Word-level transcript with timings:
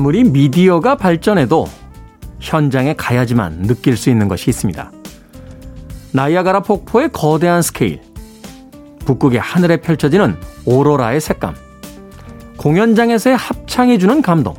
아무리 0.00 0.24
미디어가 0.24 0.94
발전해도 0.94 1.68
현장에 2.40 2.94
가야지만 2.94 3.64
느낄 3.64 3.98
수 3.98 4.08
있는 4.08 4.28
것이 4.28 4.48
있습니다. 4.48 4.90
나이아가라 6.12 6.60
폭포의 6.60 7.10
거대한 7.12 7.60
스케일, 7.60 8.00
북극의 9.00 9.38
하늘에 9.40 9.76
펼쳐지는 9.76 10.38
오로라의 10.64 11.20
색감, 11.20 11.54
공연장에서의 12.56 13.36
합창해주는 13.36 14.22
감동. 14.22 14.54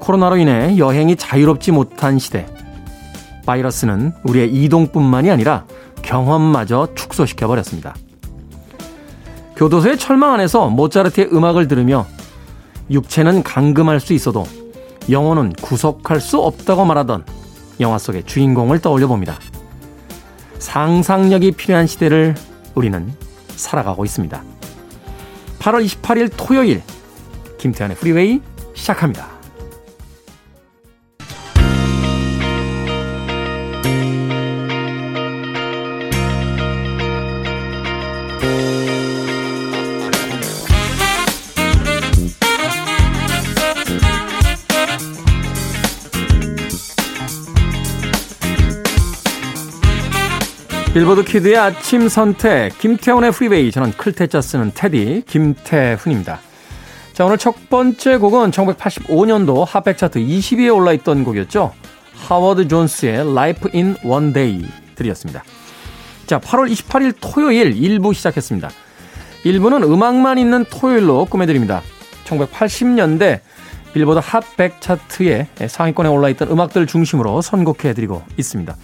코로나로 0.00 0.36
인해 0.36 0.76
여행이 0.76 1.16
자유롭지 1.16 1.72
못한 1.72 2.18
시대. 2.18 2.46
바이러스는 3.46 4.12
우리의 4.24 4.52
이동뿐만이 4.52 5.30
아니라 5.30 5.64
경험마저 6.02 6.88
축소시켜버렸습니다. 6.94 7.94
교도소의 9.56 9.96
철망 9.96 10.34
안에서 10.34 10.68
모차르트의 10.68 11.30
음악을 11.32 11.68
들으며 11.68 12.06
육체는 12.90 13.42
감금할 13.42 14.00
수 14.00 14.12
있어도 14.12 14.44
영혼은 15.08 15.52
구속할 15.54 16.20
수 16.20 16.40
없다고 16.40 16.84
말하던 16.84 17.24
영화 17.80 17.98
속의 17.98 18.24
주인공을 18.24 18.80
떠올려 18.80 19.06
봅니다. 19.06 19.38
상상력이 20.58 21.52
필요한 21.52 21.86
시대를 21.86 22.34
우리는 22.74 23.12
살아가고 23.56 24.04
있습니다. 24.04 24.42
8월 25.58 25.84
28일 25.84 26.32
토요일 26.36 26.82
김태현의 27.58 27.96
프리웨이 27.96 28.40
시작합니다. 28.74 29.39
빌보드 50.92 51.22
kid의 51.22 51.56
아침 51.56 52.08
선택 52.08 52.76
김태훈의 52.80 53.30
프리웨이 53.30 53.70
저는 53.70 53.92
클 53.92 54.13
태 54.13 54.29
자 54.29 54.40
쓰는 54.40 54.72
테디 54.74 55.22
김태훈입니다. 55.24 56.40
자 57.12 57.24
오늘 57.24 57.38
첫 57.38 57.54
번째 57.70 58.16
곡은 58.16 58.50
1985년도 58.50 59.64
핫백 59.64 59.96
차트 59.96 60.18
20위에 60.18 60.74
올라있던 60.74 61.22
곡이었죠. 61.22 61.72
하워드 62.14 62.66
존스의 62.66 63.20
Life 63.20 63.70
in 63.72 63.96
One 64.04 64.32
Day 64.32 64.64
들으셨습니다. 64.96 65.44
자 66.26 66.40
8월 66.40 66.68
28일 66.68 67.14
토요일 67.20 67.72
1부 67.72 68.12
시작했습니다. 68.12 68.68
1부는 69.44 69.84
음악만 69.84 70.38
있는 70.38 70.64
토요일로 70.64 71.26
꾸며드립니다. 71.26 71.82
1980년대 72.24 73.38
빌보드 73.92 74.20
핫백 74.20 74.80
차트에 74.80 75.46
상위권에 75.68 76.08
올라있던 76.08 76.50
음악들 76.50 76.88
중심으로 76.88 77.42
선곡해드리고 77.42 78.24
있습니다. 78.36 78.76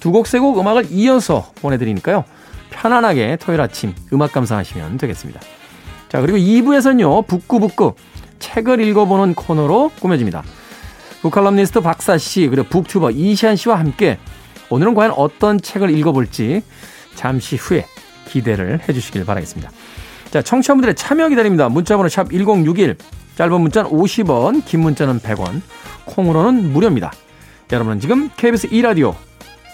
두 0.00 0.10
곡 0.12 0.26
세 0.26 0.40
곡 0.40 0.58
음악을 0.58 0.86
이어서 0.90 1.52
보내드리니까요. 1.60 2.24
편안하게 2.70 3.36
토요일 3.40 3.60
아침 3.60 3.94
음악 4.12 4.32
감상하시면 4.32 4.98
되겠습니다. 4.98 5.40
자, 6.08 6.20
그리고 6.20 6.38
2부에서는요, 6.38 7.26
북구북구 7.26 7.94
책을 8.38 8.80
읽어보는 8.80 9.34
코너로 9.34 9.90
꾸며집니다. 10.00 10.42
북칼럼니스트 11.22 11.80
박사 11.80 12.16
씨, 12.16 12.48
그리고 12.48 12.66
북튜버 12.68 13.10
이시안 13.10 13.56
씨와 13.56 13.78
함께 13.78 14.18
오늘은 14.70 14.94
과연 14.94 15.12
어떤 15.12 15.60
책을 15.60 15.90
읽어볼지 15.90 16.62
잠시 17.14 17.56
후에 17.56 17.84
기대를 18.28 18.80
해주시길 18.88 19.24
바라겠습니다. 19.26 19.70
자, 20.30 20.40
청취자분들의 20.42 20.94
참여 20.94 21.28
기다립니다. 21.28 21.68
문자번호 21.68 22.08
샵 22.08 22.30
1061, 22.30 22.96
짧은 23.36 23.60
문자는 23.60 23.90
50원, 23.90 24.64
긴 24.64 24.80
문자는 24.80 25.20
100원, 25.20 25.60
콩으로는 26.06 26.72
무료입니다. 26.72 27.12
여러분은 27.72 28.00
지금 28.00 28.30
KBS 28.36 28.68
2라디오 28.68 29.14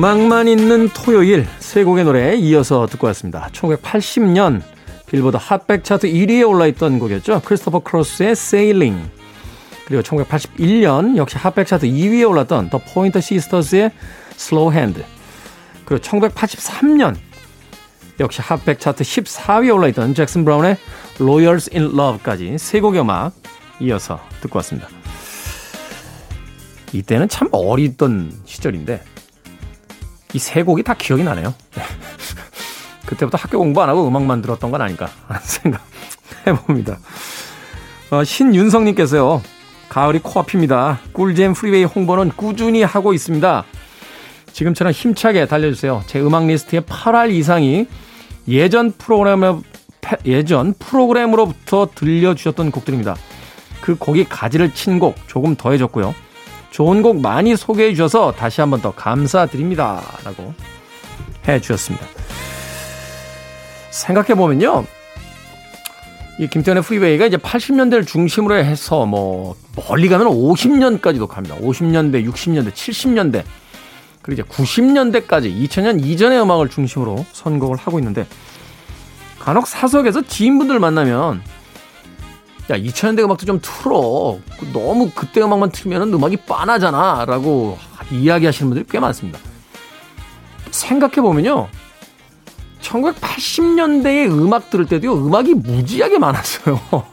음악만 0.00 0.48
있는 0.48 0.88
토요일 0.88 1.46
세 1.58 1.84
곡의 1.84 2.04
노래 2.04 2.34
이어서 2.34 2.86
듣고 2.86 3.06
왔습니다. 3.08 3.50
1980년 3.52 4.62
빌보드 5.04 5.36
핫백 5.38 5.84
차트 5.84 6.08
1위에 6.10 6.48
올라있던 6.48 6.98
곡이었죠. 6.98 7.42
크리스토퍼 7.44 7.80
크로스의 7.80 8.30
Sailing. 8.30 9.10
그리고 9.84 10.02
1981년 10.02 11.18
역시 11.18 11.36
핫백 11.36 11.66
차트 11.66 11.86
2위에 11.86 12.26
올랐던 12.26 12.70
더 12.70 12.78
포인터 12.78 13.20
시스터즈의 13.20 13.90
Slow 14.36 14.74
Hand. 14.74 15.04
그리고 15.84 16.02
1983년 16.02 17.16
역시 18.20 18.40
핫백 18.40 18.80
차트 18.80 19.04
14위에 19.04 19.74
올라있던 19.74 20.14
잭슨 20.14 20.46
브라운의 20.46 20.78
Lawyers 21.20 21.72
in 21.74 21.90
Love까지 21.92 22.56
세 22.56 22.80
곡의 22.80 23.02
음악 23.02 23.34
이어서 23.80 24.18
듣고 24.40 24.60
왔습니다. 24.60 24.88
이때는 26.94 27.28
참 27.28 27.50
어리던 27.52 28.32
시절인데 28.46 29.09
이 30.34 30.38
세 30.38 30.62
곡이 30.62 30.82
다 30.82 30.94
기억이 30.94 31.22
나네요. 31.24 31.54
그때부터 33.06 33.36
학교 33.38 33.58
공부 33.58 33.82
안 33.82 33.88
하고 33.88 34.06
음악만 34.06 34.42
들었던 34.42 34.70
건 34.70 34.80
하는 34.82 34.96
생각 35.42 35.82
해봅니다. 36.46 36.98
어, 38.10 38.24
신윤성님께서요. 38.24 39.42
가을이 39.88 40.20
코앞입니다. 40.20 41.00
꿀잼 41.12 41.54
프리웨이 41.54 41.84
홍보는 41.84 42.30
꾸준히 42.36 42.82
하고 42.82 43.12
있습니다. 43.12 43.64
지금처럼 44.52 44.92
힘차게 44.92 45.46
달려주세요. 45.46 46.02
제 46.06 46.20
음악 46.20 46.46
리스트의 46.46 46.82
8할 46.82 47.32
이상이 47.32 47.86
예전 48.48 48.92
프로그램 48.92 49.62
예전 50.24 50.74
프로그램으로부터 50.78 51.88
들려주셨던 51.94 52.70
곡들입니다. 52.70 53.16
그 53.80 53.96
곡이 53.96 54.24
가지를 54.24 54.72
친 54.74 54.98
곡 54.98 55.16
조금 55.26 55.56
더해졌고요. 55.56 56.14
좋은 56.70 57.02
곡 57.02 57.20
많이 57.20 57.56
소개해 57.56 57.92
주셔서 57.94 58.32
다시 58.32 58.60
한 58.60 58.70
번 58.70 58.80
더 58.80 58.92
감사드립니다. 58.92 60.02
라고 60.24 60.54
해 61.48 61.60
주셨습니다. 61.60 62.06
생각해 63.90 64.34
보면요. 64.34 64.84
이 66.38 66.46
김태현의 66.48 66.82
프리웨이가 66.82 67.26
이제 67.26 67.36
80년대를 67.36 68.06
중심으로 68.06 68.54
해서 68.56 69.04
뭐 69.04 69.56
멀리 69.88 70.08
가면 70.08 70.28
50년까지도 70.28 71.26
갑니다. 71.26 71.56
50년대, 71.56 72.26
60년대, 72.26 72.72
70년대. 72.72 73.42
그리고 74.22 74.40
이제 74.40 74.48
90년대까지 74.50 75.54
2000년 75.68 76.02
이전의 76.04 76.40
음악을 76.40 76.70
중심으로 76.70 77.26
선곡을 77.32 77.76
하고 77.76 77.98
있는데 77.98 78.26
간혹 79.38 79.66
사석에서 79.66 80.22
지인분들 80.22 80.78
만나면 80.78 81.42
야 82.70 82.78
2000년대 82.78 83.24
음악도 83.24 83.46
좀 83.46 83.60
틀어. 83.60 84.38
너무 84.72 85.10
그때 85.14 85.42
음악만 85.42 85.72
틀면 85.72 86.14
음악이 86.14 86.36
빤하잖아. 86.38 87.24
라고 87.26 87.76
이야기하시는 88.12 88.70
분들이 88.70 88.86
꽤 88.88 89.00
많습니다. 89.00 89.38
생각해보면요. 90.70 91.68
1980년대의 92.80 94.30
음악 94.30 94.70
들을 94.70 94.86
때도요 94.86 95.14
음악이 95.14 95.54
무지하게 95.54 96.18
많았어요. 96.18 96.80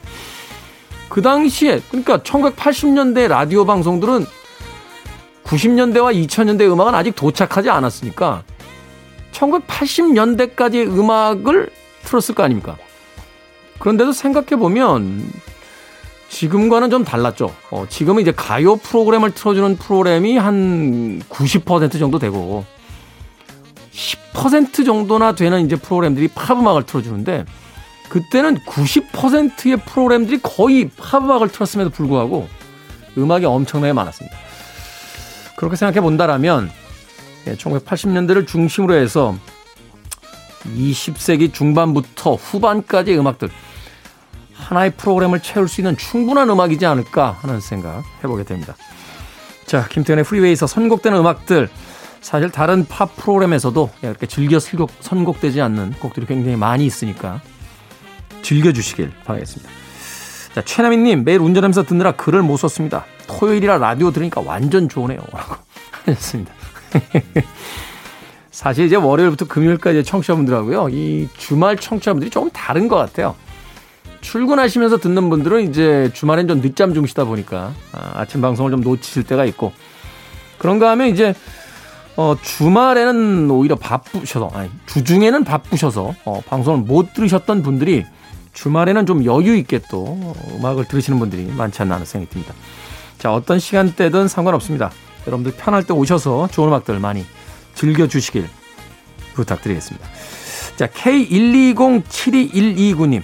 그 1.08 1.22
당시에 1.22 1.80
그러니까 1.88 2.18
1980년대 2.18 3.26
라디오 3.28 3.64
방송들은 3.64 4.26
90년대와 5.44 6.14
2000년대 6.26 6.70
음악은 6.70 6.94
아직 6.94 7.16
도착하지 7.16 7.70
않았으니까 7.70 8.44
1980년대까지의 9.32 10.86
음악을 10.86 11.70
틀었을 12.04 12.34
거 12.34 12.42
아닙니까? 12.44 12.76
그런데도 13.78 14.12
생각해보면 14.12 15.30
지금과는 16.28 16.90
좀 16.90 17.04
달랐죠. 17.04 17.54
어, 17.70 17.86
지금은 17.88 18.22
이제 18.22 18.32
가요 18.32 18.76
프로그램을 18.76 19.32
틀어주는 19.32 19.76
프로그램이 19.76 20.36
한 20.36 21.22
90% 21.28 21.98
정도 21.98 22.18
되고 22.18 22.64
10% 23.92 24.84
정도나 24.84 25.34
되는 25.34 25.64
이제 25.64 25.76
프로그램들이 25.76 26.28
팝 26.28 26.58
음악을 26.58 26.84
틀어주는데 26.84 27.44
그때는 28.08 28.58
90%의 28.58 29.78
프로그램들이 29.78 30.38
거의 30.42 30.90
팝 30.96 31.24
음악을 31.24 31.48
틀었음에도 31.48 31.90
불구하고 31.90 32.48
음악이 33.16 33.44
엄청나게 33.44 33.92
많았습니다. 33.92 34.36
그렇게 35.56 35.76
생각해 35.76 36.00
본다라면 36.00 36.70
1980년대를 37.46 38.42
예, 38.42 38.46
중심으로 38.46 38.94
해서 38.94 39.36
20세기 40.76 41.52
중반부터 41.52 42.34
후반까지의 42.34 43.18
음악들 43.18 43.48
하나의 44.58 44.90
프로그램을 44.92 45.40
채울 45.40 45.68
수 45.68 45.80
있는 45.80 45.96
충분한 45.96 46.50
음악이지 46.50 46.84
않을까 46.84 47.38
하는 47.40 47.60
생각 47.60 48.02
해보게 48.22 48.44
됩니다. 48.44 48.74
자, 49.66 49.86
김태현의 49.88 50.24
프리웨이에서 50.24 50.66
선곡되는 50.66 51.18
음악들 51.18 51.68
사실 52.20 52.50
다른 52.50 52.84
팝 52.86 53.14
프로그램에서도 53.16 53.90
이렇게 54.02 54.26
즐겨 54.26 54.58
선곡되지 54.58 55.60
않는 55.60 55.92
곡들이 56.00 56.26
굉장히 56.26 56.56
많이 56.56 56.84
있으니까 56.84 57.40
즐겨주시길 58.42 59.12
바라겠습니다. 59.24 59.70
자, 60.54 60.62
최나미님, 60.62 61.24
매일 61.24 61.40
운전하면서 61.40 61.84
듣느라 61.84 62.12
글을 62.12 62.42
못 62.42 62.56
썼습니다. 62.56 63.04
토요일이라 63.28 63.78
라디오 63.78 64.10
들으니까 64.10 64.40
완전 64.44 64.88
좋으네요. 64.88 65.20
라고 65.32 65.54
하셨습니다. 66.06 66.52
사실 68.50 68.86
이제 68.86 68.96
월요일부터 68.96 69.46
금요일까지 69.46 70.02
청취자분들하고요. 70.02 70.88
이 70.88 71.28
주말 71.36 71.76
청취자분들이 71.76 72.30
조금 72.30 72.50
다른 72.50 72.88
것 72.88 72.96
같아요. 72.96 73.36
출근하시면서 74.20 74.98
듣는 74.98 75.30
분들은 75.30 75.68
이제 75.68 76.10
주말엔 76.14 76.48
좀 76.48 76.60
늦잠 76.60 76.94
주무시다 76.94 77.24
보니까 77.24 77.72
아, 77.92 78.24
침 78.24 78.40
방송을 78.40 78.70
좀 78.70 78.80
놓치실 78.80 79.24
때가 79.24 79.44
있고 79.46 79.72
그런가 80.58 80.90
하면 80.90 81.08
이제 81.08 81.34
어, 82.16 82.36
주말에는 82.40 83.50
오히려 83.50 83.76
바쁘셔서 83.76 84.50
아니 84.52 84.70
주중에는 84.86 85.44
바쁘셔서 85.44 86.14
어, 86.24 86.40
방송을 86.46 86.80
못 86.80 87.14
들으셨던 87.14 87.62
분들이 87.62 88.04
주말에는 88.52 89.06
좀 89.06 89.24
여유 89.24 89.56
있게 89.56 89.80
또 89.90 90.34
음악을 90.58 90.86
들으시는 90.86 91.18
분들이 91.18 91.46
많지 91.46 91.82
않나 91.82 91.94
하는 91.94 92.06
생각이 92.06 92.32
듭니다. 92.32 92.54
자 93.18 93.32
어떤 93.32 93.60
시간대든 93.60 94.26
상관없습니다. 94.26 94.90
여러분들 95.26 95.52
편할 95.56 95.84
때 95.84 95.92
오셔서 95.92 96.48
좋은 96.50 96.68
음악들 96.68 96.98
많이 96.98 97.24
즐겨주시길 97.74 98.48
부탁드리겠습니다. 99.34 100.08
자, 100.76 100.86
K12072129님. 100.86 103.22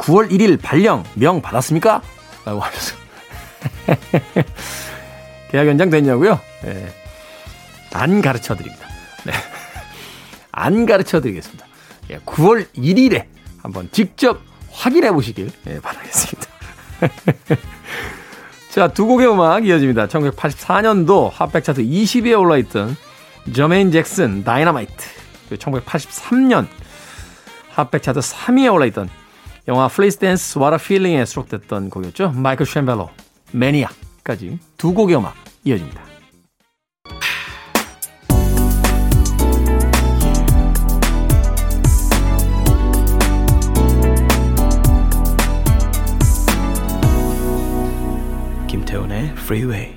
9월 0.00 0.30
1일 0.30 0.60
발령 0.60 1.04
명 1.14 1.42
받았습니까? 1.42 2.02
라고 2.44 2.60
하셔서. 2.60 2.96
계약 5.50 5.66
연장 5.66 5.90
됐냐고요? 5.90 6.40
네. 6.62 6.88
안 7.92 8.22
가르쳐 8.22 8.54
드립니다. 8.54 8.86
네. 9.24 9.32
안 10.52 10.86
가르쳐 10.86 11.20
드리겠습니다. 11.20 11.66
9월 12.26 12.66
예, 12.76 12.80
1일에 12.80 13.26
한번 13.62 13.88
직접 13.92 14.40
확인해 14.70 15.12
보시길 15.12 15.50
예, 15.68 15.80
바라겠습니다. 15.80 16.50
자, 18.70 18.88
두 18.88 19.06
곡의 19.06 19.30
음악 19.30 19.66
이어집니다. 19.66 20.06
1984년도 20.06 21.30
핫백 21.30 21.64
차트 21.64 21.82
20위에 21.82 22.38
올라있던 22.38 22.96
저메인 23.52 23.90
잭슨 23.90 24.44
다이너마이트 24.44 24.94
1983년 25.50 26.66
핫백 27.70 28.02
차트 28.02 28.20
3위에 28.20 28.72
올라있던 28.72 29.10
영화 29.70 29.86
플래시댄스 29.86 30.58
What 30.58 30.74
a 30.74 30.84
Feeling에 30.84 31.24
수록됐던 31.24 31.90
곡이었죠. 31.90 32.32
마이클 32.32 32.66
샘벨로 32.66 33.08
Maniac까지 33.52 34.58
두 34.76 34.92
곡의 34.92 35.16
음악 35.16 35.36
이어집니다. 35.62 36.02
김태훈의 48.66 49.26
Freeway 49.36 49.94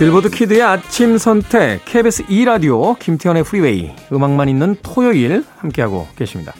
빌보드 0.00 0.30
kid의 0.30 0.62
아침 0.62 1.18
선택 1.18 1.84
KBS 1.84 2.24
2라디오 2.24 2.98
김태훈의 2.98 3.44
Freeway 3.44 3.90
음악만 4.10 4.48
있는 4.48 4.74
토요일 4.82 5.44
함께하고 5.58 6.08
계십니다. 6.16 6.54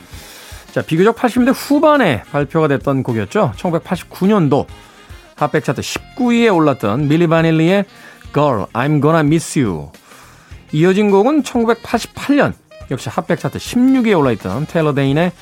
자, 0.72 0.82
비교적 0.82 1.16
80년대 1.16 1.54
후반에 1.56 2.22
발표가 2.24 2.68
됐던 2.68 3.02
곡이었죠. 3.02 3.54
1989년도 3.56 4.66
핫백 5.36 5.64
차트 5.64 5.80
19위에 5.80 6.54
올랐던 6.54 7.08
밀리 7.08 7.28
바닐리의 7.28 7.86
Girl, 8.34 8.66
I'm 8.74 9.00
Gonna 9.00 9.20
Miss 9.20 9.58
You. 9.58 9.88
이어진 10.72 11.10
곡은 11.10 11.42
1988년 11.42 12.52
역시 12.90 13.08
핫백 13.08 13.40
차트 13.40 13.56
16위에 13.56 14.18
올라있던 14.18 14.66
테일러 14.66 14.92
데인의 14.92 15.32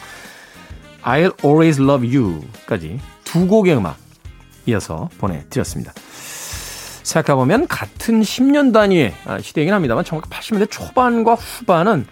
I'll 1.02 1.44
Always 1.44 1.82
Love 1.82 2.16
You까지 2.16 3.00
두 3.24 3.48
곡의 3.48 3.76
음악 3.76 3.96
이어서 4.66 5.08
보내드렸습니다. 5.18 5.92
생각해보면 7.08 7.68
같은 7.68 8.20
10년 8.20 8.72
단위의 8.72 9.14
아, 9.24 9.38
시대이긴 9.38 9.72
합니다만 9.72 10.04
1980년대 10.04 10.70
초반과 10.70 11.34
후반은 11.34 12.06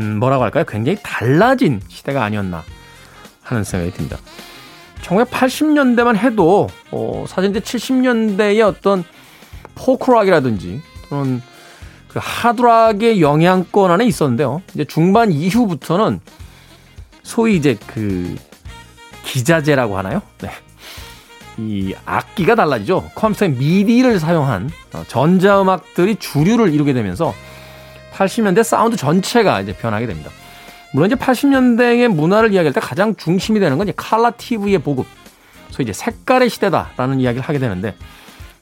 음, 0.00 0.18
뭐라고 0.18 0.44
할까요? 0.44 0.64
굉장히 0.66 0.98
달라진 1.02 1.80
시대가 1.88 2.24
아니었나 2.24 2.64
하는 3.42 3.64
생각이 3.64 3.92
듭니다. 3.92 4.16
1980년대만 5.02 6.16
해도 6.16 6.68
어, 6.90 7.24
사실 7.28 7.50
이제 7.50 7.60
70년대의 7.60 8.66
어떤 8.66 9.04
포크락이라든지 9.74 10.80
또는 11.08 11.42
그 12.08 12.18
하드락의 12.22 13.20
영향권 13.20 13.90
안에 13.90 14.06
있었는데요. 14.06 14.62
이제 14.74 14.84
중반 14.84 15.30
이후부터는 15.30 16.20
소위 17.22 17.56
이제 17.56 17.76
그 17.86 18.34
기자재라고 19.24 19.98
하나요? 19.98 20.22
네. 20.40 20.50
이 21.58 21.94
악기가 22.04 22.54
달라지죠. 22.54 23.10
컴퓨터의 23.14 23.52
미디를 23.52 24.20
사용한 24.20 24.70
어, 24.94 25.04
전자음악들이 25.08 26.16
주류를 26.16 26.72
이루게 26.72 26.92
되면서 26.92 27.34
80년대 28.14 28.62
사운드 28.62 28.96
전체가 28.96 29.60
이제 29.60 29.72
변하게 29.72 30.06
됩니다. 30.06 30.30
물론 30.92 31.10
이제 31.10 31.16
80년대의 31.16 32.08
문화를 32.08 32.52
이야기할 32.52 32.72
때 32.72 32.80
가장 32.80 33.14
중심이 33.16 33.60
되는 33.60 33.76
건 33.76 33.88
이제 33.88 33.94
칼라 33.96 34.30
TV의 34.30 34.78
보급. 34.78 35.06
소위 35.70 35.84
이제 35.84 35.92
색깔의 35.92 36.48
시대다라는 36.48 37.20
이야기를 37.20 37.46
하게 37.46 37.58
되는데 37.58 37.94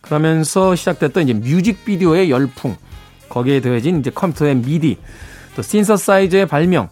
그러면서 0.01 0.75
시작됐던 0.75 1.29
이제 1.29 1.35
뮤직비디오의 1.35 2.31
열풍. 2.31 2.77
거기에 3.29 3.61
더해진 3.61 4.01
이제 4.01 4.11
컴퓨터의 4.11 4.57
미디, 4.57 4.99
또 5.57 5.63
신서사이저의 5.63 6.47
발명, 6.47 6.89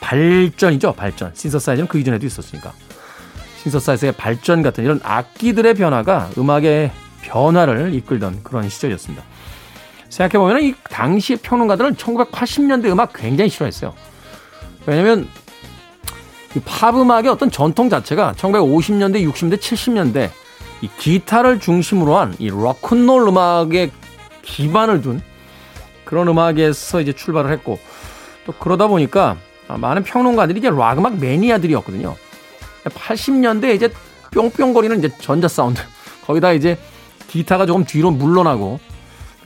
발전이죠, 0.00 0.92
발전. 0.92 1.32
신서사이저는 1.34 1.88
그 1.88 1.98
이전에도 1.98 2.26
있었으니까. 2.26 2.72
신서사이저의 3.62 4.12
발전 4.12 4.62
같은 4.62 4.82
이런 4.82 5.00
악기들의 5.04 5.74
변화가 5.74 6.30
음악의 6.36 6.90
변화를 7.22 7.94
이끌던 7.94 8.42
그런 8.42 8.68
시절이었습니다. 8.68 9.22
생각해보면 10.08 10.62
이 10.62 10.74
당시 10.90 11.36
평론가들은 11.36 11.94
1980년대 11.94 12.86
음악 12.86 13.12
굉장히 13.12 13.48
싫어했어요. 13.50 13.94
왜냐면 14.84 15.28
이 16.56 16.60
팝음악의 16.60 17.28
어떤 17.28 17.50
전통 17.50 17.88
자체가 17.88 18.34
1950년대, 18.36 19.26
60년대, 19.32 19.58
70년대 19.58 20.30
이 20.82 20.88
기타를 20.98 21.60
중심으로 21.60 22.16
한이 22.16 22.48
록큰롤 22.48 23.28
음악에 23.28 23.90
기반을 24.42 25.02
둔 25.02 25.22
그런 26.04 26.26
음악에서 26.26 27.00
이제 27.00 27.12
출발을 27.12 27.52
했고 27.52 27.78
또 28.44 28.52
그러다 28.52 28.88
보니까 28.88 29.36
많은 29.68 30.02
평론가들이 30.02 30.58
이제 30.58 30.68
락 30.68 30.98
음악 30.98 31.18
매니아들이었거든요. 31.18 32.16
80년대 32.90 33.74
이제 33.74 33.92
뿅뿅거리는 34.32 34.98
이제 34.98 35.10
전자 35.20 35.48
사운드. 35.48 35.80
거기다 36.26 36.52
이제 36.52 36.78
기타가 37.28 37.66
조금 37.66 37.84
뒤로 37.84 38.10
물러나고 38.10 38.78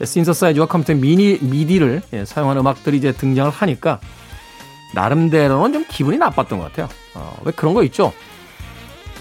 신서사이즈와 0.03 0.67
컴퓨터 0.67 0.93
미니 0.93 1.37
미디를 1.41 2.01
예, 2.13 2.25
사용한 2.25 2.57
음악들이 2.57 2.97
이제 2.97 3.11
등장을 3.11 3.49
하니까 3.49 3.99
나름대로는 4.93 5.73
좀 5.73 5.85
기분이 5.89 6.17
나빴던 6.17 6.59
것 6.59 6.65
같아요. 6.65 6.87
어, 7.15 7.37
왜 7.43 7.51
그런 7.51 7.73
거 7.73 7.83
있죠? 7.83 8.13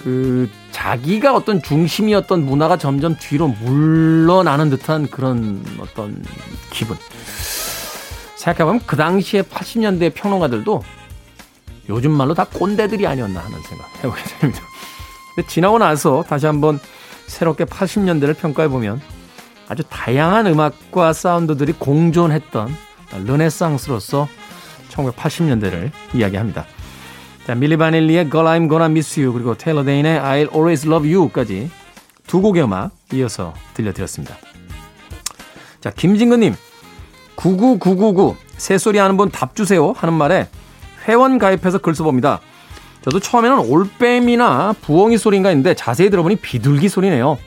그 0.02 0.48
자기가 0.70 1.34
어떤 1.34 1.62
중심이었던 1.62 2.44
문화가 2.44 2.76
점점 2.76 3.16
뒤로 3.18 3.48
물러나는 3.48 4.70
듯한 4.70 5.08
그런 5.08 5.64
어떤 5.80 6.22
기분. 6.70 6.96
생각해보면 8.36 8.82
그 8.86 8.96
당시에 8.96 9.42
80년대 9.42 10.14
평론가들도 10.14 10.82
요즘 11.88 12.10
말로 12.12 12.34
다 12.34 12.44
꼰대들이 12.44 13.06
아니었나 13.06 13.40
하는 13.40 13.60
생각 13.62 13.88
해보게 13.98 14.22
됩니다. 14.40 14.62
지나고 15.48 15.78
나서 15.78 16.24
다시 16.26 16.46
한번 16.46 16.80
새롭게 17.26 17.64
80년대를 17.64 18.36
평가해보면 18.38 19.00
아주 19.68 19.82
다양한 19.88 20.46
음악과 20.46 21.12
사운드들이 21.12 21.72
공존했던 21.74 22.74
르네상스로서 23.26 24.28
1980년대를 24.90 25.90
이야기합니다. 26.14 26.66
자, 27.46 27.54
밀리 27.54 27.76
바닐리의 27.76 28.30
Girl 28.30 28.46
I'm 28.46 28.68
Gonna 28.68 28.86
Miss 28.90 29.20
You 29.20 29.32
그리고 29.32 29.56
테일러 29.56 29.84
데인의 29.84 30.20
I'll 30.20 30.52
Always 30.52 30.86
Love 30.86 31.14
You까지 31.14 31.70
두 32.26 32.40
곡의 32.40 32.64
음악 32.64 32.90
이어서 33.12 33.54
들려드렸습니다. 33.74 34.36
자, 35.80 35.90
김진근님 35.90 36.56
99999 37.36 38.36
새소리 38.56 38.98
하는 38.98 39.16
분 39.16 39.30
답 39.30 39.54
주세요 39.54 39.92
하는 39.92 40.14
말에 40.14 40.48
회원 41.08 41.38
가입해서 41.38 41.78
글 41.78 41.94
써봅니다. 41.94 42.40
저도 43.02 43.20
처음에는 43.20 43.58
올빼미나 43.58 44.74
부엉이 44.80 45.16
소리인가 45.18 45.48
했는데 45.50 45.74
자세히 45.74 46.10
들어보니 46.10 46.36
비둘기 46.36 46.88
소리네요. 46.88 47.38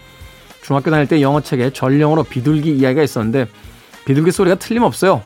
중학교 0.61 0.89
다닐 0.91 1.07
때 1.07 1.21
영어책에 1.21 1.73
전령어로 1.73 2.23
비둘기 2.23 2.71
이야기가 2.71 3.03
있었는데 3.03 3.47
비둘기 4.05 4.31
소리가 4.31 4.55
틀림없어요. 4.55 5.23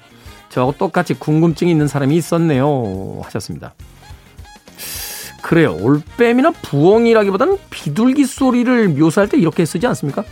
저하고 0.49 0.73
똑같이 0.77 1.13
궁금증이 1.13 1.71
있는 1.71 1.87
사람이 1.87 2.15
있었네요. 2.15 3.21
하셨습니다. 3.23 3.73
그래요. 5.41 5.75
올빼미나 5.81 6.51
부엉이라기보다는 6.51 7.57
비둘기 7.69 8.25
소리를 8.25 8.89
묘사할 8.89 9.29
때 9.29 9.37
이렇게 9.37 9.65
쓰지 9.65 9.85
않습니까? 9.87 10.23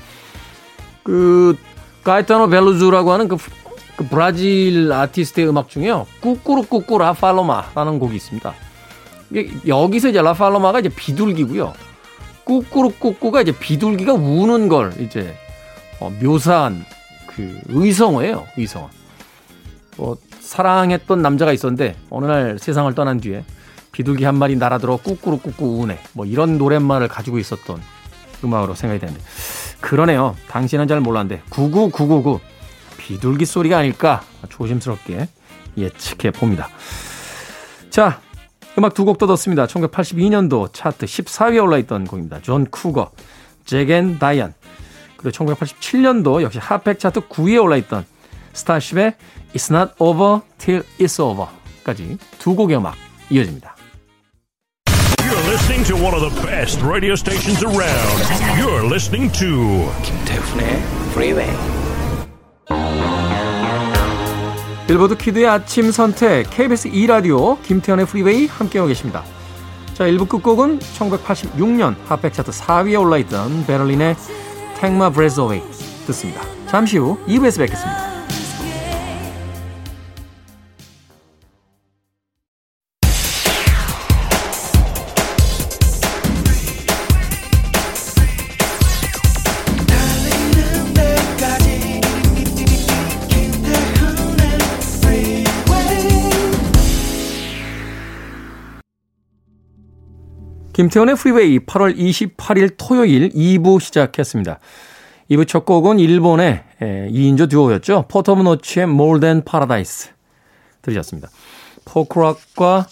그 1.04 1.58
가이타노 2.04 2.48
벨루즈라고 2.48 3.12
하는 3.12 3.28
그, 3.28 3.38
그 4.02 4.08
브라질 4.10 4.92
아티스트의 4.92 5.48
음악 5.48 5.70
중에요. 5.70 6.08
꾸꾸루 6.22 6.64
꾸꾸 6.64 6.98
라팔로마라는 6.98 8.00
곡이 8.00 8.16
있습니다. 8.16 8.52
여기서 9.68 10.10
이제 10.10 10.22
라팔로마가 10.22 10.80
이제 10.80 10.90
비둘기고요. 10.90 11.74
꾸꾸루 12.44 12.94
꾸꾸가 12.98 13.42
이제 13.42 13.52
비둘기가 13.52 14.14
우는 14.14 14.70
걸 14.70 15.00
이제 15.00 15.36
어, 16.00 16.12
묘사한 16.20 16.84
그 17.28 17.62
의성어예요. 17.68 18.48
의성어. 18.58 18.90
뭐 19.98 20.18
사랑했던 20.40 21.22
남자가 21.22 21.54
있었는데 21.54 21.96
어느 22.10 22.26
날 22.26 22.58
세상을 22.58 22.92
떠난 22.96 23.20
뒤에 23.20 23.44
비둘기 23.92 24.24
한 24.24 24.36
마리 24.36 24.56
날아들어 24.56 24.98
꾸꾸루 24.98 25.38
꾸꾸 25.38 25.80
우네. 25.82 26.00
뭐 26.14 26.26
이런 26.26 26.58
노랫말을 26.58 27.08
가지고 27.08 27.38
있었던 27.38 27.80
음악으로 28.44 28.74
생각이 28.74 29.00
되는데 29.00 29.22
그러네요. 29.80 30.36
당시는 30.48 30.88
잘 30.88 31.02
몰랐는데 31.02 31.44
99999 31.52 32.40
비둘기 33.12 33.46
소리가 33.46 33.80
아닐까 33.80 34.24
조심스럽게 34.50 35.28
예측해 35.78 36.32
봅니다. 36.32 36.70
자, 37.90 38.22
음악 38.78 38.94
두 38.94 39.04
곡 39.04 39.18
더 39.18 39.28
듣습니다. 39.28 39.66
1982년도 39.68 40.72
차트 40.72 41.06
14위에 41.06 41.62
올라있던 41.62 42.06
곡입니다. 42.08 42.42
존 42.42 42.66
쿠거, 42.66 43.12
Jack 43.66 43.95
and 43.95 44.18
Diane. 44.18 44.54
그리고 45.18 45.38
1987년도 45.38 46.42
역시 46.42 46.58
Hot 46.60 46.77
백 46.77 47.00
차트 47.00 47.28
9위에 47.28 47.62
올라있던 47.62 48.06
스타쉽의 48.54 49.16
It's 49.54 49.70
Not 49.76 49.94
Over 50.00 50.40
Till 50.58 50.84
It's 50.98 51.20
Over까지 51.20 52.18
두 52.40 52.56
곡의 52.56 52.78
음악 52.78 52.96
이어집니다. 53.30 53.76
You're 55.20 55.48
listening 55.50 55.86
to 55.88 55.96
one 55.98 56.16
of 56.16 56.22
the 56.22 56.48
best 56.48 56.82
radio 56.82 57.14
stations 57.14 57.62
around. 57.62 58.24
You're 58.58 58.86
listening 58.86 59.30
to 59.38 59.92
김태훈의 60.02 60.82
Freeway. 61.12 61.81
빌보드 64.92 65.16
kid의 65.16 65.48
아침 65.48 65.90
선택 65.90 66.50
KBS 66.50 66.90
2라디오 66.90 67.62
김태훈의 67.64 68.06
Freeway 68.08 68.48
함께하고 68.48 68.90
계십니다. 68.90 69.24
자 69.94 70.04
1부 70.04 70.28
끝곡은 70.28 70.80
1986년 70.80 71.96
핫백 72.08 72.34
차트 72.34 72.52
4위에 72.52 73.00
올라있던 73.00 73.66
베를린의 73.68 74.18
Breath 75.14 75.40
Away 75.40 75.64
듣습니다. 76.08 76.42
잠시 76.68 76.98
후 76.98 77.18
2부에서 77.26 77.60
뵙겠습니다. 77.60 78.21
김태훈의 100.82 101.16
Freeway 101.16 101.60
8월 101.60 101.96
28일 101.96 102.74
토요일 102.76 103.30
2부 103.30 103.80
시작했습니다. 103.80 104.58
2부 105.30 105.48
첫 105.48 105.64
곡은 105.64 106.00
일본의 106.00 106.64
2인조 106.80 107.52
듀오였죠. 107.52 108.06
Port 108.08 108.32
of 108.32 108.42
Notes의 108.42 108.86
More 108.86 109.20
Than 109.20 109.44
Paradise 109.46 110.10
들으셨습니다. 110.82 111.30
포크록과 111.86 112.88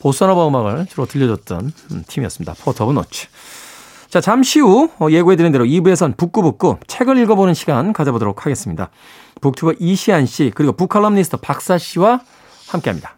보사노바 0.00 0.48
음악을 0.48 0.86
주로 0.90 1.06
들려줬던 1.06 1.72
음, 1.92 2.04
팀이었습니다. 2.06 2.56
Port 2.60 2.84
of 2.84 2.92
Notes. 2.92 3.28
자, 4.10 4.20
잠시 4.20 4.60
후 4.60 4.90
어, 4.98 5.08
예고해드린 5.10 5.50
대로 5.50 5.64
2부에선 5.64 6.18
북구북구 6.18 6.76
책을 6.88 7.16
읽어보는 7.16 7.54
시간 7.54 7.94
가져보도록 7.94 8.44
하겠습니다. 8.44 8.90
북튜버 9.40 9.76
이시한 9.80 10.26
씨 10.26 10.52
그리고 10.54 10.74
북칼럼니스트 10.74 11.38
박사 11.38 11.78
씨와 11.78 12.20
함께 12.68 12.90
합니다. 12.90 13.16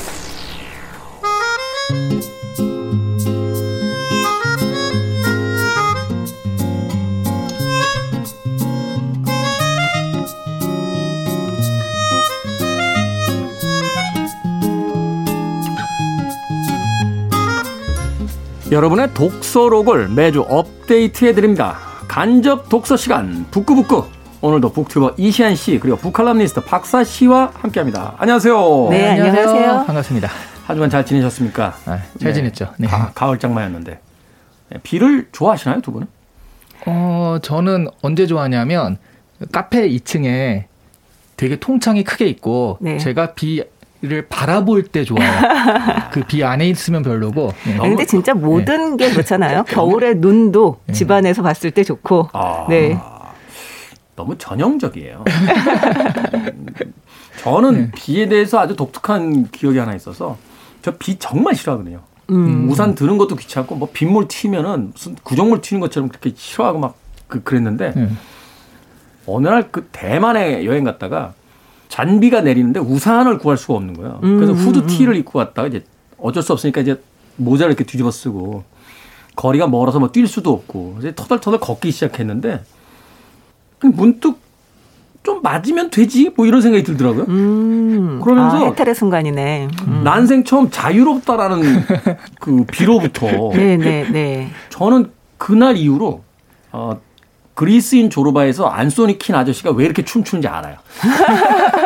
여러분의 18.71 19.13
독서록을 19.13 20.07
매주 20.07 20.45
업데이트해 20.47 21.33
드립니다. 21.33 21.77
간접 22.07 22.69
독서 22.69 22.95
시간 22.95 23.45
북구북구 23.51 24.05
오늘도 24.39 24.71
북튜버 24.71 25.15
이시안 25.17 25.55
씨 25.55 25.77
그리고 25.77 25.97
북칼럼니스트 25.97 26.61
박사 26.61 27.03
씨와 27.03 27.51
함께 27.53 27.81
합니다. 27.81 28.15
안녕하세요. 28.17 28.87
네, 28.89 29.09
안녕하세요. 29.09 29.83
반갑습니다. 29.85 30.29
한 30.65 30.75
주간 30.77 30.89
잘 30.89 31.05
지내셨습니까? 31.05 31.73
아, 31.85 31.97
잘 32.17 32.29
네. 32.29 32.33
지냈죠. 32.33 32.73
네. 32.77 32.87
가, 32.87 33.11
가을 33.13 33.39
장마였는데 33.39 33.99
네, 34.69 34.77
비를 34.83 35.27
좋아하시나요, 35.33 35.81
두 35.81 35.91
분은? 35.91 36.07
어, 36.85 37.39
저는 37.41 37.89
언제 38.01 38.25
좋아하냐면 38.25 38.97
카페 39.51 39.89
2층에 39.89 40.63
되게 41.35 41.57
통창이 41.57 42.05
크게 42.05 42.25
있고 42.27 42.77
네. 42.79 42.97
제가 42.99 43.33
비 43.33 43.65
를 44.03 44.25
바라볼 44.27 44.87
때 44.87 45.03
좋아요. 45.03 45.29
그 46.11 46.23
비 46.25 46.43
안에 46.43 46.67
있으면 46.69 47.03
별로고. 47.03 47.53
네. 47.67 47.77
근데 47.77 48.03
진짜 48.05 48.33
모든 48.33 48.97
네. 48.97 49.05
게 49.07 49.13
그렇잖아요. 49.13 49.63
겨울에 49.65 50.15
눈도 50.15 50.79
네. 50.87 50.93
집안에서 50.93 51.43
봤을 51.43 51.69
때 51.69 51.83
좋고. 51.83 52.29
아. 52.33 52.65
네. 52.67 52.97
너무 54.15 54.35
전형적이에요. 54.39 55.23
저는 57.41 57.73
네. 57.73 57.91
비에 57.95 58.27
대해서 58.27 58.59
아주 58.59 58.75
독특한 58.75 59.49
기억이 59.51 59.77
하나 59.77 59.95
있어서 59.95 60.37
저 60.81 60.91
비 60.97 61.17
정말 61.19 61.55
싫어하거든요. 61.55 62.01
음. 62.31 62.67
우산 62.69 62.95
드는 62.95 63.17
것도 63.17 63.35
귀찮고 63.35 63.75
뭐 63.75 63.89
빗물 63.91 64.27
튀면은 64.27 64.91
무슨 64.93 65.15
구정물 65.23 65.61
튀는 65.61 65.81
것처럼 65.81 66.09
그렇게 66.09 66.31
싫어하고 66.35 66.79
막 66.79 66.95
그, 67.27 67.43
그랬는데 67.43 67.93
음. 67.97 68.17
어느 69.27 69.47
날 69.47 69.67
그 69.71 69.87
대만에 69.91 70.65
여행 70.65 70.83
갔다가 70.83 71.33
잔비가 71.91 72.39
내리는데 72.39 72.79
우산을 72.79 73.37
구할 73.37 73.57
수가 73.57 73.73
없는 73.73 73.95
거예요. 73.95 74.19
그래서 74.21 74.53
음. 74.53 74.57
후드티를 74.57 75.17
입고 75.17 75.39
갔다가 75.39 75.67
이제 75.67 75.83
어쩔 76.17 76.41
수 76.41 76.53
없으니까 76.53 76.79
이제 76.79 77.01
모자를 77.35 77.71
이렇게 77.73 77.83
뒤집어 77.83 78.09
쓰고 78.11 78.63
거리가 79.35 79.67
멀어서 79.67 79.99
뭐 79.99 80.09
뛸 80.09 80.25
수도 80.25 80.53
없고 80.53 80.95
이제 80.99 81.13
터덜터덜 81.13 81.59
걷기 81.59 81.91
시작했는데 81.91 82.63
문득 83.81 84.39
좀 85.23 85.41
맞으면 85.41 85.89
되지 85.89 86.31
뭐 86.35 86.45
이런 86.45 86.61
생각이 86.61 86.83
들더라고요. 86.85 87.25
음, 87.27 88.21
그러면서 88.23 88.57
아, 88.57 88.65
해탈의 88.69 88.95
순간이네. 88.95 89.67
음. 89.87 90.01
난생 90.05 90.45
처음 90.45 90.69
자유롭다라는 90.71 91.61
그 92.39 92.63
비로부터 92.71 93.27
네네 93.51 93.77
네, 93.77 94.09
네. 94.09 94.49
저는 94.69 95.11
그날 95.37 95.75
이후로 95.75 96.23
어 96.71 97.01
그리스인 97.53 98.09
조르바에서 98.09 98.65
안소니 98.67 99.19
킨 99.19 99.35
아저씨가 99.35 99.71
왜 99.71 99.85
이렇게 99.85 100.03
춤추는지 100.05 100.47
알아요. 100.47 100.77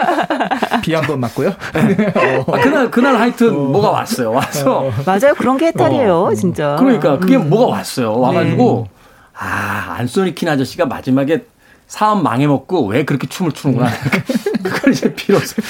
비 0.82 0.94
한 0.94 1.05
번 1.08 1.20
맞고요. 1.20 1.50
아, 1.50 2.60
그날 2.62 2.91
그날 2.91 3.15
하여튼 3.17 3.50
어. 3.50 3.53
뭐가 3.53 3.89
왔어요. 3.91 4.32
와서 4.32 4.79
어. 4.88 4.91
맞아요. 5.05 5.34
그런 5.38 5.58
게 5.58 5.67
해탈이에요, 5.67 6.24
어. 6.24 6.34
진짜. 6.36 6.75
그러니까 6.79 7.17
그게 7.20 7.36
음. 7.38 7.50
뭐가 7.50 7.67
왔어요. 7.67 8.17
와가지고 8.20 8.88
네. 8.88 8.96
아 9.38 9.96
안소니 10.00 10.36
킨 10.36 10.50
아저씨가 10.50 10.86
마지막에 10.86 11.46
사업 11.88 12.24
망해먹고 12.24 12.88
왜 12.88 13.05
그렇게 13.05 13.27
춤을 13.27 13.51
추는구나. 13.51 13.89
그걸 14.63 14.94
이제 14.94 15.13
비로소. 15.13 15.62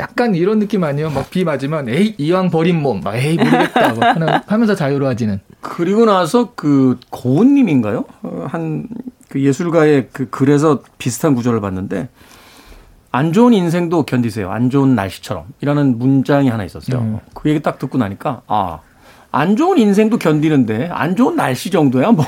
약간 0.00 0.34
이런 0.34 0.58
느낌 0.58 0.82
아니에요? 0.82 1.10
막 1.10 1.28
비 1.28 1.44
맞으면, 1.44 1.90
에이, 1.90 2.14
이왕 2.16 2.48
버린 2.50 2.80
몸, 2.80 3.00
막, 3.02 3.14
에이, 3.14 3.36
모르겠다. 3.36 3.92
막 3.94 4.42
하면서 4.46 4.74
자유로워지는. 4.74 5.40
그리고 5.60 6.06
나서 6.06 6.52
그 6.56 6.98
고은님인가요? 7.10 8.04
한 8.48 8.88
그 9.28 9.40
예술가의 9.44 10.08
그 10.12 10.28
글에서 10.28 10.80
비슷한 10.98 11.36
구조를 11.36 11.60
봤는데, 11.60 12.08
안 13.12 13.32
좋은 13.32 13.52
인생도 13.52 14.04
견디세요. 14.04 14.50
안 14.50 14.70
좋은 14.70 14.94
날씨처럼. 14.94 15.46
이라는 15.60 15.98
문장이 15.98 16.48
하나 16.48 16.64
있었어요. 16.64 17.00
음. 17.00 17.20
그 17.34 17.48
얘기 17.50 17.60
딱 17.60 17.78
듣고 17.78 17.98
나니까, 17.98 18.42
아, 18.46 18.80
안 19.32 19.56
좋은 19.56 19.78
인생도 19.78 20.18
견디는데 20.18 20.90
안 20.92 21.14
좋은 21.14 21.36
날씨 21.36 21.70
정도야 21.70 22.10
뭐 22.12 22.24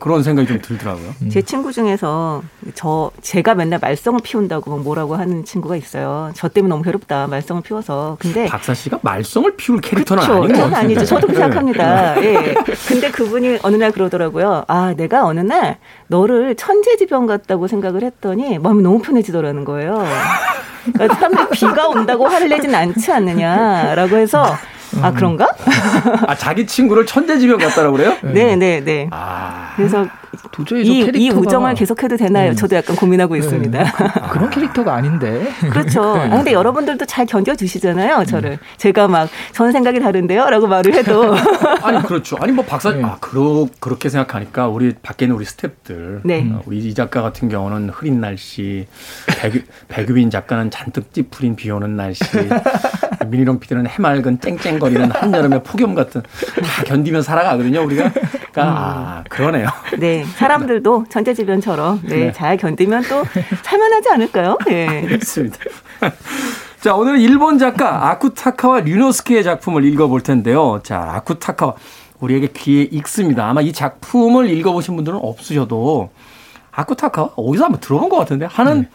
그런 0.00 0.22
생각이 0.22 0.46
좀 0.46 0.60
들더라고요. 0.60 1.14
음. 1.22 1.28
제 1.28 1.42
친구 1.42 1.72
중에서 1.72 2.42
저 2.74 3.10
제가 3.20 3.54
맨날 3.54 3.80
말썽을 3.80 4.20
피운다고 4.22 4.78
뭐라고 4.78 5.16
하는 5.16 5.44
친구가 5.44 5.76
있어요. 5.76 6.30
저 6.34 6.48
때문에 6.48 6.70
너무 6.70 6.82
괴롭다 6.84 7.26
말썽을 7.26 7.62
피워서. 7.62 8.16
근데 8.20 8.46
박사 8.46 8.74
씨가 8.74 9.00
말썽을 9.02 9.56
피울 9.56 9.80
캐릭터는 9.80 10.22
그쵸, 10.22 10.34
아닌 10.34 10.52
것 10.52 10.72
아니죠. 10.74 11.04
저도 11.04 11.26
그렇게 11.26 11.40
생각합니다. 11.42 12.22
예. 12.22 12.32
네. 12.32 12.54
근데 12.86 13.10
그분이 13.10 13.58
어느 13.62 13.76
날 13.76 13.90
그러더라고요. 13.90 14.64
아 14.68 14.94
내가 14.96 15.24
어느 15.24 15.40
날 15.40 15.78
너를 16.06 16.54
천재지변 16.54 17.26
같다고 17.26 17.66
생각을 17.66 18.02
했더니 18.04 18.58
마음이 18.58 18.82
너무 18.82 19.00
편해지더라는 19.00 19.64
거예요. 19.64 20.04
그러니까 20.92 21.14
사람들이 21.16 21.46
비가 21.52 21.88
온다고 21.88 22.26
화를 22.26 22.48
내진 22.48 22.74
않지 22.74 23.12
않느냐라고 23.12 24.16
해서 24.16 24.46
아 25.02 25.12
그런가? 25.12 25.48
아 26.26 26.34
자기 26.34 26.66
친구를 26.66 27.06
천재지변 27.06 27.58
같다라고 27.58 27.96
그래요? 27.96 28.16
네, 28.22 28.56
네, 28.56 28.80
네. 28.80 29.08
아. 29.10 29.72
그래서 29.76 30.06
도저히 30.50 30.82
이, 30.82 31.04
캐릭터가... 31.04 31.18
이 31.18 31.30
우정을 31.30 31.74
계속해도 31.74 32.16
되나요? 32.16 32.50
음. 32.50 32.56
저도 32.56 32.76
약간 32.76 32.96
고민하고 32.96 33.34
네. 33.34 33.40
있습니다. 33.40 33.92
그, 33.92 34.28
그런 34.30 34.50
캐릭터가 34.50 34.94
아닌데. 34.94 35.48
그렇죠. 35.70 36.14
네. 36.16 36.20
아, 36.24 36.28
근데 36.30 36.52
여러분들도 36.52 37.04
잘 37.06 37.26
견뎌주시잖아요, 37.26 38.24
저를. 38.26 38.52
음. 38.52 38.58
제가 38.76 39.08
막, 39.08 39.28
저는 39.52 39.72
생각이 39.72 40.00
다른데요? 40.00 40.48
라고 40.50 40.66
말을 40.66 40.94
해도. 40.94 41.34
아니, 41.82 42.02
그렇죠. 42.02 42.36
아니, 42.40 42.52
뭐, 42.52 42.64
박사, 42.64 42.92
네. 42.92 43.02
아, 43.04 43.16
그러, 43.20 43.66
그렇게 43.80 44.08
생각하니까, 44.08 44.68
우리 44.68 44.94
밖에 44.94 45.24
있는 45.26 45.36
우리 45.36 45.44
스탭들. 45.44 46.20
네. 46.24 46.48
어, 46.52 46.62
우리 46.66 46.78
이 46.78 46.94
작가 46.94 47.22
같은 47.22 47.48
경우는 47.48 47.90
흐린 47.90 48.20
날씨, 48.20 48.86
백유, 49.40 49.62
백유빈 49.88 50.30
작가는 50.30 50.70
잔뜩 50.70 51.12
찌푸린 51.12 51.56
비 51.56 51.70
오는 51.70 51.96
날씨, 51.96 52.24
미니롱 53.26 53.60
피디는 53.60 53.86
해맑은 53.86 54.40
쨍쨍거리는 54.40 55.10
한여름의 55.10 55.62
폭염 55.64 55.94
같은, 55.94 56.22
다 56.22 56.82
견디면 56.84 57.22
살아가거든요, 57.22 57.82
우리가. 57.84 58.10
그러니까, 58.12 58.62
음. 58.62 58.68
아, 58.68 59.24
그러네요. 59.28 59.68
네. 59.98 60.24
사람들도 60.36 61.06
천재지변처럼 61.08 62.02
네, 62.04 62.16
네. 62.16 62.32
잘 62.32 62.56
견디면 62.56 63.02
또 63.04 63.24
살만하지 63.62 64.08
않을까요? 64.10 64.58
네. 64.66 65.02
그렇습니다. 65.02 65.58
자, 66.80 66.94
오늘은 66.94 67.20
일본 67.20 67.58
작가 67.58 68.10
아쿠타카와 68.10 68.80
류노스키의 68.80 69.42
작품을 69.42 69.84
읽어볼 69.84 70.22
텐데요. 70.22 70.80
자, 70.84 70.98
아쿠타카와 71.16 71.74
우리에게 72.20 72.48
귀에 72.48 72.82
익습니다. 72.82 73.48
아마 73.48 73.60
이 73.60 73.72
작품을 73.72 74.50
읽어보신 74.50 74.96
분들은 74.96 75.18
없으셔도 75.22 76.10
아쿠타카 76.70 77.30
어디서 77.36 77.64
한번 77.64 77.80
들어본 77.80 78.08
것 78.08 78.16
같은데 78.16 78.46
하는 78.46 78.82
네. 78.82 78.88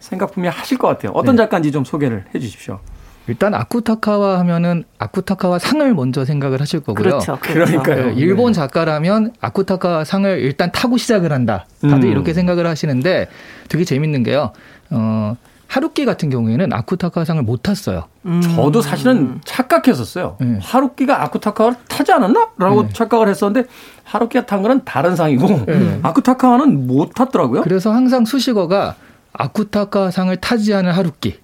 생각 0.00 0.32
분명히 0.32 0.56
하실 0.56 0.78
것 0.78 0.88
같아요. 0.88 1.12
어떤 1.12 1.36
네. 1.36 1.42
작가인지 1.42 1.72
좀 1.72 1.84
소개를 1.84 2.24
해 2.34 2.38
주십시오. 2.38 2.80
일단 3.28 3.54
아쿠타카와 3.54 4.38
하면은 4.40 4.84
아쿠타카와 4.98 5.58
상을 5.58 5.94
먼저 5.94 6.24
생각을 6.24 6.60
하실 6.60 6.80
거고요. 6.80 6.94
그렇죠. 6.94 7.38
그러니까요. 7.40 8.06
네, 8.06 8.14
일본 8.16 8.54
작가라면 8.54 9.34
아쿠타카 9.40 10.04
상을 10.04 10.40
일단 10.40 10.72
타고 10.72 10.96
시작을 10.96 11.32
한다. 11.32 11.66
다들 11.82 12.04
음. 12.08 12.10
이렇게 12.10 12.32
생각을 12.32 12.66
하시는데 12.66 13.28
되게 13.68 13.84
재밌는 13.84 14.22
게요. 14.22 14.52
어, 14.90 15.36
하루키 15.66 16.06
같은 16.06 16.30
경우에는 16.30 16.72
아쿠타카 16.72 17.26
상을 17.26 17.42
못 17.42 17.62
탔어요. 17.62 18.04
음. 18.24 18.40
저도 18.40 18.80
사실은 18.80 19.38
착각했었어요. 19.44 20.38
네. 20.40 20.58
하루키가 20.62 21.22
아쿠타카를 21.24 21.74
타지 21.86 22.12
않았나? 22.12 22.48
라고 22.56 22.84
네. 22.84 22.88
착각을 22.94 23.28
했었는데 23.28 23.68
하루키가 24.04 24.46
탄 24.46 24.62
거는 24.62 24.80
다른 24.86 25.14
상이고 25.14 25.66
네. 25.66 26.00
아쿠타카는 26.02 26.86
못 26.86 27.14
탔더라고요. 27.14 27.60
그래서 27.60 27.92
항상 27.92 28.24
수식어가 28.24 28.94
아쿠타카 29.34 30.10
상을 30.10 30.34
타지 30.36 30.72
않은 30.72 30.90
하루키. 30.92 31.38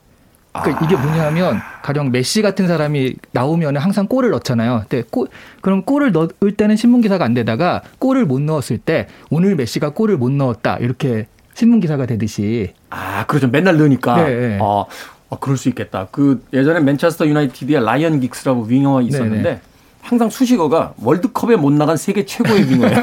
그러니까 0.62 0.84
아. 0.84 0.86
이게 0.86 0.96
뭐냐면 0.96 1.60
가령 1.82 2.12
메시 2.12 2.40
같은 2.40 2.68
사람이 2.68 3.16
나오면 3.32 3.76
항상 3.76 4.06
골을 4.06 4.30
넣잖아요. 4.30 4.84
근데 4.88 5.02
골 5.10 5.28
그럼 5.60 5.82
골을 5.82 6.12
넣을 6.12 6.52
때는 6.56 6.76
신문 6.76 7.00
기사가 7.00 7.24
안 7.24 7.34
되다가 7.34 7.82
골을 7.98 8.24
못 8.24 8.40
넣었을 8.40 8.78
때 8.78 9.08
오늘 9.30 9.56
메시가 9.56 9.90
골을 9.90 10.16
못 10.16 10.30
넣었다 10.30 10.76
이렇게 10.78 11.26
신문 11.54 11.80
기사가 11.80 12.06
되듯이 12.06 12.72
아 12.90 13.26
그렇죠. 13.26 13.48
맨날 13.48 13.76
넣으니까 13.76 14.22
네, 14.22 14.34
네. 14.34 14.58
어, 14.60 14.86
어, 15.28 15.38
그럴 15.40 15.56
수 15.56 15.68
있겠다. 15.68 16.06
그 16.12 16.44
예전에 16.52 16.78
맨체스터 16.80 17.26
유나이티드에 17.26 17.80
라이언 17.80 18.20
긱스라고 18.20 18.62
윙어가 18.62 19.00
네, 19.00 19.06
있었는데 19.06 19.42
네네. 19.42 19.60
항상 20.02 20.30
수식어가 20.30 20.94
월드컵에 21.02 21.56
못 21.56 21.72
나간 21.72 21.96
세계 21.96 22.24
최고의 22.24 22.70
윙어예요. 22.70 23.02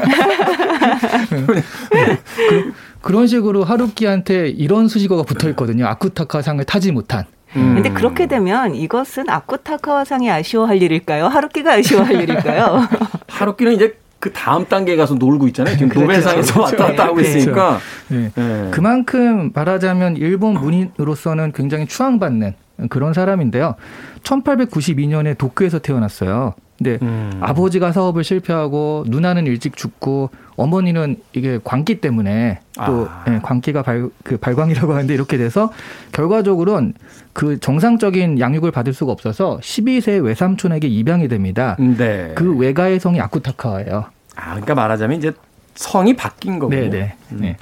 그, 2.48 2.72
그런 3.02 3.26
식으로 3.26 3.64
하루키한테 3.64 4.48
이런 4.48 4.88
수식어가 4.88 5.24
붙어 5.24 5.50
있거든요. 5.50 5.86
아쿠타카 5.86 6.40
상을 6.40 6.64
타지 6.64 6.92
못한. 6.92 7.24
음. 7.56 7.74
근데 7.74 7.90
그렇게 7.90 8.26
되면 8.26 8.74
이것은 8.74 9.28
아쿠타카와상이 9.28 10.30
아쉬워할 10.30 10.82
일일까요? 10.82 11.26
하루키가 11.26 11.74
아쉬워할 11.74 12.20
일일까요? 12.22 12.88
하루키는 13.28 13.72
이제 13.72 13.96
그 14.18 14.32
다음 14.32 14.66
단계에 14.66 14.94
가서 14.96 15.14
놀고 15.14 15.48
있잖아요. 15.48 15.74
지금 15.74 15.88
그렇죠. 15.88 16.06
노벨상에서 16.06 16.54
그렇죠. 16.54 16.60
왔다 16.60 16.86
갔다 16.86 17.04
하고 17.06 17.20
네. 17.20 17.22
있으니까. 17.22 17.78
네. 18.08 18.30
네. 18.34 18.68
그만큼 18.70 19.50
말하자면 19.52 20.16
일본 20.16 20.54
문인으로서는 20.54 21.52
굉장히 21.52 21.86
추앙받는 21.86 22.54
그런 22.88 23.12
사람인데요. 23.12 23.74
1892년에 24.22 25.36
도쿄에서 25.36 25.80
태어났어요. 25.80 26.54
근데 26.82 26.98
음. 27.02 27.38
아버지가 27.40 27.92
사업을 27.92 28.24
실패하고 28.24 29.04
누나는 29.06 29.46
일찍 29.46 29.76
죽고 29.76 30.30
어머니는 30.56 31.16
이게 31.32 31.60
광기 31.62 32.00
때문에 32.00 32.60
또 32.86 33.06
아. 33.08 33.24
예, 33.28 33.38
광기가 33.42 33.82
발, 33.82 34.08
그 34.24 34.36
발광이라고 34.36 34.92
하는데 34.92 35.14
이렇게 35.14 35.38
돼서 35.38 35.72
결과적으로는 36.10 36.94
그 37.32 37.58
정상적인 37.60 38.40
양육을 38.40 38.72
받을 38.72 38.92
수가 38.92 39.12
없어서 39.12 39.58
12세 39.62 40.22
외삼촌에게 40.22 40.88
입양이 40.88 41.28
됩니다. 41.28 41.76
네. 41.78 42.32
그 42.34 42.56
외가의 42.56 42.98
성이 42.98 43.20
아쿠타카예요. 43.20 44.04
아, 44.34 44.50
그러니까 44.50 44.74
말하자면 44.74 45.18
이제 45.18 45.32
성이 45.74 46.14
바뀐 46.16 46.58
거군요. 46.58 46.80
네네. 46.80 46.90
네. 46.90 47.16
음. 47.32 47.38
네. 47.40 47.56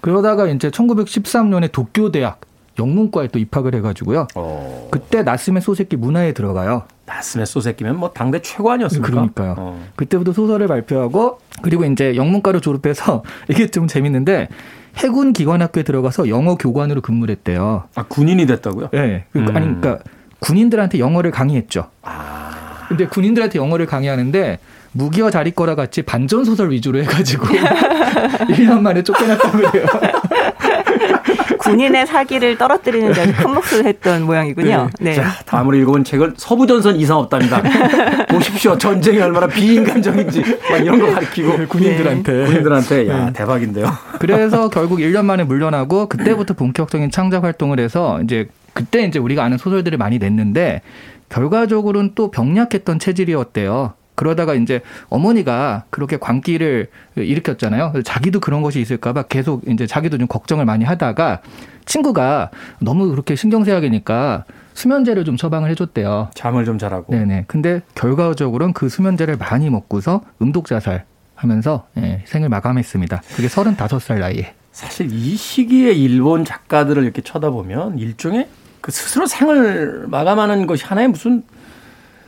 그러다가 0.00 0.46
이제 0.48 0.68
1913년에 0.68 1.72
도쿄 1.72 2.10
대학 2.10 2.40
영문과에 2.78 3.28
또 3.28 3.38
입학을 3.38 3.74
해가지고요. 3.76 4.26
어. 4.34 4.88
그때 4.90 5.22
나스메 5.22 5.60
소세키 5.60 5.96
문화에 5.96 6.32
들어가요. 6.32 6.82
나스메 7.06 7.44
소세키면 7.44 7.96
뭐 7.96 8.10
당대 8.10 8.40
최고 8.40 8.70
아니었습니까? 8.70 9.10
그러니까요. 9.10 9.54
어. 9.58 9.84
그때부터 9.96 10.32
소설을 10.32 10.66
발표하고 10.68 11.38
그리고 11.62 11.84
이제 11.84 12.16
영문과로 12.16 12.60
졸업해서 12.60 13.22
이게 13.48 13.66
좀 13.66 13.86
재밌는데 13.86 14.48
해군 14.96 15.32
기관학교에 15.32 15.82
들어가서 15.82 16.28
영어 16.28 16.56
교관으로 16.56 17.00
근무를 17.00 17.34
했대요. 17.36 17.84
아 17.94 18.04
군인이 18.04 18.46
됐다고요? 18.46 18.88
네. 18.92 19.24
음. 19.36 19.48
아니 19.54 19.66
그러니까 19.66 19.98
군인들한테 20.40 20.98
영어를 20.98 21.30
강의했죠. 21.30 21.90
아. 22.02 22.86
근데 22.88 23.06
군인들한테 23.06 23.58
영어를 23.58 23.86
강의하는데 23.86 24.58
무기와 24.92 25.30
자리 25.30 25.50
거라 25.50 25.74
같이 25.74 26.02
반전 26.02 26.44
소설 26.44 26.70
위주로 26.70 27.00
해가지고 27.00 27.46
1년 28.54 28.80
만에 28.80 29.02
쫓겨났다고 29.02 29.58
그래요. 29.58 29.86
군인의 31.64 32.06
사기를 32.06 32.58
떨어뜨리는 32.58 33.12
데 33.12 33.32
큰 33.32 33.50
몫을 33.50 33.84
했던 33.86 34.22
모양이군요. 34.22 34.88
네. 35.00 35.10
네. 35.10 35.14
자, 35.16 35.30
다음으로 35.46 35.76
읽어본 35.78 36.04
책은 36.04 36.34
서부전선 36.36 36.96
이상 36.96 37.18
없답니다. 37.18 37.62
보십시오. 38.28 38.76
전쟁이 38.78 39.18
얼마나 39.20 39.46
비인간적인지 39.46 40.42
막 40.70 40.76
이런 40.78 40.98
거 40.98 41.10
가르치고 41.12 41.58
네. 41.58 41.66
군인들한테. 41.66 42.32
네. 42.32 42.44
군인들한테 42.46 43.08
야 43.08 43.24
네. 43.26 43.32
대박인데요. 43.32 43.86
그래서 44.18 44.68
결국 44.70 44.98
1년 44.98 45.24
만에 45.24 45.44
물러나고 45.44 46.08
그때부터 46.08 46.54
본격적인 46.54 47.10
창작 47.10 47.44
활동을 47.44 47.80
해서 47.80 48.20
이제 48.22 48.48
그때 48.72 49.02
이제 49.04 49.18
우리가 49.18 49.44
아는 49.44 49.56
소설들을 49.58 49.96
많이 49.98 50.18
냈는데 50.18 50.82
결과적으로는 51.28 52.12
또 52.14 52.30
병약했던 52.30 52.98
체질이었대요. 52.98 53.94
그러다가 54.14 54.54
이제 54.54 54.80
어머니가 55.08 55.84
그렇게 55.90 56.16
광기를 56.16 56.88
일으켰잖아요. 57.16 57.94
자기도 58.04 58.40
그런 58.40 58.62
것이 58.62 58.80
있을까봐 58.80 59.24
계속 59.24 59.66
이제 59.68 59.86
자기도 59.86 60.18
좀 60.18 60.26
걱정을 60.26 60.64
많이 60.64 60.84
하다가 60.84 61.40
친구가 61.84 62.50
너무 62.80 63.10
그렇게 63.10 63.34
신경쇠약이니까 63.36 64.44
수면제를 64.74 65.24
좀 65.24 65.36
처방을 65.36 65.70
해줬대요. 65.70 66.30
잠을 66.34 66.64
좀 66.64 66.78
자라고. 66.78 67.12
네네. 67.12 67.44
근데 67.46 67.80
결과적으로는 67.94 68.72
그 68.72 68.88
수면제를 68.88 69.36
많이 69.36 69.70
먹고서 69.70 70.22
음독자살 70.42 71.04
하면서 71.34 71.86
예, 71.98 72.22
생을 72.26 72.48
마감했습니다. 72.48 73.22
그게 73.36 73.48
35살 73.48 74.18
나이에. 74.18 74.54
사실 74.72 75.12
이 75.12 75.36
시기에 75.36 75.92
일본 75.92 76.44
작가들을 76.44 77.02
이렇게 77.04 77.22
쳐다보면 77.22 77.98
일종의 77.98 78.48
그 78.80 78.90
스스로 78.90 79.26
생을 79.26 80.06
마감하는 80.08 80.66
것이 80.66 80.84
하나의 80.84 81.08
무슨 81.08 81.42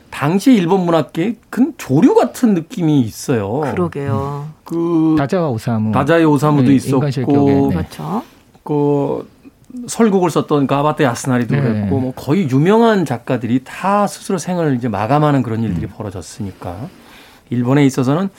당시 0.09 0.53
일본 0.53 0.85
문학계의 0.85 1.35
큰 1.49 1.73
조류 1.77 2.15
같은 2.15 2.53
느낌이 2.53 3.01
있어요. 3.01 3.61
그러게요. 3.61 4.47
그 4.63 5.15
다자와 5.17 5.49
오사무, 5.49 5.91
다자의 5.91 6.25
오사무도 6.25 6.69
네, 6.69 6.75
있었고, 6.75 7.05
네. 7.05 7.75
그렇죠. 7.75 8.23
그 8.63 9.29
설국을 9.87 10.29
썼던 10.31 10.65
가바테 10.67 11.03
야스나리도 11.03 11.55
네. 11.55 11.61
그랬고, 11.61 11.99
뭐 11.99 12.13
거의 12.15 12.49
유명한 12.49 13.05
작가들이 13.05 13.63
다 13.63 14.07
스스로 14.07 14.37
생을 14.37 14.75
이제 14.75 14.87
마감하는 14.87 15.43
그런 15.43 15.61
일들이 15.61 15.85
음. 15.85 15.91
벌어졌으니까 15.95 16.87
일본에 17.49 17.85
있어서는 17.85 18.29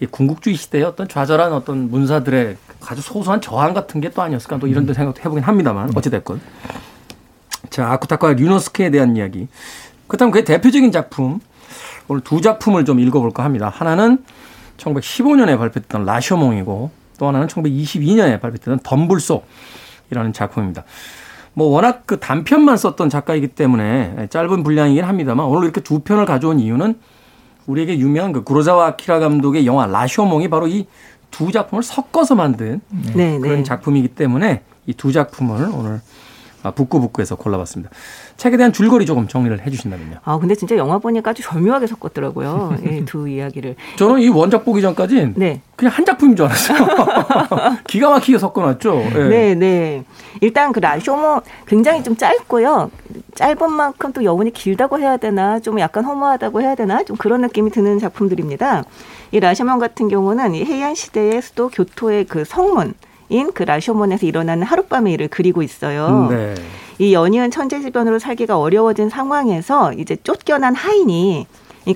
이 0.00 0.06
군국주의 0.06 0.56
시대의 0.56 0.84
어떤 0.84 1.08
좌절한 1.08 1.52
어떤 1.52 1.90
문사들의 1.90 2.56
아주 2.86 3.00
소소한 3.00 3.40
저항 3.40 3.72
같은 3.74 4.00
게 4.00 4.10
또 4.10 4.22
아니었을까 4.22 4.58
또 4.58 4.66
이런 4.66 4.84
데 4.84 4.92
생각도 4.94 5.20
해보긴 5.20 5.44
합니다만 5.44 5.86
네. 5.86 5.92
어찌됐건. 5.96 6.40
자, 7.70 7.90
아쿠타카와 7.92 8.34
류노스케에 8.34 8.90
대한 8.90 9.16
이야기. 9.16 9.48
그렇다면 10.12 10.30
그의 10.30 10.44
대표적인 10.44 10.92
작품, 10.92 11.40
오늘 12.06 12.20
두 12.22 12.42
작품을 12.42 12.84
좀 12.84 13.00
읽어볼까 13.00 13.42
합니다. 13.44 13.72
하나는 13.74 14.18
1915년에 14.76 15.56
발표했던 15.56 16.04
라쇼몽이고 16.04 16.90
또 17.18 17.28
하나는 17.28 17.46
1922년에 17.46 18.38
발표했던 18.38 18.80
덤불속이라는 18.82 20.34
작품입니다. 20.34 20.84
뭐 21.54 21.68
워낙 21.68 22.02
그 22.04 22.20
단편만 22.20 22.76
썼던 22.76 23.08
작가이기 23.08 23.48
때문에 23.48 24.26
짧은 24.28 24.62
분량이긴 24.62 25.02
합니다만 25.02 25.46
오늘 25.46 25.64
이렇게 25.64 25.80
두 25.80 26.00
편을 26.00 26.26
가져온 26.26 26.60
이유는 26.60 26.98
우리에게 27.66 27.98
유명한 27.98 28.32
그 28.32 28.44
구로자와 28.44 28.88
아키라 28.88 29.18
감독의 29.18 29.64
영화 29.64 29.86
라쇼몽이 29.86 30.48
바로 30.48 30.68
이 30.68 30.86
두 31.30 31.50
작품을 31.50 31.82
섞어서 31.82 32.34
만든 32.34 32.82
네, 33.14 33.38
그런 33.38 33.56
네. 33.56 33.62
작품이기 33.62 34.08
때문에 34.08 34.60
이 34.86 34.92
두 34.92 35.10
작품을 35.10 35.70
오늘 35.72 36.02
아, 36.62 36.70
북구북구에서 36.70 37.36
골라봤습니다. 37.36 37.90
책에 38.36 38.56
대한 38.56 38.72
줄거리 38.72 39.06
조금 39.06 39.26
정리를 39.28 39.64
해주신다면요. 39.66 40.18
아 40.24 40.38
근데 40.38 40.54
진짜 40.54 40.76
영화 40.76 40.98
보니까 40.98 41.30
아주 41.30 41.42
절묘하게 41.42 41.86
섞었더라고요. 41.86 42.76
이 42.84 43.04
두 43.06 43.28
이야기를. 43.28 43.76
저는 43.96 44.20
이 44.20 44.28
원작 44.28 44.64
보기 44.64 44.80
전까지 44.80 45.32
네. 45.36 45.60
그냥 45.76 45.94
한 45.94 46.04
작품인 46.04 46.36
줄 46.36 46.46
알았어요. 46.46 46.86
기가 47.86 48.10
막히게 48.10 48.38
섞어놨죠. 48.38 48.94
네. 48.94 49.28
네, 49.28 49.54
네. 49.54 50.04
일단 50.40 50.72
그 50.72 50.78
라쇼모 50.78 51.42
굉장히 51.66 52.02
좀 52.02 52.16
짧고요. 52.16 52.90
짧은 53.34 53.72
만큼 53.72 54.12
또 54.12 54.24
여운이 54.24 54.52
길다고 54.52 54.98
해야 54.98 55.16
되나, 55.16 55.58
좀 55.58 55.80
약간 55.80 56.04
허무하다고 56.04 56.60
해야 56.62 56.74
되나, 56.74 57.02
좀 57.02 57.16
그런 57.16 57.40
느낌이 57.40 57.70
드는 57.70 57.98
작품들입니다. 57.98 58.84
이 59.32 59.40
라쇼몬 59.40 59.78
같은 59.78 60.08
경우는 60.08 60.54
이 60.54 60.64
해안 60.64 60.94
시대의 60.94 61.42
수도 61.42 61.68
교토의 61.68 62.26
그 62.26 62.44
성문. 62.44 62.94
인그 63.32 63.62
라쇼몬에서 63.62 64.26
일어나는 64.26 64.64
하룻밤의 64.64 65.14
일을 65.14 65.28
그리고 65.28 65.62
있어요. 65.62 66.28
네. 66.30 66.54
이 66.98 67.14
연이은 67.14 67.50
천재지변으로 67.50 68.18
살기가 68.18 68.58
어려워진 68.58 69.08
상황에서 69.08 69.92
이제 69.94 70.16
쫓겨난 70.22 70.74
하인이 70.74 71.46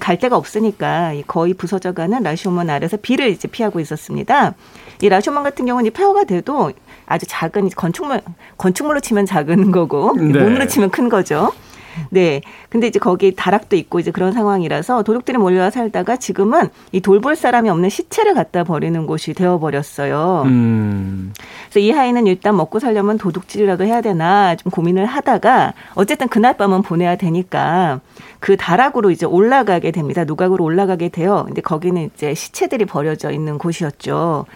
갈 0.00 0.18
데가 0.18 0.36
없으니까 0.36 1.12
거의 1.26 1.54
부서져가는 1.54 2.22
라쇼몬 2.22 2.70
아래서 2.70 2.96
비를 2.96 3.28
이제 3.28 3.46
피하고 3.46 3.78
있었습니다. 3.78 4.54
이 5.02 5.08
라쇼몬 5.08 5.42
같은 5.42 5.66
경우는 5.66 5.92
폐허가 5.92 6.24
돼도 6.24 6.72
아주 7.04 7.26
작은 7.28 7.70
건축물 7.76 8.20
건축물로 8.56 9.00
치면 9.00 9.26
작은 9.26 9.70
거고 9.70 10.16
네. 10.16 10.40
몸으로 10.40 10.66
치면 10.66 10.90
큰 10.90 11.08
거죠. 11.08 11.52
네. 12.10 12.40
근데 12.68 12.86
이제 12.86 12.98
거기 12.98 13.34
다락도 13.34 13.76
있고 13.76 14.00
이제 14.00 14.10
그런 14.10 14.32
상황이라서 14.32 15.02
도둑들이 15.02 15.38
몰려와 15.38 15.70
살다가 15.70 16.16
지금은 16.16 16.68
이 16.92 17.00
돌볼 17.00 17.36
사람이 17.36 17.68
없는 17.68 17.88
시체를 17.88 18.34
갖다 18.34 18.64
버리는 18.64 19.06
곳이 19.06 19.34
되어 19.34 19.58
버렸어요. 19.58 20.42
음. 20.46 21.32
그래서 21.70 21.80
이 21.80 21.90
하이는 21.90 22.26
일단 22.26 22.56
먹고 22.56 22.78
살려면 22.78 23.18
도둑질이라도 23.18 23.84
해야 23.84 24.00
되나 24.00 24.56
좀 24.56 24.70
고민을 24.70 25.06
하다가 25.06 25.74
어쨌든 25.94 26.28
그날 26.28 26.56
밤은 26.56 26.82
보내야 26.82 27.16
되니까 27.16 28.00
그 28.40 28.56
다락으로 28.56 29.10
이제 29.10 29.26
올라가게 29.26 29.90
됩니다. 29.90 30.24
누각으로 30.24 30.64
올라가게 30.64 31.08
돼요. 31.08 31.44
근데 31.46 31.60
거기는 31.60 32.10
이제 32.14 32.34
시체들이 32.34 32.84
버려져 32.84 33.30
있는 33.30 33.58
곳이었죠. 33.58 34.46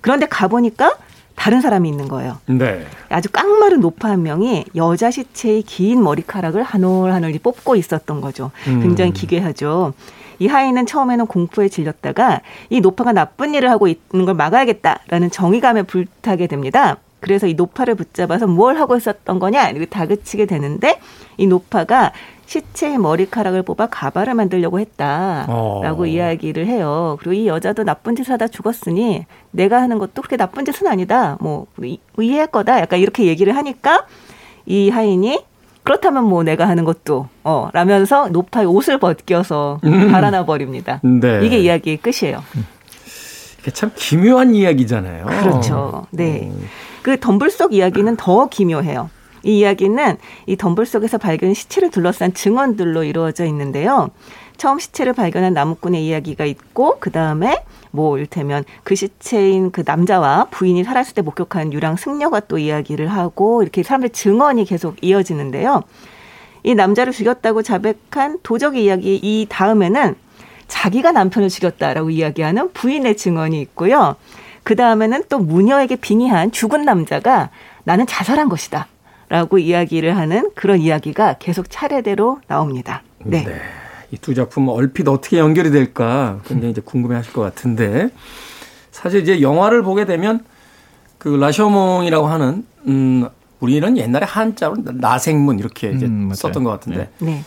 그런데 0.00 0.26
가보니까 0.26 0.96
다른 1.38 1.60
사람이 1.60 1.88
있는 1.88 2.08
거예요. 2.08 2.38
네. 2.46 2.84
아주 3.08 3.28
깡마른 3.30 3.80
노파 3.80 4.10
한 4.10 4.22
명이 4.22 4.64
여자 4.74 5.10
시체의 5.10 5.62
긴 5.62 6.02
머리카락을 6.02 6.62
한 6.62 6.82
올 6.84 7.12
한 7.12 7.24
올이 7.24 7.38
뽑고 7.38 7.76
있었던 7.76 8.20
거죠. 8.20 8.50
음. 8.66 8.80
굉장히 8.82 9.12
기괴하죠. 9.12 9.94
이 10.40 10.46
하인은 10.46 10.86
처음에는 10.86 11.26
공포에 11.26 11.68
질렸다가 11.68 12.40
이 12.70 12.80
노파가 12.80 13.12
나쁜 13.12 13.54
일을 13.54 13.70
하고 13.70 13.88
있는 13.88 14.24
걸 14.26 14.34
막아야겠다라는 14.34 15.30
정의감에 15.30 15.82
불타게 15.82 16.46
됩니다. 16.46 16.96
그래서 17.20 17.46
이 17.48 17.54
노파를 17.54 17.96
붙잡아서 17.96 18.46
뭘 18.46 18.78
하고 18.78 18.96
있었던 18.96 19.38
거냐 19.40 19.70
이렇게 19.70 19.86
다그치게 19.86 20.46
되는데 20.46 21.00
이 21.36 21.46
노파가 21.48 22.12
시체의 22.48 22.96
머리카락을 22.96 23.62
뽑아 23.62 23.88
가발을 23.88 24.32
만들려고 24.32 24.80
했다라고 24.80 26.02
어. 26.02 26.06
이야기를 26.06 26.66
해요. 26.66 27.18
그리고 27.20 27.34
이 27.34 27.46
여자도 27.46 27.84
나쁜 27.84 28.16
짓을 28.16 28.32
하다 28.32 28.48
죽었으니 28.48 29.26
내가 29.50 29.82
하는 29.82 29.98
것도 29.98 30.22
그렇게 30.22 30.38
나쁜 30.38 30.64
짓은 30.64 30.86
아니다. 30.86 31.36
뭐 31.40 31.66
이해할 32.18 32.46
거다. 32.46 32.80
약간 32.80 33.00
이렇게 33.00 33.26
얘기를 33.26 33.54
하니까 33.54 34.06
이 34.64 34.88
하인이 34.88 35.44
그렇다면 35.82 36.24
뭐 36.24 36.42
내가 36.42 36.66
하는 36.66 36.84
것도 36.84 37.28
어 37.44 37.68
라면서 37.74 38.28
노파의 38.28 38.66
옷을 38.66 38.98
벗겨서 38.98 39.80
음. 39.84 40.10
달아나 40.10 40.46
버립니다. 40.46 41.00
네. 41.02 41.40
이게 41.44 41.58
이야기의 41.58 41.98
끝이에요. 41.98 42.42
이게 43.60 43.70
참 43.72 43.90
기묘한 43.94 44.54
이야기잖아요. 44.54 45.26
그렇죠. 45.26 46.06
네. 46.10 46.50
음. 46.50 46.66
그 47.02 47.20
덤불 47.20 47.50
속 47.50 47.74
이야기는 47.74 48.16
더 48.16 48.48
기묘해요. 48.48 49.10
이 49.42 49.58
이야기는 49.58 50.16
이 50.46 50.56
덤불 50.56 50.86
속에서 50.86 51.18
발견 51.18 51.54
시체를 51.54 51.90
둘러싼 51.90 52.34
증언들로 52.34 53.04
이루어져 53.04 53.44
있는데요. 53.46 54.10
처음 54.56 54.78
시체를 54.78 55.12
발견한 55.12 55.54
나무꾼의 55.54 56.04
이야기가 56.04 56.44
있고 56.44 56.96
그 56.98 57.10
다음에 57.10 57.62
뭐 57.90 58.18
일테면 58.18 58.64
그 58.82 58.94
시체인 58.94 59.70
그 59.70 59.82
남자와 59.86 60.48
부인이 60.50 60.82
살았을 60.84 61.14
때 61.14 61.22
목격한 61.22 61.72
유랑 61.72 61.96
승려가 61.96 62.40
또 62.40 62.58
이야기를 62.58 63.08
하고 63.08 63.62
이렇게 63.62 63.82
사람들 63.82 64.10
증언이 64.10 64.64
계속 64.64 64.96
이어지는데요. 65.02 65.82
이 66.64 66.74
남자를 66.74 67.12
죽였다고 67.12 67.62
자백한 67.62 68.40
도적의 68.42 68.84
이야기 68.84 69.14
이 69.22 69.46
다음에는 69.48 70.16
자기가 70.66 71.12
남편을 71.12 71.48
죽였다라고 71.48 72.10
이야기하는 72.10 72.72
부인의 72.72 73.16
증언이 73.16 73.60
있고요. 73.62 74.16
그 74.64 74.76
다음에는 74.76 75.24
또 75.28 75.38
무녀에게 75.38 75.96
빙의한 75.96 76.50
죽은 76.50 76.82
남자가 76.82 77.50
나는 77.84 78.06
자살한 78.06 78.48
것이다. 78.50 78.86
라고 79.28 79.58
이야기를 79.58 80.16
하는 80.16 80.50
그런 80.54 80.80
이야기가 80.80 81.34
계속 81.34 81.66
차례대로 81.70 82.40
나옵니다. 82.46 83.02
네. 83.24 83.44
네. 83.44 83.60
이 84.10 84.16
두 84.16 84.34
작품 84.34 84.68
얼핏 84.68 85.06
어떻게 85.08 85.38
연결이 85.38 85.70
될까 85.70 86.40
굉장히 86.46 86.70
이제 86.70 86.80
궁금해 86.80 87.16
하실 87.16 87.32
것 87.32 87.42
같은데 87.42 88.08
사실 88.90 89.20
이제 89.20 89.42
영화를 89.42 89.82
보게 89.82 90.06
되면 90.06 90.44
그 91.18 91.28
라셔몽이라고 91.28 92.26
하는 92.26 92.64
음 92.86 93.28
우리는 93.60 93.96
옛날에 93.98 94.24
한자로 94.24 94.76
나생문 94.84 95.58
이렇게 95.58 95.90
이제 95.90 96.06
음, 96.06 96.30
썼던 96.32 96.64
것 96.64 96.70
같은데 96.70 97.10
네. 97.18 97.32
네. 97.32 97.44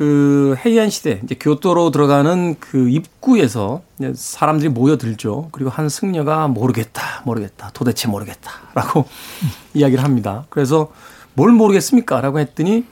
그 0.00 0.56
해이안 0.64 0.88
시대 0.88 1.20
이제 1.22 1.36
교토로 1.38 1.90
들어가는 1.90 2.56
그 2.58 2.88
입구에서 2.88 3.82
사람들이 4.14 4.70
모여들죠. 4.70 5.50
그리고 5.52 5.68
한 5.68 5.90
승려가 5.90 6.48
모르겠다, 6.48 7.20
모르겠다, 7.26 7.70
도대체 7.74 8.08
모르겠다라고 8.08 9.04
이야기를 9.74 10.02
합니다. 10.02 10.46
그래서 10.48 10.90
뭘 11.34 11.52
모르겠습니까? 11.52 12.22
라고 12.22 12.38
했더니 12.38 12.86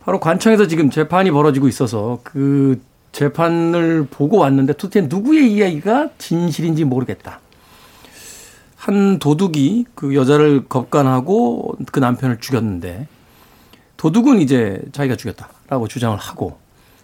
바로 0.00 0.20
관청에서 0.20 0.66
지금 0.66 0.90
재판이 0.90 1.30
벌어지고 1.30 1.68
있어서 1.68 2.20
그 2.22 2.82
재판을 3.12 4.06
보고 4.10 4.36
왔는데 4.36 4.74
도대체 4.74 5.06
누구의 5.06 5.50
이야기가 5.50 6.10
진실인지 6.18 6.84
모르겠다. 6.84 7.40
한 8.76 9.18
도둑이 9.18 9.86
그 9.94 10.14
여자를 10.14 10.66
겁간하고 10.68 11.78
그 11.90 11.98
남편을 11.98 12.40
죽였는데 12.40 13.08
도둑은 13.96 14.40
이제 14.40 14.82
자기가 14.92 15.16
죽였다 15.16 15.48
라고 15.70 15.88
주장을 15.88 16.16
하고 16.18 16.58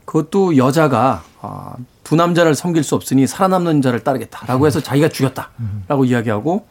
그것도 0.05 0.57
여자가 0.57 1.25
아, 1.41 1.75
두 2.05 2.17
남자를 2.17 2.55
섬길 2.55 2.83
수 2.83 2.95
없으니 2.95 3.27
살아남는 3.27 3.81
자를 3.81 4.01
따르겠다라고 4.01 4.67
해서 4.67 4.81
자기가 4.81 5.09
죽였다라고 5.09 6.05
이야기하고 6.05 6.67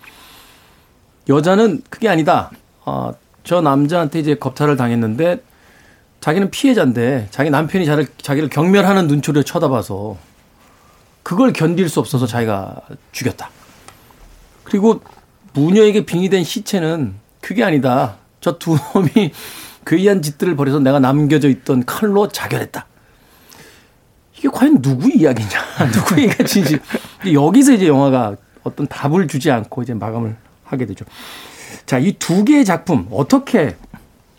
여자는 1.28 1.82
그게 1.90 2.08
아니다. 2.10 2.52
어, 2.86 3.12
저 3.44 3.62
남자한테 3.62 4.20
이제 4.20 4.36
겁탈을 4.36 4.76
당했는데 4.78 5.42
자기는 6.20 6.52
피해자인데 6.52 7.28
자기 7.32 7.50
남편이 7.50 7.86
자를, 7.86 8.08
자기를 8.22 8.50
경멸하는 8.50 9.08
눈초리를 9.08 9.44
쳐다봐서 9.44 10.18
그걸 11.24 11.54
견딜 11.54 11.90
수 11.90 12.00
없어서 12.00 12.28
자기가 12.28 12.82
죽였다. 13.12 13.50
그리고 14.64 15.02
무녀에게 15.54 16.06
빙의된 16.06 16.44
시체는 16.44 17.16
그게 17.42 17.64
아니다. 17.64 18.18
저 18.42 18.60
두 18.60 18.78
놈이 18.94 19.32
괴이한 19.86 20.21
짓들을 20.21 20.56
벌여서 20.56 20.80
내가 20.80 21.00
남겨져 21.00 21.50
있던 21.50 21.86
칼로 21.86 22.28
자결했다. 22.28 22.86
이게 24.38 24.50
과연 24.50 24.82
누구 24.82 25.10
이야기냐? 25.10 25.50
누구 25.93 26.21
얘기가 26.21 26.43
진실? 26.43 26.80
여기서 27.32 27.74
이제 27.74 27.88
영화가 27.88 28.36
어떤 28.63 28.88
답을 28.88 29.28
주지 29.28 29.52
않고 29.52 29.84
이제 29.84 29.93
마감을 29.93 30.36
하게 30.63 30.86
되죠. 30.86 31.06
자, 31.86 32.00
이 32.00 32.13
두 32.17 32.43
개의 32.43 32.65
작품 32.65 33.08
어떻게 33.12 33.76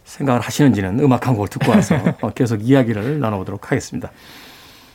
생각을 0.05 0.41
하시는지는 0.41 1.01
음악 1.01 1.27
한 1.27 1.35
곡을 1.35 1.49
듣고 1.49 1.71
와서 1.73 1.97
계속 2.35 2.63
이야기를 2.63 3.21
나눠보도록 3.21 3.71
하겠습니다. 3.71 4.11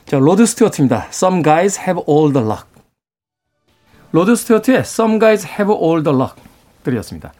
자, 0.05 0.17
로드 0.17 0.45
스튜어트입니다. 0.45 1.07
Some 1.09 1.43
guys 1.43 1.79
have 1.79 2.03
all 2.07 2.33
the 2.33 2.45
luck. 2.45 2.65
로드 4.11 4.35
스튜어트의 4.35 4.79
Some 4.79 5.19
guys 5.19 5.47
have 5.47 5.73
all 5.73 6.03
the 6.03 6.15
luck 6.17 6.35
들으셨습니다. 6.83 7.31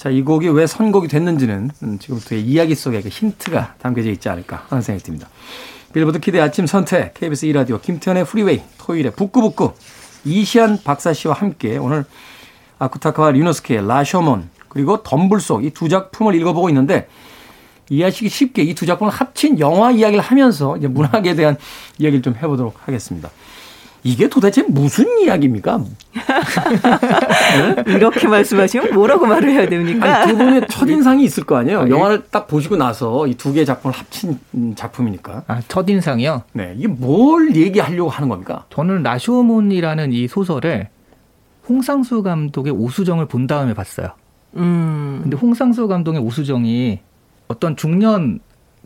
자, 0.00 0.08
이 0.08 0.22
곡이 0.22 0.48
왜 0.48 0.66
선곡이 0.66 1.08
됐는지는 1.08 1.72
지금부터의 1.98 2.40
이야기 2.40 2.74
속에 2.74 3.02
그 3.02 3.10
힌트가 3.10 3.74
담겨져 3.78 4.08
있지 4.08 4.30
않을까 4.30 4.64
하는 4.70 4.80
생각이 4.80 5.04
듭니다. 5.04 5.28
빌보드 5.92 6.20
kid 6.20 6.40
아침 6.40 6.66
선택 6.66 7.12
KBS 7.12 7.48
2라디오 7.48 7.82
김태훈의 7.82 8.24
Freeway 8.24 8.62
토요일에 8.78 9.10
북구북구 9.10 9.74
이시한 10.24 10.78
박사 10.82 11.12
씨와 11.12 11.34
함께 11.34 11.76
오늘 11.76 12.06
아쿠타가와 12.78 13.32
류노스케의 13.32 13.86
라쇼몬 13.86 14.48
그리고 14.70 15.02
덤불 15.02 15.43
속 15.43 15.60
이두 15.60 15.90
작품을 15.90 16.34
읽어보고 16.34 16.70
있는데 16.70 17.06
이해하시기 17.90 18.30
쉽게 18.30 18.62
이 18.62 18.74
두 18.74 18.86
작품을 18.86 19.12
합친 19.12 19.58
영화 19.58 19.90
이야기를 19.90 20.24
하면서 20.24 20.78
이제 20.78 20.88
문학에 20.88 21.34
대한 21.34 21.58
이야기를 21.98 22.22
좀 22.22 22.34
해보도록 22.36 22.88
하겠습니다. 22.88 23.28
이게 24.02 24.28
도대체 24.28 24.62
무슨 24.62 25.18
이야기입니까? 25.18 25.76
네? 25.76 25.84
이렇게 27.94 28.26
말씀하시면 28.28 28.94
뭐라고 28.94 29.26
말을 29.26 29.50
해야 29.50 29.68
됩니까? 29.68 30.22
아니, 30.22 30.32
두 30.32 30.38
분의 30.38 30.68
첫인상이 30.68 31.22
있을 31.24 31.44
거 31.44 31.56
아니에요? 31.56 31.88
영화를 31.88 32.24
딱 32.30 32.46
보시고 32.48 32.76
나서 32.76 33.26
이 33.26 33.34
두 33.34 33.52
개의 33.52 33.64
작품을 33.66 33.96
합친 33.96 34.38
작품이니까. 34.74 35.44
아, 35.46 35.60
첫인상이요? 35.68 36.42
네. 36.52 36.74
이게 36.76 36.88
뭘 36.88 37.54
얘기하려고 37.56 38.10
하는 38.10 38.28
겁니까? 38.28 38.64
저는 38.70 39.02
라쇼몬이라는 39.02 40.12
이 40.12 40.28
소설을 40.28 40.88
홍상수 41.68 42.22
감독의 42.22 42.72
오수정을 42.72 43.26
본 43.26 43.46
다음에 43.46 43.74
봤어요. 43.74 44.08
음. 44.56 45.20
근데 45.22 45.36
홍상수 45.36 45.88
감독의 45.88 46.20
오수정이 46.20 47.00
어떤 47.48 47.76
중년 47.76 48.40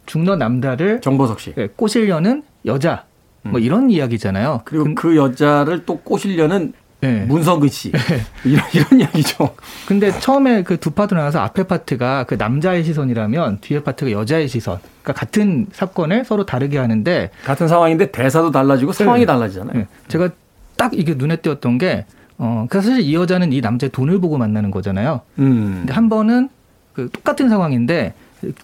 중년 0.06 0.38
남자를 0.38 1.00
정보석 1.00 1.40
씨 1.40 1.54
네, 1.54 1.68
꼬시려는 1.74 2.42
여자 2.66 3.04
뭐 3.44 3.60
음. 3.60 3.62
이런 3.62 3.90
이야기잖아요. 3.90 4.62
그리고 4.64 4.84
그, 4.84 4.94
그 4.94 5.16
여자를 5.16 5.84
또 5.84 5.98
꼬시려는 5.98 6.72
네. 7.00 7.24
문성근 7.26 7.68
씨 7.68 7.92
이런 8.46 8.64
이런 8.72 9.00
이야기죠. 9.00 9.54
근데 9.86 10.10
처음에 10.20 10.62
그 10.62 10.78
두 10.78 10.90
파트 10.92 11.12
나와서 11.14 11.40
앞에 11.40 11.64
파트가 11.64 12.24
그 12.24 12.34
남자의 12.34 12.82
시선이라면 12.84 13.58
뒤에 13.60 13.82
파트가 13.82 14.10
여자의 14.10 14.48
시선. 14.48 14.78
그러니까 15.02 15.12
같은 15.20 15.66
사건을 15.72 16.24
서로 16.24 16.46
다르게 16.46 16.78
하는데 16.78 17.30
같은 17.44 17.68
상황인데 17.68 18.10
대사도 18.10 18.50
달라지고 18.50 18.92
네. 18.92 19.04
상황이 19.04 19.26
달라지잖아요. 19.26 19.78
네. 19.78 19.86
제가 20.08 20.30
딱 20.76 20.92
이게 20.94 21.14
눈에 21.14 21.36
띄었던 21.36 21.76
게 21.78 22.06
어, 22.38 22.66
그 22.70 22.80
사실 22.80 23.00
이 23.00 23.14
여자는 23.14 23.52
이 23.52 23.60
남자의 23.60 23.90
돈을 23.90 24.18
보고 24.20 24.38
만나는 24.38 24.70
거잖아요. 24.70 25.20
음. 25.38 25.76
근데 25.80 25.92
한 25.92 26.08
번은 26.08 26.48
그 26.94 27.10
똑같은 27.12 27.48
상황인데 27.50 28.14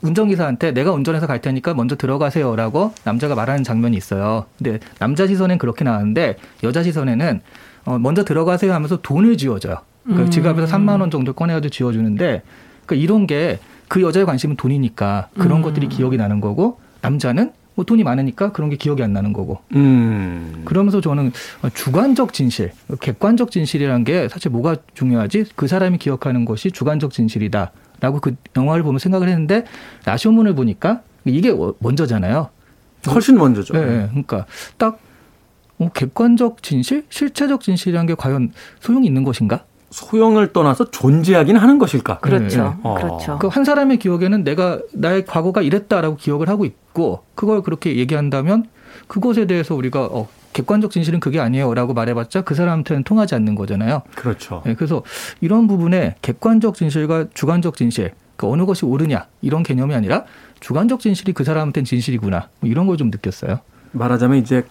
운전기사한테 0.02 0.72
내가 0.72 0.92
운전해서 0.92 1.26
갈 1.26 1.40
테니까 1.40 1.74
먼저 1.74 1.96
들어가세요라고 1.96 2.94
남자가 3.04 3.34
말하는 3.34 3.64
장면이 3.64 3.96
있어요. 3.96 4.46
근데 4.58 4.80
남자 4.98 5.26
시선엔 5.26 5.58
그렇게 5.58 5.84
나왔는데 5.84 6.36
여자 6.62 6.82
시선에는 6.82 7.40
어, 7.86 7.98
먼저 7.98 8.24
들어가세요 8.24 8.74
하면서 8.74 9.00
돈을 9.00 9.36
지어줘요. 9.36 9.78
그러니까 10.04 10.24
음. 10.26 10.30
지갑에서 10.30 10.76
3만 10.76 11.00
원 11.00 11.10
정도 11.10 11.32
꺼내가지고 11.32 11.70
지어주는데 11.70 12.42
그러니까 12.86 12.94
이런 12.96 13.26
게 13.26 13.58
그 13.90 14.02
여자의 14.02 14.24
관심은 14.24 14.54
돈이니까 14.54 15.30
그런 15.34 15.58
음. 15.58 15.62
것들이 15.62 15.88
기억이 15.88 16.16
나는 16.16 16.40
거고 16.40 16.78
남자는 17.02 17.50
뭐 17.74 17.84
돈이 17.84 18.04
많으니까 18.04 18.52
그런 18.52 18.70
게 18.70 18.76
기억이 18.76 19.02
안 19.02 19.12
나는 19.12 19.32
거고. 19.32 19.58
음. 19.74 20.62
그러면서 20.64 21.00
저는 21.00 21.32
주관적 21.74 22.32
진실, 22.32 22.70
객관적 23.00 23.50
진실이라는 23.50 24.04
게 24.04 24.28
사실 24.28 24.52
뭐가 24.52 24.76
중요하지? 24.94 25.46
그 25.56 25.66
사람이 25.66 25.98
기억하는 25.98 26.44
것이 26.44 26.70
주관적 26.70 27.10
진실이다. 27.10 27.72
라고 28.00 28.20
그 28.20 28.34
영화를 28.56 28.82
보면 28.82 28.98
생각을 28.98 29.28
했는데 29.28 29.64
라쇼문을 30.04 30.54
보니까 30.54 31.02
이게 31.24 31.54
먼저잖아요. 31.78 32.48
훨씬 33.08 33.36
먼저죠. 33.38 33.74
네, 33.74 33.84
네. 33.84 34.06
그러니까 34.10 34.46
딱 34.76 34.98
어, 35.78 35.88
객관적 35.94 36.62
진실, 36.62 37.06
실체적 37.08 37.60
진실이라는 37.62 38.06
게 38.06 38.14
과연 38.14 38.52
소용이 38.80 39.06
있는 39.06 39.24
것인가? 39.24 39.64
소용을 39.90 40.52
떠나서 40.52 40.90
존재하긴 40.90 41.56
하는 41.56 41.78
것일까? 41.78 42.18
그렇죠. 42.18 42.62
네. 42.62 42.70
어. 42.82 42.94
그렇죠. 42.94 43.38
그 43.38 43.48
한 43.48 43.64
사람의 43.64 43.98
기억에는 43.98 44.44
내가 44.44 44.78
나의 44.92 45.24
과거가 45.24 45.62
이랬다라고 45.62 46.16
기억을 46.16 46.48
하고 46.48 46.64
있고 46.64 47.24
그걸 47.34 47.62
그렇게 47.62 47.96
얘기한다면 47.96 48.66
그것에 49.08 49.46
대해서 49.46 49.74
우리가 49.74 50.04
어, 50.06 50.28
객관적 50.52 50.90
진실은 50.90 51.20
그게 51.20 51.40
아니에요라고 51.40 51.94
말해봤자 51.94 52.42
그 52.42 52.54
사람한테는 52.54 53.04
통하지 53.04 53.34
않는 53.36 53.54
거잖아요. 53.54 54.02
그렇죠. 54.14 54.62
네, 54.66 54.74
그래서 54.74 55.02
이런 55.40 55.66
부분에 55.66 56.16
객관적 56.22 56.74
진실과 56.74 57.26
주관적 57.34 57.76
진실, 57.76 58.12
그 58.36 58.48
어느 58.48 58.64
것이 58.66 58.84
옳으냐 58.84 59.26
이런 59.42 59.62
개념이 59.62 59.94
아니라 59.94 60.24
주관적 60.60 61.00
진실이 61.00 61.32
그 61.32 61.44
사람한테는 61.44 61.84
진실이구나 61.84 62.48
뭐 62.60 62.70
이런 62.70 62.86
걸 62.86 62.96
좀 62.96 63.10
느꼈어요. 63.10 63.60
말하자면 63.92 64.38
이제 64.38 64.64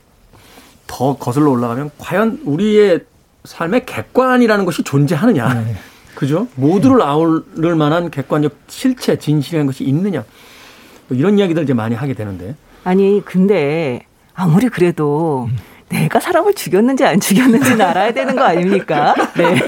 더 0.88 1.18
거슬러 1.18 1.52
올라가면 1.52 1.92
과연 1.98 2.42
우리의 2.46 3.02
삶의 3.46 3.86
객관이라는 3.86 4.65
것이 4.65 4.84
존재하느냐. 4.84 5.54
네. 5.54 5.76
그죠? 6.15 6.48
모두를 6.56 7.02
아우를 7.02 7.76
만한 7.76 8.12
객관적 8.12 8.54
실체, 8.68 9.18
진실이라는 9.18 9.65
것이 9.68 9.84
있느냐. 9.86 10.26
뭐 11.08 11.18
이런 11.18 11.38
이야기들 11.39 11.63
이제 11.63 11.74
많이 11.74 11.96
하게 11.96 12.13
되는데. 12.13 12.56
아니, 12.84 13.22
근데 13.24 14.06
아무리 14.34 14.68
그래도 14.70 15.48
내가 15.89 16.19
사람을 16.19 16.54
죽였는지 16.54 17.04
안 17.04 17.19
죽였는지는 17.19 17.82
알아야 17.82 18.13
되는 18.13 18.36
거 18.36 18.43
아닙니까? 18.43 19.15
네. 19.36 19.60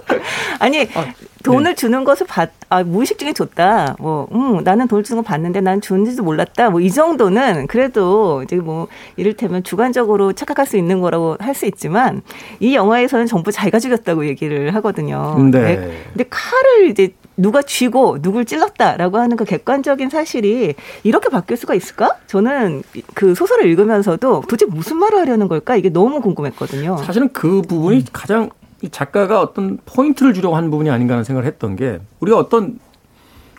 아니, 0.58 0.88
아, 0.94 1.06
돈을 1.44 1.72
네. 1.72 1.74
주는 1.74 2.02
것을 2.02 2.26
받, 2.26 2.50
아, 2.70 2.82
무의식 2.82 3.18
중에 3.18 3.32
줬다. 3.32 3.96
뭐, 3.98 4.26
음, 4.32 4.64
나는 4.64 4.88
돈을 4.88 5.04
주는 5.04 5.22
거 5.22 5.26
봤는데 5.28 5.60
난 5.60 5.80
줬는지도 5.80 6.22
몰랐다. 6.22 6.70
뭐, 6.70 6.80
이 6.80 6.90
정도는 6.90 7.66
그래도 7.66 8.42
이제 8.42 8.56
뭐, 8.56 8.88
이를테면 9.16 9.62
주관적으로 9.62 10.32
착각할 10.32 10.66
수 10.66 10.76
있는 10.76 11.00
거라고 11.00 11.36
할 11.40 11.56
수 11.56 11.64
있지만, 11.66 12.20
이 12.60 12.74
영화에서는 12.74 13.26
전부 13.26 13.50
자기가 13.50 13.78
죽였다고 13.78 14.26
얘기를 14.26 14.74
하거든요. 14.74 15.36
네. 15.50 15.76
네. 15.76 16.02
근데 16.12 16.24
칼을 16.28 16.90
이제 16.90 17.14
누가 17.36 17.62
쥐고 17.62 18.22
누굴 18.22 18.44
찔렀다라고 18.44 19.18
하는 19.18 19.36
그 19.36 19.44
객관적인 19.44 20.08
사실이 20.10 20.74
이렇게 21.02 21.28
바뀔 21.28 21.56
수가 21.56 21.74
있을까? 21.74 22.16
저는 22.26 22.82
그 23.14 23.34
소설을 23.34 23.66
읽으면서도 23.66 24.42
도대체 24.48 24.66
무슨 24.66 24.96
말을 24.98 25.18
하려는 25.18 25.48
걸까? 25.48 25.76
이게 25.76 25.90
너무 25.90 26.20
궁금했거든요. 26.20 26.96
사실은 26.98 27.32
그 27.32 27.62
부분이 27.62 28.04
가장 28.12 28.50
이 28.82 28.90
작가가 28.90 29.40
어떤 29.40 29.78
포인트를 29.86 30.34
주려고 30.34 30.56
한 30.56 30.70
부분이 30.70 30.90
아닌가 30.90 31.14
하는 31.14 31.24
생각을 31.24 31.46
했던 31.46 31.76
게 31.76 32.00
우리가 32.20 32.38
어떤 32.38 32.78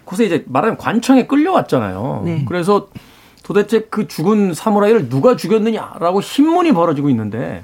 곳에 0.05 0.25
이제 0.25 0.43
말하면 0.47 0.77
관청에 0.77 1.27
끌려왔잖아요. 1.27 2.21
네. 2.25 2.45
그래서 2.47 2.87
도대체 3.43 3.87
그 3.89 4.07
죽은 4.07 4.53
사무라이를 4.53 5.09
누가 5.09 5.35
죽였느냐라고 5.35 6.21
신문이 6.21 6.73
벌어지고 6.73 7.09
있는데 7.09 7.63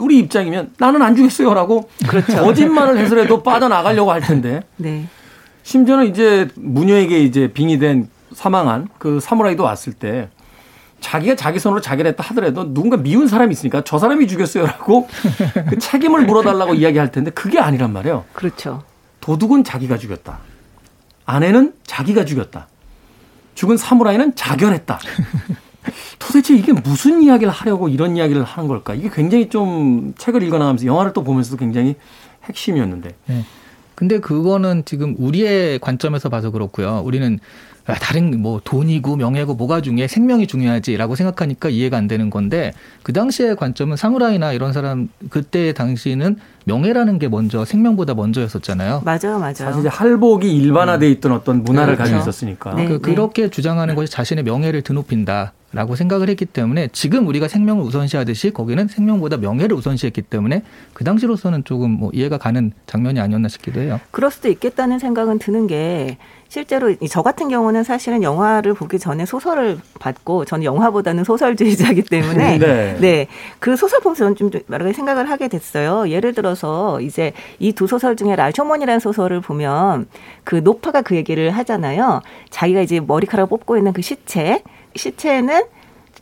우리 0.00 0.18
입장이면 0.18 0.72
나는 0.78 1.02
안 1.02 1.14
죽였어요라고 1.14 1.88
그렇죠. 2.08 2.42
거짓말을 2.42 2.98
해서라도 2.98 3.42
빠져나가려고 3.44 4.10
할 4.10 4.20
텐데. 4.20 4.62
네. 4.76 5.06
심지어는 5.62 6.06
이제 6.06 6.48
무녀에게 6.56 7.20
이제 7.20 7.48
빙의된 7.52 8.08
사망한 8.32 8.88
그 8.98 9.20
사무라이도 9.20 9.62
왔을 9.62 9.92
때 9.92 10.28
자기가 11.00 11.34
자기 11.34 11.58
손으로 11.58 11.80
자기를 11.80 12.10
했다 12.10 12.22
하더라도 12.28 12.72
누군가 12.74 12.96
미운 12.96 13.26
사람이 13.26 13.52
있으니까 13.52 13.82
저 13.84 13.98
사람이 13.98 14.26
죽였어요라고 14.26 15.08
그 15.68 15.78
책임을 15.78 16.26
물어달라고 16.26 16.74
이야기할 16.74 17.10
텐데 17.10 17.30
그게 17.30 17.58
아니란 17.58 17.92
말이에요. 17.92 18.24
그렇죠. 18.32 18.82
도둑은 19.20 19.64
자기가 19.64 19.98
죽였다. 19.98 20.38
아내는 21.24 21.74
자기가 21.86 22.24
죽였다. 22.24 22.66
죽은 23.54 23.76
사무라이는 23.76 24.34
자결했다. 24.34 24.98
도대체 26.30 26.54
이게 26.54 26.72
무슨 26.72 27.22
이야기를 27.22 27.52
하려고 27.52 27.88
이런 27.88 28.16
이야기를 28.16 28.44
하는 28.44 28.68
걸까? 28.68 28.94
이게 28.94 29.10
굉장히 29.12 29.48
좀 29.48 30.14
책을 30.16 30.42
읽어나가면서 30.44 30.86
영화를 30.86 31.12
또 31.12 31.24
보면서도 31.24 31.56
굉장히 31.56 31.96
핵심이었는데. 32.44 33.10
네. 33.26 33.44
근데 33.96 34.20
그거는 34.20 34.84
지금 34.86 35.14
우리의 35.18 35.80
관점에서 35.80 36.28
봐서 36.28 36.50
그렇고요. 36.50 37.02
우리는 37.04 37.38
아, 37.86 37.94
다른 37.94 38.40
뭐 38.40 38.60
돈이고 38.62 39.16
명예고 39.16 39.54
뭐가 39.54 39.80
중요해 39.80 40.06
생명이 40.06 40.46
중요하지라고 40.46 41.16
생각하니까 41.16 41.68
이해가 41.70 41.96
안 41.96 42.06
되는 42.06 42.30
건데 42.30 42.72
그 43.02 43.12
당시의 43.12 43.56
관점은 43.56 43.96
사무라이나 43.96 44.52
이런 44.52 44.72
사람 44.72 45.08
그때 45.28 45.72
당시는 45.72 46.36
명예라는 46.64 47.18
게 47.18 47.28
먼저 47.28 47.64
생명보다 47.64 48.14
먼저였었잖아요. 48.14 49.02
맞아요, 49.04 49.38
맞아요. 49.38 49.54
사실 49.54 49.88
할복이 49.88 50.54
일반화돼 50.54 51.10
있던 51.10 51.32
어떤 51.32 51.64
문화를 51.64 51.96
그렇죠. 51.96 52.12
가지고 52.12 52.20
있었으니까 52.20 52.74
네, 52.74 52.86
그, 52.86 52.92
네. 52.92 52.98
그렇게 52.98 53.48
주장하는 53.50 53.96
것이 53.96 54.12
자신의 54.12 54.44
명예를 54.44 54.82
드높인다. 54.82 55.52
라고 55.72 55.94
생각을 55.94 56.28
했기 56.28 56.44
때문에 56.46 56.88
지금 56.92 57.26
우리가 57.28 57.46
생명을 57.48 57.84
우선시하듯이 57.84 58.50
거기는 58.52 58.88
생명보다 58.88 59.36
명예를 59.36 59.76
우선시했기 59.76 60.22
때문에 60.22 60.62
그 60.94 61.04
당시로서는 61.04 61.64
조금 61.64 61.90
뭐 61.92 62.10
이해가 62.12 62.38
가는 62.38 62.72
장면이 62.86 63.20
아니었나 63.20 63.48
싶기도 63.48 63.80
해요. 63.80 64.00
그럴 64.10 64.30
수도 64.30 64.48
있겠다는 64.48 64.98
생각은 64.98 65.38
드는 65.38 65.66
게 65.68 66.18
실제로 66.48 66.92
저 67.08 67.22
같은 67.22 67.48
경우는 67.48 67.84
사실은 67.84 68.24
영화를 68.24 68.74
보기 68.74 68.98
전에 68.98 69.24
소설을 69.24 69.78
받고 70.00 70.44
저는 70.44 70.64
영화보다는 70.64 71.22
소설주의자이기 71.22 72.02
때문에 72.02 72.58
네. 72.58 72.96
네. 73.00 73.26
그 73.60 73.76
소설 73.76 74.00
보면서 74.00 74.24
저는 74.24 74.34
좀 74.34 74.50
여러 74.72 74.84
가지 74.84 74.96
생각을 74.96 75.30
하게 75.30 75.46
됐어요. 75.46 76.08
예를 76.10 76.34
들어서 76.34 77.00
이제 77.00 77.32
이 77.60 77.72
두 77.72 77.86
소설 77.86 78.16
중에 78.16 78.34
라쇼몬이라는 78.36 78.98
소설을 78.98 79.40
보면 79.40 80.06
그 80.44 80.56
노파가 80.56 81.02
그 81.02 81.14
얘기를 81.14 81.50
하잖아요. 81.52 82.20
자기가 82.50 82.80
이제 82.82 82.98
머리카락 83.00 83.48
뽑고 83.48 83.76
있는 83.78 83.92
그 83.92 84.02
시체 84.02 84.62
시체는 84.94 85.64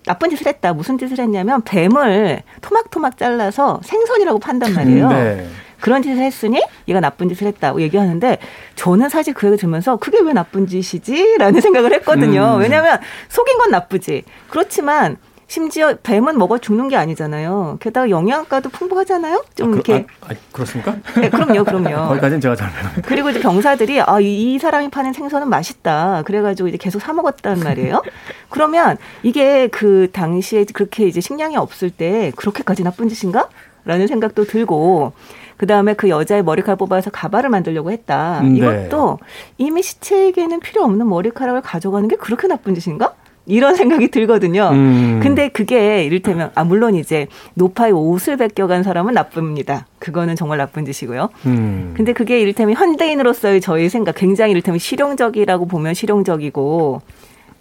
나쁜 0.04 0.30
짓을 0.30 0.46
했다. 0.46 0.72
무슨 0.72 0.98
짓을 0.98 1.18
했냐면 1.18 1.62
뱀을 1.62 2.42
토막토막 2.62 3.18
잘라서 3.18 3.80
생선이라고 3.84 4.38
판단 4.38 4.72
말이에요. 4.74 5.08
네. 5.08 5.46
그런 5.80 6.02
짓을 6.02 6.18
했으니 6.22 6.60
얘가 6.88 7.00
나쁜 7.00 7.28
짓을 7.28 7.46
했다고 7.46 7.80
얘기하는데 7.82 8.38
저는 8.74 9.08
사실 9.08 9.34
그 9.34 9.46
얘기 9.46 9.56
들으면서 9.56 9.96
그게 9.96 10.18
왜 10.20 10.32
나쁜 10.32 10.66
짓이지라는 10.66 11.60
생각을 11.60 11.92
했거든요. 11.94 12.56
음. 12.56 12.60
왜냐하면 12.60 12.98
속인 13.28 13.58
건 13.58 13.70
나쁘지. 13.70 14.24
그렇지만 14.48 15.18
심지어 15.48 15.94
뱀은 16.02 16.36
먹어 16.36 16.58
죽는 16.58 16.88
게 16.88 16.96
아니잖아요. 16.96 17.78
게다가 17.80 18.10
영양가도 18.10 18.68
풍부하잖아요. 18.68 19.44
좀 19.56 19.72
아, 19.72 19.74
이렇게. 19.74 20.06
아, 20.20 20.26
아, 20.28 20.34
그렇습니까? 20.52 20.96
네, 21.18 21.30
그럼요, 21.30 21.64
그럼요. 21.64 21.88
거기까지는 22.08 22.40
제가 22.42 22.54
잘 22.54 22.70
그리고 23.06 23.30
이제 23.30 23.40
병사들이 23.40 24.02
아, 24.02 24.20
이, 24.20 24.54
이 24.54 24.58
사람이 24.58 24.90
파는 24.90 25.14
생선은 25.14 25.48
맛있다. 25.48 26.22
그래가지고 26.26 26.68
이제 26.68 26.76
계속 26.76 27.00
사 27.00 27.14
먹었단 27.14 27.60
말이에요. 27.60 28.02
그러면 28.50 28.98
이게 29.22 29.68
그 29.68 30.10
당시에 30.12 30.66
그렇게 30.72 31.06
이제 31.06 31.22
식량이 31.22 31.56
없을 31.56 31.88
때 31.88 32.30
그렇게까지 32.36 32.84
나쁜 32.84 33.08
짓인가? 33.08 33.48
라는 33.86 34.06
생각도 34.06 34.44
들고 34.44 35.12
그 35.56 35.66
다음에 35.66 35.94
그 35.94 36.10
여자의 36.10 36.44
머리카락 36.44 36.78
뽑아서 36.78 37.10
가발을 37.10 37.48
만들려고 37.48 37.90
했다. 37.90 38.40
음, 38.40 38.52
네. 38.52 38.58
이것도 38.58 39.18
이미 39.56 39.82
시체에게는 39.82 40.60
필요 40.60 40.84
없는 40.84 41.08
머리카락을 41.08 41.62
가져가는 41.62 42.06
게 42.06 42.16
그렇게 42.16 42.48
나쁜 42.48 42.74
짓인가? 42.74 43.14
이런 43.48 43.74
생각이 43.74 44.08
들거든요. 44.08 44.70
음. 44.72 45.20
근데 45.22 45.48
그게 45.48 46.04
이를테면 46.04 46.50
아 46.54 46.64
물론 46.64 46.94
이제 46.94 47.26
노파의 47.54 47.92
옷을 47.92 48.36
벗겨간 48.36 48.82
사람은 48.82 49.14
나쁩니다. 49.14 49.86
그거는 49.98 50.36
정말 50.36 50.58
나쁜 50.58 50.84
짓이고요. 50.84 51.30
음. 51.46 51.94
근데 51.96 52.12
그게 52.12 52.40
이를테면 52.40 52.76
현대인으로서의 52.76 53.60
저희 53.60 53.88
생각 53.88 54.14
굉장히 54.14 54.52
이를테면 54.52 54.78
실용적이라고 54.78 55.66
보면 55.66 55.94
실용적이고 55.94 57.00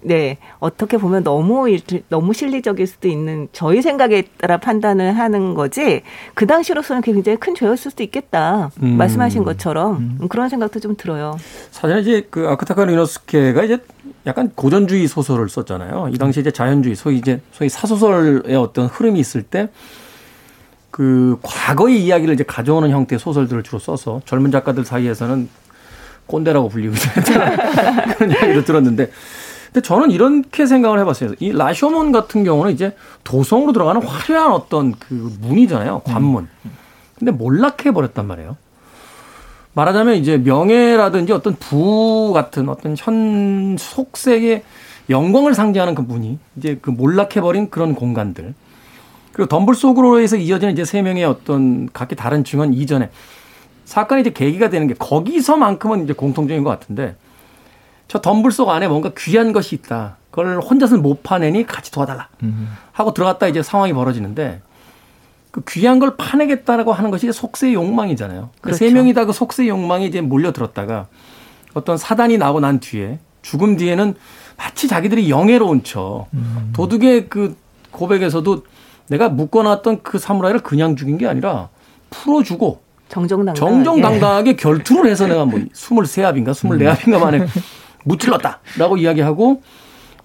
네 0.02 0.38
어떻게 0.60 0.98
보면 0.98 1.24
너무 1.24 1.68
너무 2.10 2.34
실리적일 2.34 2.86
수도 2.88 3.08
있는 3.08 3.48
저희 3.52 3.82
생각에 3.82 4.24
따라 4.38 4.58
판단을 4.58 5.18
하는 5.18 5.54
거지 5.54 6.04
그 6.34 6.46
당시로서는 6.46 7.02
굉장히 7.02 7.38
큰 7.38 7.56
죄였을 7.56 7.92
수도 7.92 8.04
있겠다 8.04 8.70
음. 8.84 8.98
말씀하신 8.98 9.44
것처럼 9.44 10.18
음. 10.22 10.28
그런 10.28 10.50
생각도 10.50 10.80
좀 10.80 10.96
들어요. 10.96 11.38
사실 11.72 11.98
이제 12.00 12.28
그 12.30 12.48
아크타카 12.48 12.86
리노스케가 12.86 13.64
이제 13.64 13.80
약간 14.26 14.52
고전주의 14.54 15.08
소설을 15.08 15.50
썼잖아요. 15.50 16.10
이 16.12 16.18
당시 16.18 16.42
이제 16.42 16.52
자연주의 16.52 16.96
소위 16.96 17.18
이제 17.18 17.42
소위 17.52 17.70
사소설의 17.70 18.56
어떤 18.56 18.88
흐름이 18.88 19.20
있을 19.20 19.44
때. 19.44 19.70
그 20.90 21.38
과거의 21.44 22.04
이야기를 22.04 22.34
이제 22.34 22.44
가져오는 22.44 22.90
형태의 22.90 23.20
소설들을 23.20 23.62
주로 23.62 23.78
써서 23.78 24.20
젊은 24.26 24.50
작가들 24.50 24.84
사이에서는 24.84 25.48
꼰대라고 26.26 26.70
불리고 26.70 26.96
그런 28.18 28.32
이야기를 28.32 28.66
들었는데 28.66 29.12
근데 29.68 29.82
저는 29.82 30.12
이렇게 30.12 30.66
생각을 30.66 31.00
해봤어요. 31.00 31.32
이 31.40 31.52
라쇼몬 31.52 32.12
같은 32.12 32.44
경우는 32.44 32.72
이제 32.72 32.96
도성으로 33.24 33.74
들어가는 33.74 34.02
화려한 34.02 34.52
어떤 34.52 34.94
그 34.94 35.32
문이잖아요. 35.42 36.02
관문. 36.06 36.48
근데 37.18 37.32
몰락해 37.32 37.92
버렸단 37.94 38.28
말이에요. 38.28 38.58
말하자면 39.74 40.16
이제 40.16 40.38
명예라든지 40.38 41.34
어떤 41.34 41.56
부 41.56 42.32
같은 42.34 42.70
어떤 42.70 42.96
현 42.98 43.76
속세의 43.78 44.64
영광을 45.10 45.54
상징하는 45.54 45.96
그 45.96 46.02
문이 46.02 46.40
이제 46.58 46.80
그 46.82 46.90
몰락해 46.90 47.42
버린 47.42 47.70
그런 47.70 47.94
공간들. 47.94 48.54
그리고 49.32 49.48
덤블 49.50 49.76
속으로 49.76 50.20
해서 50.20 50.36
이어지는 50.36 50.74
이제 50.74 50.84
세 50.84 51.02
명의 51.04 51.24
어떤 51.24 51.90
각기 51.94 52.16
다른 52.16 52.44
증언 52.44 52.74
이전에 52.74 53.12
사건이 53.86 54.22
이제 54.22 54.32
계기가 54.32 54.70
되는 54.70 54.88
게 54.88 54.96
거기서만큼은 54.96 56.04
이제 56.04 56.14
공통적인 56.14 56.64
것 56.64 56.72
같은데 56.72 57.16
저 58.08 58.20
덤불 58.22 58.52
속 58.52 58.70
안에 58.70 58.88
뭔가 58.88 59.12
귀한 59.18 59.52
것이 59.54 59.76
있다. 59.76 60.18
그걸 60.32 60.60
혼자서는 60.60 61.02
못 61.02 61.24
파내니 61.24 61.66
같이 61.66 61.92
도와달라. 61.92 62.30
하고 62.92 63.14
들어갔다 63.14 63.48
이제 63.48 63.62
상황이 63.64 63.94
벌어지는데 63.94 64.62
그 65.52 65.62
귀한 65.70 65.98
걸 66.00 66.16
파내겠다라고 66.18 66.94
하는 66.94 67.10
것이 67.12 67.32
속세의 67.32 67.74
욕망이잖아요. 67.74 68.50
그 68.56 68.62
그렇죠. 68.62 68.78
세 68.78 68.92
명이 68.92 69.14
다 69.14 69.26
그 69.26 69.34
속세의 69.34 69.70
욕망이 69.70 70.06
이제 70.06 70.22
몰려들었다가 70.22 71.08
어떤 71.74 71.98
사단이 71.98 72.38
나고 72.38 72.60
난 72.60 72.80
뒤에 72.80 73.20
죽음 73.42 73.78
뒤에는 73.78 74.16
마치 74.58 74.88
자기들이 74.88 75.30
영예로운 75.30 75.84
척 75.84 76.28
음. 76.34 76.72
도둑의 76.74 77.30
그 77.30 77.56
고백에서도 77.92 78.64
내가 79.08 79.30
묶어놨던 79.30 80.04
그 80.04 80.20
사무라이를 80.20 80.62
그냥 80.62 80.96
죽인 80.96 81.18
게 81.18 81.28
아니라 81.28 81.70
풀어주고 82.10 82.82
정정당당하게, 83.10 83.60
정정당당하게 83.60 84.56
결투를 84.58 85.10
해서 85.10 85.28
내가 85.28 85.46
뭐 85.46 85.60
23합인가 85.60 86.50
24합인가 86.50 87.20
만에 87.20 87.46
무찔렀다라고 88.08 88.98
이야기하고 88.98 89.62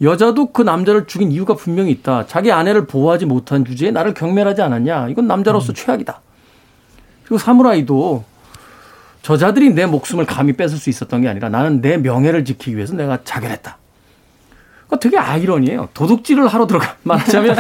여자도 0.01 0.53
그 0.53 0.63
남자를 0.63 1.07
죽인 1.07 1.31
이유가 1.31 1.55
분명히 1.55 1.91
있다. 1.93 2.27
자기 2.27 2.51
아내를 2.51 2.87
보호하지 2.87 3.27
못한 3.27 3.65
주제에 3.65 3.91
나를 3.91 4.15
경멸하지 4.15 4.63
않았냐. 4.63 5.09
이건 5.09 5.27
남자로서 5.27 5.73
음. 5.73 5.75
최악이다. 5.75 6.21
그리고 7.25 7.39
사무라이도 7.39 8.25
저자들이 9.23 9.71
내 9.71 9.87
목숨을 9.87 10.27
감히 10.27 10.55
뺏을 10.55 10.79
수 10.79 10.91
있었던 10.91 11.23
게 11.23 11.29
아니라 11.29 11.49
나는 11.49 11.81
내 11.81 11.97
명예를 11.97 12.45
지키기 12.45 12.77
위해서 12.77 12.95
내가 12.95 13.19
자결했다. 13.23 13.79
그러니까 14.89 14.99
되게 14.99 15.17
아이러니해요. 15.17 15.89
도둑질을 15.95 16.49
하러 16.49 16.67
들어가 16.67 16.97
말하자면 17.05 17.57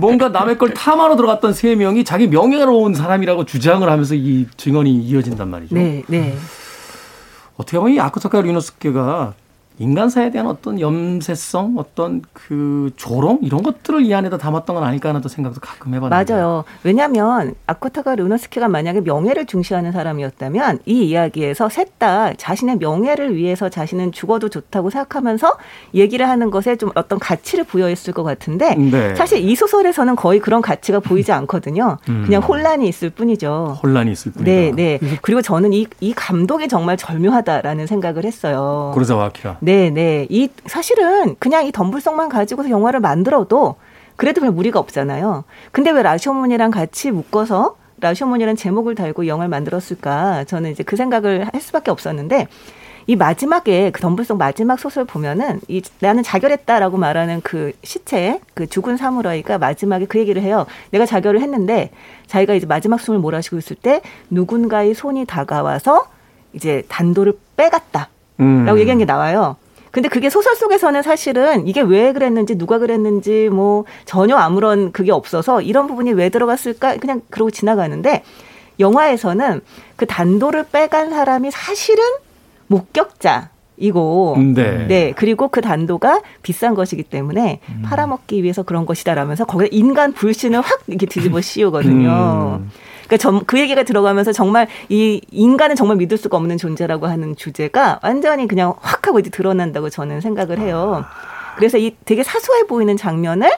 뭔가 0.00 0.28
남의 0.28 0.56
걸 0.58 0.72
탐하러 0.72 1.16
들어갔던 1.16 1.52
세 1.52 1.74
명이 1.74 2.04
자기 2.04 2.28
명예로운 2.28 2.94
사람이라고 2.94 3.44
주장을 3.44 3.86
하면서 3.88 4.14
이 4.14 4.46
증언이 4.56 4.94
이어진단 5.02 5.48
말이죠. 5.48 5.74
네, 5.74 6.04
네. 6.06 6.36
어떻게 7.56 7.78
보면 7.78 7.94
이 7.94 8.00
아쿠타카 8.00 8.40
리노스케가 8.40 9.34
인간사에 9.80 10.30
대한 10.30 10.46
어떤 10.46 10.78
염세성, 10.78 11.74
어떤 11.78 12.22
그 12.32 12.90
조롱 12.96 13.40
이런 13.42 13.62
것들을 13.62 14.04
이 14.04 14.14
안에다 14.14 14.36
담았던 14.36 14.74
건 14.76 14.84
아닐까 14.84 15.08
하는 15.08 15.22
생각도 15.22 15.60
가끔 15.60 15.94
해봤는데. 15.94 16.32
맞아요. 16.32 16.64
왜냐하면 16.84 17.54
아쿠타가 17.66 18.14
르노스키가 18.14 18.68
만약에 18.68 19.00
명예를 19.00 19.46
중시하는 19.46 19.92
사람이었다면 19.92 20.80
이 20.86 21.04
이야기에서 21.04 21.68
셋 21.68 21.90
다 22.00 22.32
자신의 22.32 22.78
명예를 22.78 23.36
위해서 23.36 23.68
자신은 23.68 24.12
죽어도 24.12 24.48
좋다고 24.48 24.88
생각하면서 24.88 25.56
얘기를 25.94 26.26
하는 26.28 26.50
것에 26.50 26.76
좀 26.76 26.90
어떤 26.94 27.18
가치를 27.18 27.64
부여했을 27.64 28.14
것 28.14 28.22
같은데 28.22 28.74
네. 28.74 29.14
사실 29.14 29.38
이 29.38 29.54
소설에서는 29.54 30.16
거의 30.16 30.40
그런 30.40 30.62
가치가 30.62 30.98
보이지 30.98 31.30
않거든요. 31.30 31.98
음. 32.08 32.22
그냥 32.24 32.42
혼란이 32.42 32.88
있을 32.88 33.10
뿐이죠. 33.10 33.78
혼란이 33.82 34.12
있을 34.12 34.32
뿐이다. 34.32 34.50
네, 34.50 34.72
네. 34.74 34.98
그리고 35.20 35.42
저는 35.42 35.74
이, 35.74 35.86
이 36.00 36.14
감독이 36.14 36.68
정말 36.68 36.96
절묘하다라는 36.96 37.86
생각을 37.86 38.24
했어요. 38.24 38.92
그러자 38.94 39.16
와키라. 39.16 39.58
네, 39.60 39.69
네. 39.72 40.26
이 40.30 40.48
사실은 40.66 41.36
그냥 41.38 41.66
이 41.66 41.72
덤불성만 41.72 42.28
가지고서 42.28 42.70
영화를 42.70 43.00
만들어도 43.00 43.76
그래도 44.16 44.40
별 44.40 44.50
무리가 44.50 44.78
없잖아요. 44.78 45.44
근데 45.72 45.90
왜 45.90 46.02
라쇼몬이랑 46.02 46.70
같이 46.70 47.10
묶어서 47.10 47.76
라쇼몬이라는 48.00 48.56
제목을 48.56 48.94
달고 48.94 49.26
영화를 49.26 49.48
만들었을까? 49.48 50.44
저는 50.44 50.72
이제 50.72 50.82
그 50.82 50.96
생각을 50.96 51.48
할 51.52 51.60
수밖에 51.60 51.90
없었는데 51.90 52.48
이 53.06 53.16
마지막에 53.16 53.90
그 53.90 54.00
덤불성 54.00 54.38
마지막 54.38 54.78
소설 54.78 55.04
보면은 55.04 55.60
이 55.68 55.82
나는 56.00 56.22
자결했다라고 56.22 56.96
말하는 56.96 57.40
그 57.42 57.72
시체 57.82 58.40
그 58.54 58.66
죽은 58.66 58.96
사무라이가 58.96 59.58
마지막에 59.58 60.06
그 60.06 60.18
얘기를 60.18 60.42
해요. 60.42 60.66
내가 60.90 61.06
자결을 61.06 61.40
했는데 61.40 61.90
자기가 62.26 62.54
이제 62.54 62.66
마지막 62.66 63.00
숨을 63.00 63.18
몰아쉬고 63.20 63.58
있을 63.58 63.76
때 63.76 64.02
누군가의 64.30 64.94
손이 64.94 65.24
다가와서 65.26 66.06
이제 66.52 66.82
단도를 66.88 67.34
빼갔다. 67.56 68.08
음. 68.40 68.64
라고 68.64 68.78
얘기한 68.80 68.98
게 68.98 69.04
나와요. 69.04 69.56
근데 69.90 70.08
그게 70.08 70.30
소설 70.30 70.54
속에서는 70.54 71.02
사실은 71.02 71.66
이게 71.66 71.80
왜 71.80 72.12
그랬는지 72.12 72.56
누가 72.56 72.78
그랬는지 72.78 73.48
뭐 73.50 73.84
전혀 74.04 74.36
아무런 74.36 74.92
그게 74.92 75.10
없어서 75.10 75.60
이런 75.62 75.86
부분이 75.86 76.12
왜 76.12 76.28
들어갔을까 76.28 76.96
그냥 76.98 77.22
그러고 77.30 77.50
지나가는데 77.50 78.22
영화에서는 78.78 79.60
그 79.96 80.06
단도를 80.06 80.66
빼간 80.70 81.10
사람이 81.10 81.50
사실은 81.50 82.04
목격자 82.68 83.50
이고 83.76 84.36
네. 84.54 84.86
네. 84.86 85.12
그리고 85.16 85.48
그 85.48 85.60
단도가 85.60 86.20
비싼 86.42 86.74
것이기 86.74 87.02
때문에 87.02 87.60
음. 87.68 87.82
팔아먹기 87.84 88.42
위해서 88.42 88.62
그런 88.62 88.86
것이다라면서 88.86 89.46
거기다 89.46 89.70
인간 89.72 90.12
불신을 90.12 90.60
확 90.60 90.82
이렇게 90.86 91.06
뒤집어 91.06 91.40
씌우거든요. 91.40 92.60
음. 92.60 92.70
그러니까 93.18 93.44
그 93.46 93.58
얘기가 93.58 93.82
들어가면서 93.82 94.32
정말 94.32 94.68
이 94.88 95.20
인간은 95.32 95.76
정말 95.76 95.96
믿을 95.96 96.16
수가 96.16 96.36
없는 96.36 96.58
존재라고 96.58 97.06
하는 97.06 97.34
주제가 97.36 98.00
완전히 98.02 98.46
그냥 98.46 98.74
확 98.80 99.06
하고 99.08 99.18
이제 99.18 99.30
드러난다고 99.30 99.90
저는 99.90 100.20
생각을 100.20 100.58
해요. 100.58 101.04
그래서 101.56 101.78
이 101.78 101.96
되게 102.04 102.22
사소해 102.22 102.64
보이는 102.64 102.96
장면을 102.96 103.50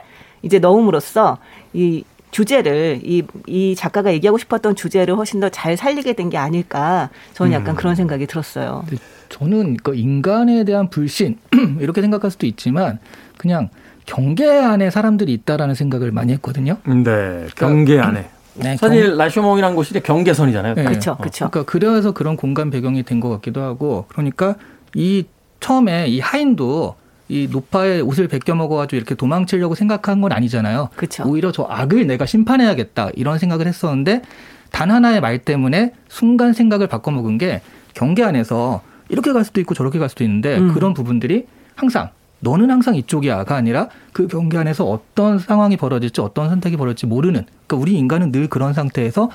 이제 0.43 0.59
넣음으로써 0.59 1.39
이 1.73 2.05
주제를 2.31 3.01
이, 3.05 3.23
이 3.47 3.75
작가가 3.77 4.11
얘기하고 4.15 4.39
싶었던 4.39 4.75
주제를 4.75 5.15
훨씬 5.17 5.39
더 5.41 5.51
잘 5.51 5.77
살리게 5.77 6.15
된 6.15 6.31
게 6.31 6.39
아닐까 6.39 7.11
저는 7.35 7.53
약간 7.53 7.75
음. 7.75 7.77
그런 7.77 7.95
생각이 7.95 8.27
들었어요. 8.27 8.85
저는 9.29 9.77
그 9.83 9.95
인간에 9.95 10.65
대한 10.65 10.89
불신 10.89 11.37
이렇게 11.81 12.01
생각할 12.01 12.31
수도 12.31 12.47
있지만 12.47 12.99
그냥 13.37 13.69
경계 14.07 14.49
안에 14.49 14.89
사람들이 14.91 15.33
있다라는 15.35 15.75
생각을 15.75 16.11
많이 16.11 16.33
했거든요. 16.33 16.79
네, 16.85 17.03
그러니까 17.05 17.67
경계 17.69 18.01
안에. 18.01 18.31
네, 18.55 18.77
사실 18.77 19.09
경... 19.09 19.19
라쇼몽이라는 19.19 19.77
곳이 19.77 19.99
경계선이잖아요. 20.01 20.75
네. 20.75 20.85
그렇죠, 20.85 21.17
그렇죠. 21.17 21.49
그러니까 21.51 21.71
그래서 21.71 22.13
그런 22.13 22.37
공간 22.37 22.71
배경이 22.71 23.03
된 23.03 23.21
것 23.21 23.29
같기도 23.31 23.63
하고, 23.63 24.07
그러니까 24.09 24.57
이 24.95 25.25
처음에 25.61 26.09
이 26.09 26.21
하인도 26.21 26.97
이 27.29 27.49
노파의 27.51 28.03
옷을 28.03 28.29
벗겨 28.29 28.55
먹어가지고 28.55 28.97
이렇게 28.97 29.15
도망치려고 29.15 29.75
생각한 29.75 30.21
건 30.21 30.33
아니잖아요. 30.33 30.89
그렇죠. 30.97 31.25
오히려 31.27 31.51
저 31.53 31.67
악을 31.71 32.07
내가 32.07 32.27
심판해야겠다 32.27 33.11
이런 33.15 33.39
생각을 33.39 33.67
했었는데 33.67 34.23
단 34.71 34.91
하나의 34.91 35.21
말 35.21 35.39
때문에 35.39 35.93
순간 36.09 36.53
생각을 36.53 36.89
바꿔먹은 36.89 37.39
게 37.39 37.63
경계 37.95 38.23
안에서 38.25 38.83
이렇게 39.09 39.33
갈 39.33 39.45
수도 39.45 39.61
있고 39.61 39.75
저렇게 39.75 39.99
갈 39.99 40.09
수도 40.09 40.25
있는데 40.25 40.59
음. 40.59 40.75
그런 40.75 40.95
부분들이 40.95 41.47
항상 41.75 42.11
너는 42.43 42.71
항상 42.71 42.97
이쪽이야가 42.97 43.55
아니라 43.55 43.89
그 44.13 44.27
경계 44.27 44.59
안에서 44.59 44.85
어떤 44.85 45.39
상황이 45.39 45.77
벌어질지 45.77 46.21
어떤 46.21 46.49
선택이 46.49 46.77
벌어질지 46.77 47.07
모르는 47.07 47.47
그러니까 47.67 47.77
우리 47.77 47.93
인간은 47.93 48.33
늘 48.33 48.49
그런 48.49 48.73
상태에서 48.73 49.31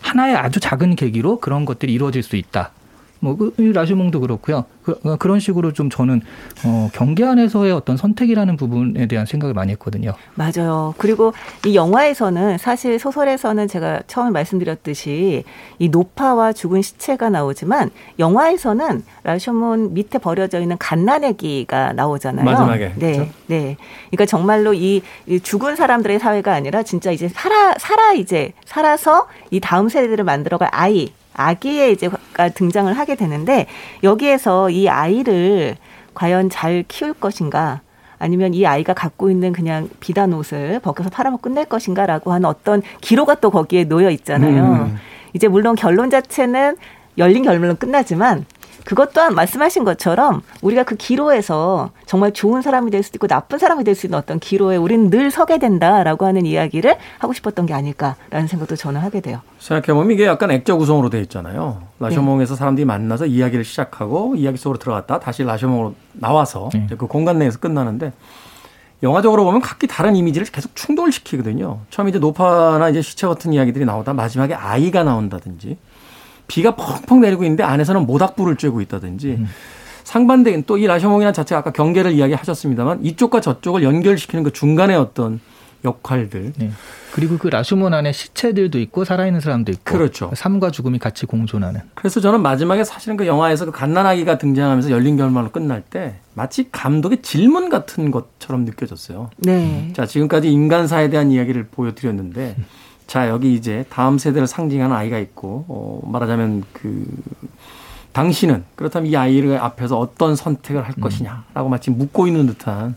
하나의 0.00 0.36
아주 0.36 0.60
작은 0.60 0.94
계기로 0.94 1.40
그런 1.40 1.64
것들이 1.64 1.92
이루어질 1.92 2.22
수 2.22 2.36
있다. 2.36 2.70
뭐 3.20 3.36
그, 3.36 3.54
라슈몽도 3.60 4.20
그렇고요. 4.20 4.64
그, 4.82 4.98
어, 5.04 5.16
런 5.22 5.38
식으로 5.38 5.72
좀 5.72 5.90
저는 5.90 6.22
어, 6.64 6.88
경계 6.92 7.24
안에서의 7.24 7.70
어떤 7.72 7.96
선택이라는 7.96 8.56
부분에 8.56 9.06
대한 9.06 9.26
생각을 9.26 9.54
많이 9.54 9.72
했거든요. 9.72 10.14
맞아요. 10.34 10.94
그리고 10.96 11.32
이 11.66 11.74
영화에서는 11.74 12.58
사실 12.58 12.98
소설에서는 12.98 13.68
제가 13.68 14.00
처음에 14.06 14.30
말씀드렸듯이 14.30 15.44
이 15.78 15.88
노파와 15.90 16.54
죽은 16.54 16.82
시체가 16.82 17.28
나오지만 17.28 17.90
영화에서는 18.18 19.04
라슈몽 19.22 19.92
밑에 19.92 20.18
버려져 20.18 20.60
있는 20.60 20.78
갓난애기가 20.78 21.92
나오잖아요. 21.92 22.44
마지막에. 22.44 22.92
네, 22.96 23.12
그렇죠? 23.12 23.32
네. 23.46 23.76
그러니까 24.10 24.26
정말로 24.26 24.72
이, 24.72 25.02
이 25.26 25.40
죽은 25.40 25.76
사람들의 25.76 26.18
사회가 26.18 26.54
아니라 26.54 26.82
진짜 26.82 27.10
이제 27.10 27.28
살아 27.28 27.74
살아 27.78 28.12
이제 28.14 28.52
살아서 28.64 29.28
이 29.50 29.60
다음 29.60 29.88
세대들을 29.88 30.24
만들어갈 30.24 30.70
아이 30.72 31.12
아기의 31.34 31.92
이제가 31.92 32.48
등장을 32.50 32.92
하게 32.96 33.14
되는데 33.14 33.66
여기에서 34.02 34.70
이 34.70 34.88
아이를 34.88 35.76
과연 36.14 36.50
잘 36.50 36.84
키울 36.88 37.14
것인가 37.14 37.80
아니면 38.18 38.52
이 38.52 38.66
아이가 38.66 38.92
갖고 38.92 39.30
있는 39.30 39.52
그냥 39.52 39.88
비단 39.98 40.32
옷을 40.34 40.78
벗겨서 40.80 41.08
팔아먹고 41.08 41.42
끝낼 41.42 41.64
것인가라고 41.64 42.32
하는 42.32 42.48
어떤 42.48 42.82
기로가 43.00 43.36
또 43.36 43.50
거기에 43.50 43.84
놓여 43.84 44.10
있잖아요. 44.10 44.62
음. 44.62 44.98
이제 45.32 45.48
물론 45.48 45.74
결론 45.74 46.10
자체는 46.10 46.76
열린 47.16 47.42
결론은 47.42 47.76
끝나지만 47.76 48.44
그것 48.84 49.12
또한 49.12 49.34
말씀하신 49.34 49.84
것처럼 49.84 50.42
우리가 50.62 50.82
그 50.84 50.96
기로에서 50.96 51.90
정말 52.06 52.32
좋은 52.32 52.62
사람이 52.62 52.90
될 52.90 53.02
수도 53.02 53.16
있고 53.16 53.26
나쁜 53.26 53.58
사람이 53.58 53.84
될 53.84 53.94
수 53.94 54.06
있는 54.06 54.18
어떤 54.18 54.38
기로에 54.38 54.76
우리는 54.76 55.10
늘 55.10 55.30
서게 55.30 55.58
된다라고 55.58 56.26
하는 56.26 56.46
이야기를 56.46 56.96
하고 57.18 57.32
싶었던 57.32 57.66
게 57.66 57.74
아닐까라는 57.74 58.46
생각도 58.48 58.76
저는 58.76 59.00
하게 59.00 59.20
돼요. 59.20 59.40
생각해보면 59.58 60.12
이게 60.12 60.26
약간 60.26 60.50
액자 60.50 60.74
구성으로 60.74 61.10
되어 61.10 61.20
있잖아요. 61.22 61.82
라쇼몽에서 61.98 62.54
네. 62.54 62.58
사람들이 62.58 62.84
만나서 62.84 63.26
이야기를 63.26 63.64
시작하고 63.64 64.36
이야기 64.36 64.56
속으로 64.56 64.78
들어갔다 64.78 65.20
다시 65.20 65.42
라쇼몽으로 65.44 65.94
나와서 66.14 66.70
네. 66.72 66.86
그 66.96 67.06
공간 67.06 67.38
내에서 67.38 67.58
끝나는데 67.58 68.12
영화적으로 69.02 69.44
보면 69.44 69.60
각기 69.60 69.86
다른 69.86 70.14
이미지를 70.14 70.46
계속 70.46 70.76
충돌 70.76 71.10
시키거든요. 71.10 71.80
처음 71.90 72.08
이제 72.08 72.18
노파나 72.18 72.90
이제 72.90 73.00
시체 73.02 73.26
같은 73.26 73.52
이야기들이 73.52 73.84
나오다 73.84 74.12
마지막에 74.12 74.54
아이가 74.54 75.04
나온다든지 75.04 75.78
비가 76.50 76.74
펑펑 76.74 77.20
내리고 77.20 77.44
있는데 77.44 77.62
안에서는 77.62 78.06
모닥불을 78.06 78.56
쬐고 78.56 78.82
있다든지 78.82 79.28
음. 79.28 79.46
상반된 80.02 80.64
또 80.64 80.76
이 80.76 80.86
라셔몽이란 80.88 81.32
자체가 81.32 81.60
아까 81.60 81.70
경계를 81.70 82.10
이야기하셨습니다만 82.12 83.04
이쪽과 83.04 83.40
저쪽을 83.40 83.84
연결시키는 83.84 84.42
그 84.42 84.52
중간의 84.52 84.96
어떤 84.96 85.38
역할들. 85.84 86.52
네. 86.58 86.70
그리고 87.12 87.38
그 87.38 87.48
라슈몬 87.48 87.94
안에 87.94 88.10
시체들도 88.12 88.78
있고 88.80 89.04
살아있는 89.04 89.40
사람도 89.40 89.70
있고. 89.72 89.82
그렇죠. 89.84 90.30
삶과 90.34 90.72
죽음이 90.72 90.98
같이 90.98 91.26
공존하는. 91.26 91.80
그래서 91.94 92.20
저는 92.20 92.42
마지막에 92.42 92.82
사실은 92.82 93.16
그 93.16 93.26
영화에서 93.26 93.66
그 93.66 93.70
갓난아기가 93.70 94.36
등장하면서 94.38 94.90
열린 94.90 95.16
결말로 95.16 95.50
끝날 95.50 95.82
때 95.82 96.16
마치 96.34 96.68
감독의 96.70 97.22
질문 97.22 97.68
같은 97.68 98.10
것처럼 98.10 98.64
느껴졌어요. 98.64 99.30
네. 99.38 99.92
자, 99.94 100.04
지금까지 100.06 100.50
인간사에 100.50 101.08
대한 101.08 101.30
이야기를 101.30 101.68
보여드렸는데 101.68 102.56
자, 103.10 103.28
여기 103.28 103.54
이제 103.54 103.84
다음 103.90 104.18
세대를 104.18 104.46
상징하는 104.46 104.94
아이가 104.94 105.18
있고, 105.18 105.64
어, 105.66 106.00
말하자면 106.04 106.62
그, 106.72 107.04
당신은 108.12 108.64
그렇다면 108.76 109.10
이 109.10 109.16
아이를 109.16 109.58
앞에서 109.58 109.98
어떤 109.98 110.36
선택을 110.36 110.84
할 110.84 110.94
음. 110.96 111.00
것이냐라고 111.00 111.68
마치 111.68 111.90
묻고 111.90 112.28
있는 112.28 112.46
듯한 112.46 112.94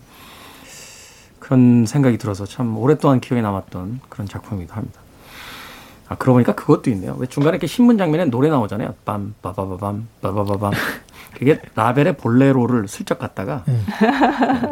그런 1.39 1.88
생각이 1.88 2.20
들어서 2.20 2.45
참 2.45 2.78
오랫동안 2.78 3.22
기억에 3.22 3.41
남았던 3.41 4.01
그런 4.09 4.28
작품이기도 4.28 4.76
합니다. 4.76 5.01
아, 6.09 6.16
그러고 6.16 6.36
보니까 6.36 6.53
그것도 6.53 6.91
있네요. 6.91 7.16
왜 7.18 7.26
중간에 7.26 7.55
이렇게 7.55 7.66
신문 7.66 7.97
장면에 7.97 8.26
노래 8.26 8.49
나오잖아요. 8.49 8.93
빰, 9.03 9.34
빠바바밤, 9.41 10.07
빠바바밤. 10.22 10.74
그게 11.38 11.60
라벨의 11.76 12.18
볼레로를 12.18 12.88
슬쩍 12.88 13.20
갖다가 13.20 13.64
네. 13.68 13.80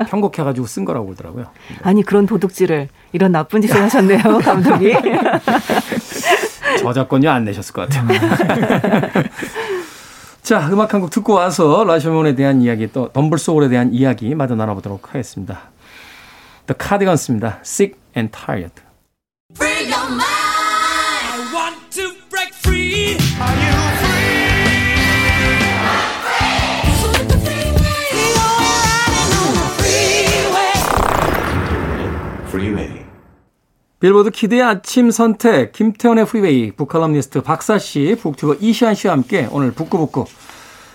편곡해가지고 0.10 0.68
쓴 0.68 0.86
거라고 0.86 1.08
그러더라고요. 1.08 1.48
아니 1.84 2.04
그런 2.04 2.26
도둑질을 2.26 2.88
이런 3.14 3.32
나쁜 3.32 3.62
짓을 3.62 3.82
하셨네요 3.82 4.22
감독이. 4.44 4.94
저작권료 6.80 7.30
안 7.30 7.46
내셨을 7.46 7.74
것 7.74 7.90
같아요. 7.90 8.08
자 10.42 10.68
음악 10.72 10.94
한 10.94 11.02
곡 11.02 11.10
듣고 11.12 11.34
와서 11.34 11.84
라셔몬에 11.84 12.36
대한 12.36 12.62
이야기 12.62 12.92
또 12.92 13.10
덤블소울에 13.12 13.70
대한 13.70 13.94
이야기 13.94 14.34
마저 14.36 14.56
나눠보도록 14.56 15.10
하겠습니다. 15.10 15.60
The 16.68 16.76
Cardigans입니다. 16.80 17.60
Sick 17.62 17.96
and 18.16 18.32
Tired. 18.32 18.74
빌보드 34.02 34.32
kid의 34.32 34.64
아침 34.64 35.12
선택, 35.12 35.74
김태훈의 35.74 36.26
Freeway, 36.26 36.72
북칼럼니스트 36.72 37.44
박사 37.44 37.78
씨, 37.78 38.18
북튜버 38.20 38.56
이시한 38.56 38.96
씨와 38.96 39.14
함께 39.14 39.48
오늘 39.52 39.72
북구북구, 39.74 40.26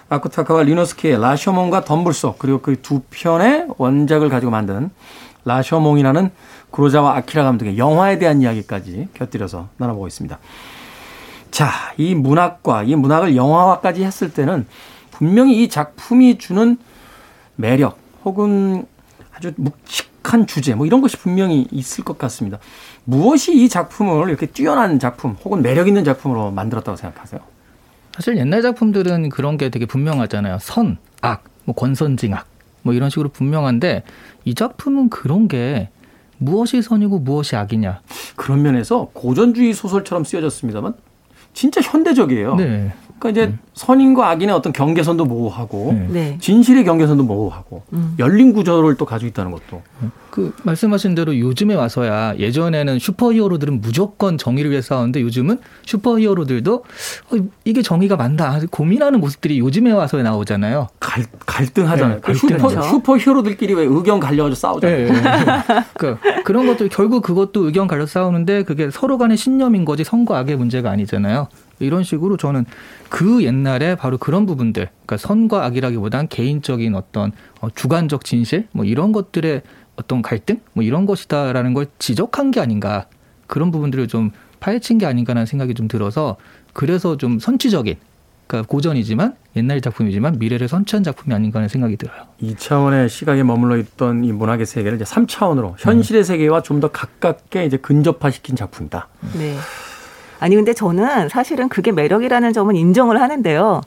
아쿠타가와 0.09 0.65
류노스케의 0.65 1.21
라쇼몽과 1.21 1.85
덤불 1.85 2.17
속, 2.17 2.35
그리고 2.37 2.61
그 2.61 2.83
두 2.83 3.03
편의 3.09 3.69
원작을 3.79 4.29
가지고 4.29 4.51
만든 4.51 4.91
라셔몽이라는 5.45 6.31
구로자와 6.73 7.15
아키라 7.19 7.45
감독의 7.45 7.79
영화에 7.79 8.19
대한 8.19 8.43
이야기까지 8.43 9.07
곁들여서 9.15 9.69
나눠보고 9.77 10.09
있습니다. 10.09 10.37
자, 11.53 11.71
이 11.97 12.17
문학과 12.17 12.83
이 12.83 12.97
문학을 12.97 13.37
영화화까지 13.37 14.03
했을 14.03 14.33
때는 14.33 14.67
분명히 15.13 15.63
이 15.63 15.69
작품이 15.69 16.39
주는 16.39 16.77
매력 17.55 17.99
혹은 18.25 18.85
아주 19.33 19.53
묵직한 19.57 20.49
주제 20.49 20.75
뭐 20.75 20.87
이런 20.87 21.01
것이 21.01 21.17
분명히 21.17 21.69
있을 21.71 22.03
것 22.03 22.19
같습니다. 22.19 22.59
무엇이 23.07 23.57
이 23.57 23.69
작품을 23.69 24.29
이렇게 24.29 24.47
뛰어난 24.47 24.99
작품 24.99 25.37
혹은 25.45 25.63
매력 25.63 25.89
있는 25.89 26.05
작품으로 26.05 26.51
만들었다고 26.51 26.97
생각하세요? 26.97 27.41
사실 28.15 28.37
옛날 28.37 28.63
작품들은 28.63 29.29
그런 29.29 29.57
게 29.57 29.69
되게 29.69 29.87
분명하잖아요. 29.87 30.59
선, 30.61 30.99
악, 31.23 31.45
뭐 31.65 31.75
권선징악 31.75 32.47
뭐 32.83 32.95
이런 32.95 33.09
식으로 33.09 33.29
분명한데 33.29 34.03
이 34.45 34.55
작품은 34.55 35.11
그런 35.11 35.49
게 35.49 35.89
무엇이 36.39 36.83
선이고 36.83 37.21
무엇이 37.21 37.57
악이냐. 37.57 38.01
그런 38.35 38.63
면에서 38.63 39.09
고전주의 39.13 39.73
소설처럼 39.73 40.25
쓰여졌습니다만 40.25 40.95
진짜 41.55 41.81
현대적이에요. 41.81 42.57
네. 42.57 42.93
그러니까 43.19 43.31
이제 43.31 43.53
음. 43.53 43.59
선인과 43.75 44.31
악인의 44.31 44.55
어떤 44.55 44.73
경계선도 44.73 45.25
모호하고 45.25 45.93
네. 45.93 46.09
네. 46.09 46.39
진실의 46.41 46.85
경계선도 46.85 47.25
모호하고 47.25 47.83
음. 47.93 48.15
열린 48.19 48.53
구조를 48.53 48.97
또 48.97 49.05
가지고 49.05 49.29
있다는 49.29 49.53
것도. 49.53 49.83
그 50.31 50.55
말씀하신 50.65 51.15
대로 51.15 51.39
요즘에 51.39 51.75
와서야 51.75 52.37
예전에는 52.39 52.99
슈퍼히어로들은 52.99 53.81
무조건 53.81 54.37
정의를 54.37 54.71
위해 54.71 54.83
싸우는데 54.83 55.23
요즘은 55.23 55.61
슈퍼히어로들도 55.87 56.75
어, 56.75 57.37
이게 57.65 57.81
정의가 57.81 58.17
맞나 58.17 58.61
고민하는 58.71 59.21
모습들이 59.21 59.59
요즘에 59.61 59.93
와서 59.93 60.19
나오잖아요. 60.19 60.89
갈, 61.01 61.25
갈등하잖아요. 61.47 62.17
네, 62.17 62.21
그 62.21 62.35
슈퍼, 62.35 62.69
슈퍼히어로들끼리 62.83 63.73
왜 63.75 63.85
의견 63.85 64.21
갈려가지고 64.21 64.55
싸우잖아요. 64.55 65.13
네. 65.13 65.23
그, 65.95 66.19
그런 66.45 66.67
것들 66.67 66.91
결국 66.91 67.23
그것도 67.23 67.65
의견 67.65 67.87
갈려 67.87 68.05
싸우는데 68.05 68.65
그게 68.65 68.91
서로 68.91 69.17
간의 69.17 69.39
신념인 69.39 69.87
거지 69.87 70.05
선과 70.05 70.39
악의 70.39 70.57
문제가 70.57 70.91
아니잖아요. 70.91 71.49
이런 71.79 72.03
식으로 72.05 72.37
저는 72.37 72.65
그 73.09 73.45
옛날에 73.45 73.95
바로 73.95 74.19
그런 74.19 74.47
부분들, 74.47 74.89
그러니까 74.89 75.17
선과 75.17 75.65
악이라기보단 75.67 76.29
개인적인 76.29 76.95
어떤 76.95 77.33
어, 77.61 77.69
주관적 77.75 78.25
진실, 78.25 78.67
뭐 78.73 78.85
이런 78.85 79.13
것들의 79.13 79.63
어떤 79.97 80.23
갈등, 80.23 80.61
뭐 80.73 80.85
이런 80.85 81.07
것이다라는 81.07 81.75
걸 81.75 81.87
지적한 81.99 82.51
게 82.51 82.61
아닌가 82.61 83.07
그런 83.47 83.71
부분들을 83.71 84.09
좀 84.09 84.31
파헤친 84.61 84.99
게 84.99 85.07
아닌가라는 85.07 85.47
생각이 85.47 85.75
좀 85.75 85.89
들어서 85.89 86.37
그래서 86.73 87.17
좀 87.17 87.39
선취적인 87.39 87.97
그러니까 88.47 88.69
고전이지만 88.71 89.35
옛날 89.57 89.81
작품이지만 89.81 90.39
미래를 90.39 90.69
선취한 90.69 91.03
작품이 91.03 91.35
아닌가 91.35 91.59
하는 91.59 91.69
생각이 91.69 91.97
들어요. 91.97 92.23
2차원의 92.43 93.09
시각에 93.09 93.43
머물러 93.43 93.77
있던 93.79 94.25
이 94.25 94.33
문학의 94.33 94.67
세계를 94.67 94.97
이제 95.01 95.05
3차원으로 95.05 95.75
현실의 95.79 96.23
음. 96.23 96.25
세계와 96.25 96.63
좀 96.63 96.81
더 96.81 96.89
가깝게 96.89 97.65
이제 97.65 97.77
근접화시킨 97.79 98.55
작품이다. 98.55 99.09
네. 99.39 99.57
아니 100.41 100.57
근데 100.57 100.73
저는 100.73 101.29
사실은 101.29 101.69
그게 101.69 101.93
매력이라는 101.93 102.53
점은 102.53 102.77
인정을 102.77 103.21
하는데요. 103.21 103.81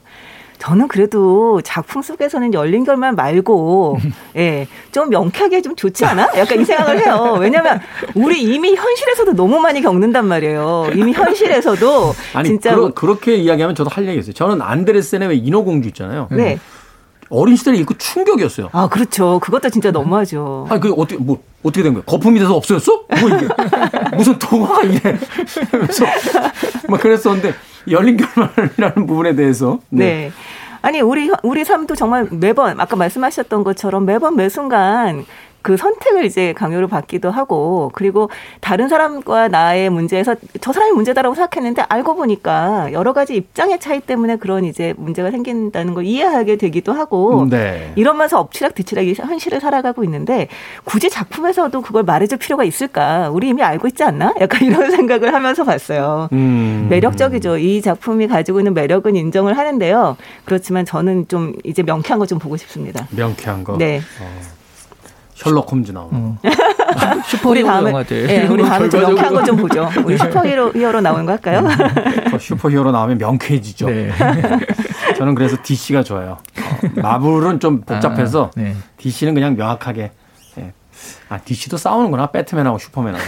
저는 0.58 0.88
그래도 0.88 1.62
작품 1.62 2.02
속에서는 2.02 2.52
열린 2.52 2.84
결말 2.84 3.12
말고 3.12 3.98
예, 4.36 4.68
좀 4.92 5.08
명쾌하게 5.08 5.62
좀 5.62 5.74
좋지 5.74 6.04
않아? 6.04 6.28
약간 6.36 6.60
이 6.60 6.64
생각을 6.66 7.00
해요. 7.00 7.38
왜냐면 7.40 7.80
우리 8.14 8.42
이미 8.42 8.74
현실에서도 8.74 9.32
너무 9.32 9.58
많이 9.58 9.80
겪는단 9.80 10.26
말이에요. 10.26 10.90
이미 10.94 11.12
현실에서도 11.12 12.14
아니, 12.34 12.48
진짜 12.48 12.74
그러, 12.74 12.90
그렇게 12.92 13.36
이야기하면 13.36 13.74
저도 13.74 13.88
할 13.88 14.06
얘기 14.06 14.18
있어요. 14.18 14.34
저는 14.34 14.60
안데르센의 14.60 15.30
왜 15.30 15.34
인어공주 15.36 15.88
있잖아요. 15.88 16.28
네. 16.30 16.58
어린 17.30 17.56
시절에 17.56 17.78
읽고 17.78 17.94
충격이었어요. 17.94 18.68
아, 18.72 18.88
그렇죠. 18.88 19.38
그것도 19.40 19.70
진짜 19.70 19.90
너무하죠. 19.92 20.66
아니, 20.68 20.80
그 20.80 20.92
어떻게, 20.92 21.16
뭐, 21.16 21.40
어떻게 21.62 21.82
된 21.82 21.94
거야? 21.94 22.02
거품이 22.04 22.38
돼서 22.40 22.54
없어졌어? 22.56 23.04
뭐 23.20 23.28
이게. 23.30 23.48
무슨 24.16 24.38
동화가 24.38 24.82
이래. 24.82 25.18
그래서 25.70 26.04
막 26.88 27.00
그랬었는데, 27.00 27.54
열린 27.88 28.16
결말이라는 28.16 29.06
부분에 29.06 29.34
대해서. 29.36 29.78
네. 29.88 30.04
네. 30.04 30.32
아니, 30.82 31.00
우리, 31.00 31.30
우리 31.42 31.64
삶도 31.64 31.94
정말 31.94 32.26
매번, 32.30 32.80
아까 32.80 32.96
말씀하셨던 32.96 33.62
것처럼 33.64 34.06
매번 34.06 34.34
매 34.34 34.48
순간 34.48 35.24
그 35.62 35.76
선택을 35.76 36.24
이제 36.24 36.52
강요를 36.54 36.88
받기도 36.88 37.30
하고 37.30 37.90
그리고 37.94 38.30
다른 38.60 38.88
사람과 38.88 39.48
나의 39.48 39.90
문제에서 39.90 40.34
저 40.60 40.72
사람이 40.72 40.92
문제다라고 40.92 41.34
생각했는데 41.34 41.82
알고 41.88 42.14
보니까 42.16 42.88
여러 42.92 43.12
가지 43.12 43.36
입장의 43.36 43.78
차이 43.78 44.00
때문에 44.00 44.36
그런 44.36 44.64
이제 44.64 44.94
문제가 44.96 45.30
생긴다는 45.30 45.92
걸 45.94 46.04
이해하게 46.06 46.56
되기도 46.56 46.92
하고 46.94 47.46
네. 47.50 47.92
이러면서 47.96 48.40
엎치락 48.40 48.74
뒤치락 48.74 49.06
이 49.06 49.12
현실을 49.14 49.60
살아가고 49.60 50.02
있는데 50.04 50.48
굳이 50.84 51.10
작품에서도 51.10 51.78
그걸 51.82 52.04
말해줄 52.04 52.38
필요가 52.38 52.64
있을까? 52.64 53.28
우리 53.30 53.48
이미 53.48 53.62
알고 53.62 53.88
있지 53.88 54.02
않나? 54.02 54.32
약간 54.40 54.62
이런 54.66 54.90
생각을 54.96 55.34
하면서 55.34 55.64
봤어요. 55.64 56.28
음. 56.32 56.86
매력적이죠. 56.88 57.58
이 57.58 57.82
작품이 57.82 58.28
가지고 58.28 58.60
있는 58.60 58.72
매력은 58.72 59.14
인정을 59.14 59.58
하는데요. 59.58 60.16
그렇지만 60.46 60.86
저는 60.86 61.28
좀 61.28 61.52
이제 61.64 61.82
명쾌한 61.82 62.18
거 62.18 62.30
좀 62.30 62.38
보고 62.38 62.56
싶습니다. 62.56 63.08
명쾌한 63.10 63.64
거. 63.64 63.76
네. 63.76 64.00
어. 64.20 64.59
셜록 65.40 65.70
홈즈 65.72 65.92
나오는. 65.92 66.14
어. 66.14 66.38
슈퍼히어로 67.26 67.66
다음에, 67.68 67.90
영화들. 67.90 68.26
네, 68.26 68.46
우리 68.46 68.62
다음에 68.62 68.88
좀 68.88 69.00
명쾌한 69.00 69.32
거 69.34 69.42
좀 69.44 69.56
보죠. 69.56 69.88
우리 70.04 70.18
슈퍼히어로 70.18 70.72
hero 70.74 71.00
나오는 71.00 71.24
거 71.24 71.32
할까요? 71.32 71.66
어, 72.34 72.38
슈퍼히어로 72.38 72.90
나오면 72.92 73.18
명쾌해지죠. 73.18 73.86
네. 73.86 74.10
저는 75.16 75.34
그래서 75.34 75.56
DC가 75.62 76.02
좋아요. 76.02 76.32
어, 76.58 77.00
마블은 77.00 77.60
좀 77.60 77.80
복잡해서 77.80 78.46
아, 78.46 78.60
네. 78.60 78.74
DC는 78.98 79.34
그냥 79.34 79.56
명확하게. 79.56 80.10
예. 80.58 80.72
아 81.30 81.38
DC도 81.38 81.76
싸우는구나. 81.78 82.26
배트맨하고 82.32 82.78
슈퍼맨하고. 82.78 83.24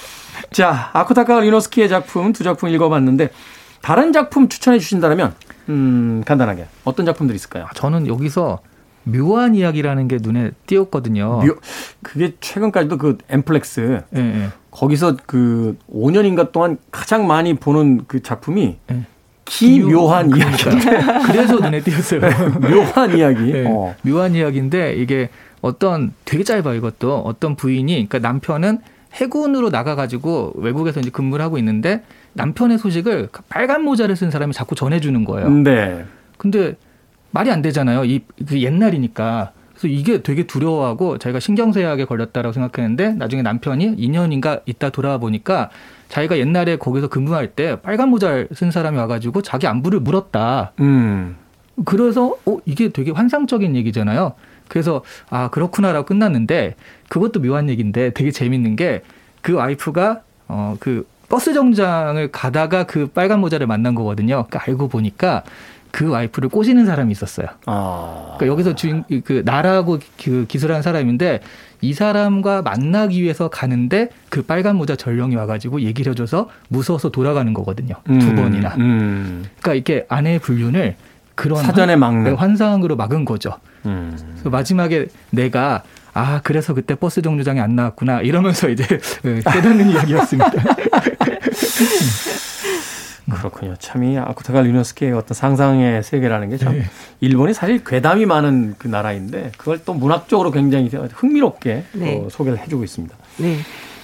자 0.52 0.90
아쿠타가와 0.92 1.40
류노스케의 1.40 1.88
작품 1.88 2.32
두 2.32 2.42
작품 2.42 2.68
읽어봤는데 2.70 3.28
다른 3.82 4.12
작품 4.12 4.48
추천해 4.48 4.78
주신다면 4.78 5.34
음, 5.68 6.22
간단하게 6.24 6.66
어떤 6.84 7.06
작품들이 7.06 7.36
있을까요? 7.36 7.66
저는 7.74 8.06
여기서 8.06 8.58
묘한 9.04 9.54
이야기라는 9.54 10.08
게 10.08 10.18
눈에 10.20 10.50
띄었거든요. 10.66 11.42
묘, 11.44 11.56
그게 12.02 12.34
최근까지도 12.40 12.98
그 12.98 13.18
엠플렉스 13.28 14.02
네, 14.10 14.22
네. 14.22 14.48
거기서 14.70 15.16
그 15.26 15.76
5년인가 15.92 16.52
동안 16.52 16.78
가장 16.90 17.26
많이 17.26 17.54
보는 17.54 18.02
그 18.06 18.22
작품이 18.22 18.76
네. 18.86 19.04
기묘한 19.44 20.30
이야기. 20.36 20.64
그래서 21.26 21.56
눈에 21.56 21.80
띄었어요. 21.80 22.20
묘한 22.60 23.16
이야기. 23.16 23.52
네. 23.52 23.64
어. 23.66 23.94
묘한 24.02 24.34
이야기인데 24.34 24.94
이게 24.94 25.28
어떤 25.60 26.12
되게 26.24 26.44
짧아 26.44 26.74
이것도 26.74 27.18
어떤 27.18 27.56
부인이 27.56 27.92
그러니까 27.92 28.18
남편은 28.18 28.78
해군으로 29.14 29.70
나가가지고 29.70 30.54
외국에서 30.56 31.00
이제 31.00 31.10
근무를 31.10 31.44
하고 31.44 31.58
있는데 31.58 32.02
남편의 32.34 32.78
소식을 32.78 33.28
빨간 33.48 33.82
모자를 33.82 34.14
쓴 34.14 34.30
사람이 34.30 34.52
자꾸 34.52 34.76
전해주는 34.76 35.24
거예요. 35.24 35.50
네. 35.50 36.04
근데 36.38 36.76
말이 37.30 37.50
안 37.50 37.62
되잖아요. 37.62 38.04
이 38.04 38.20
그 38.48 38.60
옛날이니까. 38.62 39.52
그래서 39.72 39.88
이게 39.88 40.22
되게 40.22 40.46
두려워하고 40.46 41.18
자기가 41.18 41.40
신경쇠약에 41.40 42.04
걸렸다라고 42.04 42.52
생각했는데 42.52 43.12
나중에 43.14 43.40
남편이 43.42 43.96
2년인가 43.96 44.60
있다 44.66 44.90
돌아와 44.90 45.16
보니까 45.18 45.70
자기가 46.08 46.36
옛날에 46.38 46.76
거기서 46.76 47.08
근무할 47.08 47.48
때 47.48 47.80
빨간 47.80 48.08
모자를 48.10 48.48
쓴 48.52 48.70
사람이 48.70 48.98
와가지고 48.98 49.42
자기 49.42 49.66
안부를 49.66 50.00
물었다. 50.00 50.72
음. 50.80 51.36
그래서 51.86 52.36
어 52.44 52.58
이게 52.66 52.90
되게 52.90 53.10
환상적인 53.10 53.74
얘기잖아요. 53.76 54.34
그래서 54.68 55.02
아 55.30 55.48
그렇구나라고 55.48 56.04
끝났는데 56.06 56.74
그것도 57.08 57.40
묘한 57.40 57.68
얘기인데 57.70 58.10
되게 58.12 58.30
재밌는 58.30 58.76
게 58.76 59.02
그 59.42 59.54
와이프가 59.54 60.20
어 60.48 60.76
그 60.80 61.06
버스 61.30 61.54
정장을 61.54 62.30
가다가 62.32 62.84
그 62.84 63.06
빨간 63.06 63.40
모자를 63.40 63.66
만난 63.66 63.94
거거든요. 63.94 64.44
그러니까 64.48 64.62
알고 64.66 64.88
보니까 64.88 65.42
그 65.92 66.08
와이프를 66.08 66.48
꼬시는 66.48 66.86
사람이 66.86 67.12
있었어요. 67.12 67.46
아. 67.66 68.34
그러니까 68.36 68.46
여기서 68.46 68.74
주인 68.74 69.04
그 69.24 69.42
나라고 69.44 69.98
그 70.22 70.46
기술한 70.48 70.82
사람인데 70.82 71.40
이 71.80 71.94
사람과 71.94 72.62
만나기 72.62 73.22
위해서 73.22 73.48
가는데 73.48 74.10
그 74.28 74.42
빨간 74.42 74.76
모자 74.76 74.96
전령이 74.96 75.34
와가지고 75.36 75.80
얘기를 75.82 76.10
해줘서 76.10 76.48
무서워서 76.68 77.10
돌아가는 77.10 77.52
거거든요. 77.54 77.94
음, 78.08 78.18
두 78.18 78.34
번이나. 78.34 78.74
음. 78.78 79.44
그러니까 79.60 79.74
이렇게 79.74 80.06
아내의 80.08 80.38
불륜을 80.40 80.96
그런 81.34 81.62
사전에 81.62 81.96
막는 81.96 82.24
네, 82.24 82.30
환상으로 82.32 82.96
막은 82.96 83.24
거죠. 83.24 83.52
음. 83.86 84.16
그래서 84.32 84.50
마지막에 84.50 85.06
내가 85.30 85.82
아 86.12 86.40
그래서 86.42 86.74
그때 86.74 86.94
버스 86.94 87.22
정류장에 87.22 87.60
안 87.60 87.76
나왔구나 87.76 88.20
이러면서 88.20 88.68
이제 88.68 88.84
네, 89.22 89.40
깨닫는 89.40 89.90
이야기였습니다. 89.90 90.52
그렇군요. 93.30 93.74
참이 93.78 94.18
아쿠타가 94.18 94.62
리노스키의 94.62 95.12
어떤 95.12 95.34
상상의 95.34 96.02
세계라는 96.02 96.50
게참 96.50 96.74
네. 96.74 96.84
일본이 97.20 97.54
사실 97.54 97.82
괴담이 97.84 98.26
많은 98.26 98.74
그 98.78 98.88
나라인데 98.88 99.52
그걸 99.56 99.80
또 99.84 99.94
문학적으로 99.94 100.50
굉장히 100.50 100.88
흥미롭게 100.88 101.84
네. 101.92 102.26
소개를 102.30 102.58
해주고 102.58 102.84
있습니다. 102.84 103.16
네. 103.38 103.56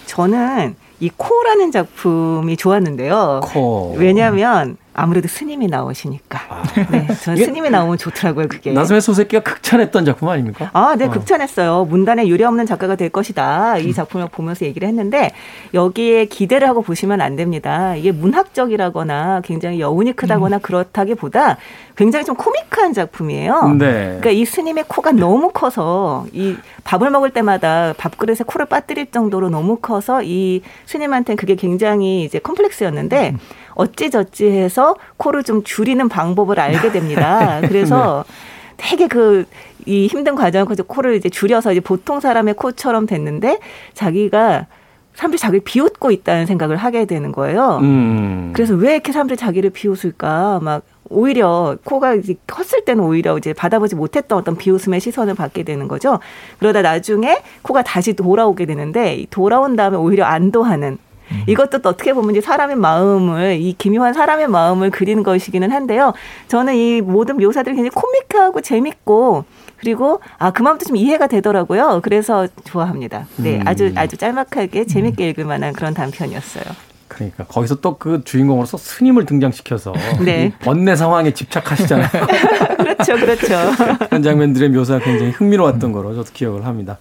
저는 0.07 0.77
이 1.01 1.11
코라는 1.15 1.73
작품이 1.73 2.57
좋았는데요. 2.57 3.41
코. 3.45 3.95
왜냐하면 3.99 4.77
아무래도 4.97 5.29
스님이 5.29 5.67
나오시니까. 5.67 6.41
아. 6.49 6.63
네, 6.91 7.07
저는 7.23 7.45
스님이 7.45 7.69
나오면 7.69 7.99
좋더라고요, 7.99 8.49
그게. 8.49 8.73
나섬의 8.73 9.03
소새끼가 9.03 9.43
극찬했던 9.43 10.07
작품 10.07 10.31
아닙니까? 10.31 10.71
아, 10.73 10.97
네, 10.97 11.05
어. 11.05 11.11
극찬했어요. 11.11 11.85
문단에 11.85 12.27
유례 12.27 12.45
없는 12.45 12.65
작가가 12.65 12.97
될 12.97 13.11
것이다. 13.11 13.77
이 13.79 13.89
음. 13.89 13.93
작품을 13.93 14.29
보면서 14.29 14.65
얘기를 14.65 14.89
했는데 14.89 15.33
여기에 15.75 16.25
기대를 16.27 16.67
하고 16.67 16.81
보시면 16.81 17.21
안 17.21 17.37
됩니다. 17.37 17.95
이게 17.95 18.11
문학적이라거나 18.11 19.43
굉장히 19.45 19.81
여운이 19.81 20.15
크다거나 20.15 20.57
음. 20.57 20.61
그렇다기보다 20.63 21.59
굉장히 21.97 22.25
좀 22.25 22.35
코믹한 22.35 22.95
작품이에요. 22.95 23.77
네. 23.79 23.87
그러니까 24.21 24.31
이 24.31 24.45
스님의 24.45 24.85
코가 24.89 25.13
너무 25.13 25.51
커서 25.51 26.27
이 26.33 26.57
밥을 26.85 27.11
먹을 27.11 27.31
때마다 27.31 27.95
밥그릇에 27.99 28.39
코를 28.47 28.67
빠뜨릴 28.67 29.11
정도로 29.11 29.51
너무 29.51 29.77
커서 29.77 30.23
이 30.23 30.63
스님한테는 30.87 31.37
그게 31.37 31.55
굉장히 31.55 32.25
이제 32.25 32.39
컴플렉스였는데 32.39 33.31
음. 33.31 33.39
어찌저찌 33.77 34.47
해서 34.51 34.97
코를 35.17 35.45
좀 35.45 35.63
줄이는 35.63 36.09
방법을 36.09 36.59
알게 36.59 36.91
됩니다. 36.91 37.61
그래서 37.69 38.25
네. 38.27 38.35
되게 38.79 39.07
그, 39.07 39.45
이 39.87 40.07
힘든 40.07 40.35
과정을 40.35 40.67
거쳐 40.67 40.83
코를 40.83 41.15
이제 41.15 41.29
줄여서 41.29 41.73
이제 41.73 41.81
보통 41.81 42.21
사람의 42.21 42.55
코처럼 42.55 43.07
됐는데 43.07 43.61
자기가 43.95 44.67
사람들이 45.15 45.39
자기를 45.39 45.61
비웃고 45.65 46.11
있다는 46.11 46.45
생각을 46.45 46.77
하게 46.77 47.07
되는 47.07 47.33
거예요. 47.33 47.79
음. 47.81 48.53
그래서 48.55 48.75
왜 48.75 48.95
이렇게 48.95 49.13
사람들이 49.13 49.37
자기를 49.37 49.71
비웃을까? 49.71 50.61
막 50.63 50.83
오히려 51.09 51.77
코가 51.85 52.15
이제 52.15 52.35
컸을 52.47 52.85
때는 52.85 53.03
오히려 53.03 53.39
이제 53.39 53.53
받아보지 53.53 53.95
못했던 53.95 54.37
어떤 54.37 54.57
비웃음의 54.57 55.01
시선을 55.01 55.35
받게 55.35 55.63
되는 55.63 55.89
거죠. 55.89 56.19
그러다 56.59 56.83
나중에 56.83 57.39
코가 57.63 57.83
다시 57.83 58.13
돌아오게 58.13 58.67
되는데 58.67 59.25
돌아온 59.31 59.77
다음에 59.77 59.97
오히려 59.97 60.25
안도하는 60.25 60.99
음. 61.31 61.43
이것도 61.47 61.79
또 61.79 61.91
어떻게 61.91 62.13
보면 62.13 62.31
이제 62.33 62.41
사람의 62.41 62.77
마음을 62.77 63.59
이 63.61 63.75
기묘한 63.77 64.15
사람의 64.15 64.49
마음을 64.49 64.91
그리는 64.91 65.23
것이기는 65.23 65.71
한데요. 65.71 66.13
저는 66.49 66.75
이 66.75 67.01
모든 67.01 67.37
묘사들이 67.37 67.75
굉장히 67.75 67.91
코믹하고 67.91 68.61
재밌고 68.61 69.45
그리고 69.77 70.21
아그 70.39 70.63
마음도 70.63 70.85
좀 70.85 70.97
이해가 70.97 71.27
되더라고요. 71.27 72.01
그래서 72.03 72.49
좋아합니다. 72.65 73.27
네, 73.37 73.57
음. 73.57 73.63
아주 73.67 73.93
아주 73.95 74.17
짤막하게 74.17 74.87
재밌게 74.87 75.29
읽을 75.31 75.45
만한 75.45 75.73
그런 75.73 75.95
단편이었어요. 75.95 76.65
그러니까 77.09 77.45
거기서 77.45 77.77
또 77.77 77.97
그 77.99 78.23
주인공으로서 78.25 78.77
스님을 78.77 79.25
등장시켜서 79.27 79.93
네. 80.25 80.53
번뇌 80.61 80.97
상황에 80.97 81.33
집착하시잖아요. 81.33 82.09
그렇죠, 82.77 83.17
그렇죠. 83.17 83.57
그런 84.09 84.23
장면들의 84.23 84.69
묘사가 84.71 85.05
굉장히 85.05 85.33
흥미로웠던 85.33 85.93
거로 85.93 86.15
저도 86.15 86.31
기억을 86.33 86.67
합니다. 86.67 86.99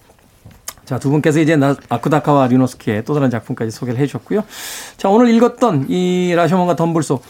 자, 0.86 0.98
두 0.98 1.10
분께서 1.10 1.40
이제 1.40 1.58
아쿠다카와 1.88 2.46
리노스키의 2.46 3.04
또 3.04 3.12
다른 3.12 3.28
작품까지 3.28 3.70
소개를 3.72 3.98
해 4.00 4.06
주셨고요. 4.06 4.44
자, 4.96 5.08
오늘 5.08 5.28
읽었던 5.30 5.86
이 5.88 6.32
라쇼몬과 6.34 6.76
덤불소. 6.76 7.20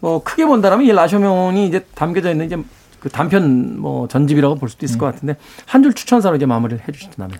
뭐, 0.00 0.22
크게 0.22 0.44
본다면 0.44 0.84
이 0.84 0.92
라쇼몬이 0.92 1.66
이제 1.66 1.86
담겨져 1.94 2.30
있는 2.32 2.46
이제 2.46 2.58
그 3.00 3.08
단편 3.08 3.78
뭐 3.80 4.08
전집이라고 4.08 4.56
볼 4.56 4.68
수도 4.68 4.84
있을 4.84 4.96
음. 4.96 4.98
것 4.98 5.06
같은데 5.06 5.36
한 5.66 5.82
줄 5.82 5.92
추천사로 5.94 6.36
이제 6.36 6.44
마무리를 6.44 6.82
해 6.86 6.92
주신다면. 6.92 7.38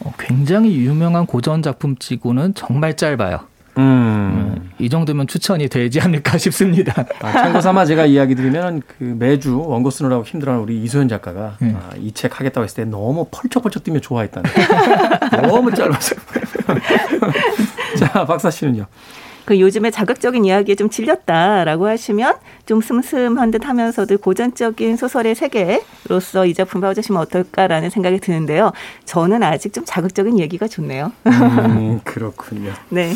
어, 0.00 0.12
굉장히 0.18 0.76
유명한 0.76 1.24
고전 1.26 1.62
작품치고는 1.62 2.52
정말 2.54 2.94
짧아요. 2.96 3.40
음. 3.78 4.70
이 4.78 4.88
정도면 4.88 5.26
추천이 5.26 5.68
되지 5.68 6.00
않을까 6.00 6.36
싶습니다. 6.38 7.04
아, 7.20 7.32
참고 7.32 7.60
삼아 7.60 7.84
제가 7.86 8.06
이야기 8.06 8.34
드리면 8.34 8.82
그 8.86 9.04
매주 9.18 9.58
원고 9.58 9.90
쓰느라고 9.90 10.24
힘들어하는 10.24 10.62
우리 10.62 10.82
이소연 10.82 11.08
작가가 11.08 11.56
네. 11.60 11.74
아, 11.74 11.94
이책 11.96 12.38
하겠다고 12.38 12.64
했을 12.64 12.84
때 12.84 12.84
너무 12.84 13.26
펄쩍펄쩍 13.30 13.84
뛰며 13.84 14.00
좋아했다는 14.00 14.50
너무 15.42 15.72
짧아서. 15.74 16.14
자, 17.98 18.24
박사 18.26 18.50
씨는요? 18.50 18.86
그 19.46 19.60
요즘에 19.60 19.92
자극적인 19.92 20.44
이야기에 20.44 20.74
좀 20.74 20.90
질렸다라고 20.90 21.86
하시면 21.86 22.34
좀 22.66 22.80
슴슴한 22.80 23.52
듯 23.52 23.64
하면서도 23.64 24.18
고전적인 24.18 24.96
소설의 24.96 25.36
세계로서 25.36 26.46
이 26.46 26.52
작품 26.52 26.80
봐주시면 26.80 27.22
어떨까라는 27.22 27.90
생각이 27.90 28.18
드는데요. 28.18 28.72
저는 29.04 29.44
아직 29.44 29.72
좀 29.72 29.84
자극적인 29.86 30.40
얘기가 30.40 30.66
좋네요. 30.66 31.12
음, 31.26 32.00
그렇군요. 32.02 32.72
네. 32.88 33.12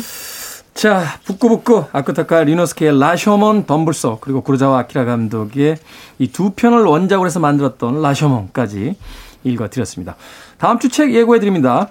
자, 0.81 1.03
북구북구 1.25 1.85
아쿠타가와 1.91 2.43
류노스케의 2.43 2.99
라쇼몬 2.99 3.65
덤불 3.67 4.02
속 4.02 4.17
그리고 4.19 4.41
구로사와 4.41 4.79
아키라 4.79 5.05
감독의 5.05 5.77
이 6.17 6.27
두 6.31 6.51
편을 6.51 6.85
원작으로 6.85 7.27
해서 7.27 7.39
만들었던 7.39 8.01
라쇼몬까지 8.01 8.95
읽어드렸습니다. 9.43 10.15
다음 10.57 10.79
주 10.79 10.89
책 10.89 11.13
예고해 11.13 11.39
드립니다. 11.39 11.89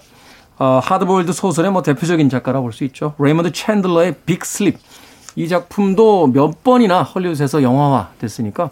어, 0.59 0.81
하드보일드 0.83 1.33
소설의 1.33 1.71
뭐 1.71 1.83
대표적인 1.83 2.29
작가라 2.31 2.61
볼수 2.61 2.83
있죠. 2.85 3.15
레이먼드 3.21 3.53
챈들러의 3.53 4.17
Big 4.27 4.45
Sleep. 4.45 4.79
이 5.37 5.47
작품도 5.47 6.27
몇 6.29 6.65
번이나 6.65 7.05
헐리우드에서 7.05 7.63
영화화 7.63 8.09
됐으니까 8.19 8.71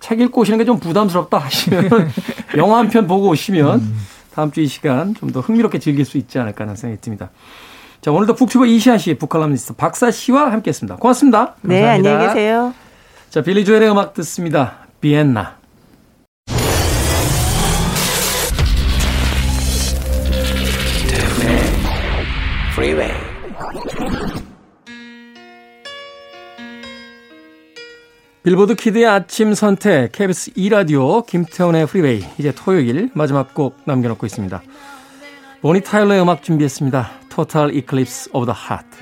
책 0.00 0.20
읽고 0.22 0.40
오시는 0.40 0.58
게 0.58 0.64
좀 0.64 0.78
부담스럽다 0.80 1.36
하시면 1.36 1.90
영화 2.56 2.78
한 2.78 2.88
편 2.88 3.06
보고 3.06 3.28
오시면 3.28 3.82
다음 4.34 4.50
주 4.50 4.62
이 4.62 4.66
시간 4.66 5.14
좀 5.14 5.30
더 5.32 5.40
흥미롭게 5.40 5.78
즐길 5.78 6.06
수 6.06 6.16
있지 6.16 6.38
않을까 6.38 6.64
하는 6.64 6.74
생각이 6.74 7.02
듭니다. 7.02 7.28
자, 8.00 8.12
오늘도 8.12 8.34
북튜버 8.34 8.66
이시아 8.66 8.96
씨, 8.96 9.14
북칼럼니스트 9.14 9.74
박사 9.74 10.10
씨와 10.10 10.52
함께 10.52 10.68
했습니다. 10.68 10.96
고맙습니다. 10.96 11.56
네, 11.62 11.80
감사합니다. 11.80 12.10
안녕히 12.10 12.28
계세요. 12.28 12.74
자, 13.28 13.42
빌리 13.42 13.64
조엘의 13.64 13.90
음악 13.90 14.14
듣습니다. 14.14 14.86
비엔나. 15.00 15.58
Freeway. 22.72 23.12
빌보드 28.44 28.76
kid의 28.76 29.04
아침 29.06 29.52
선택 29.52 30.12
KBS 30.12 30.52
2라디오 30.52 31.26
김태훈의 31.26 31.86
Freeway 31.86 32.24
이제 32.38 32.52
토요일 32.52 33.10
마지막 33.14 33.52
곡 33.52 33.76
남겨놓고 33.84 34.24
있습니다. 34.24 34.62
보니 35.60 35.80
타일러의 35.80 36.22
음악 36.22 36.44
준비했습니다. 36.44 37.10
Total 37.38 37.70
Eclipse 37.70 38.28
of 38.32 38.46
the 38.46 38.58
Heart 38.68 38.98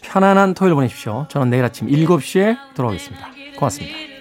편안한 0.00 0.54
토요일 0.54 0.74
보내십시오. 0.74 1.26
저는 1.28 1.50
내일 1.50 1.64
아침 1.64 1.86
7시에 1.86 2.56
돌아오겠습니다. 2.74 3.28
고맙습니다. 3.58 4.11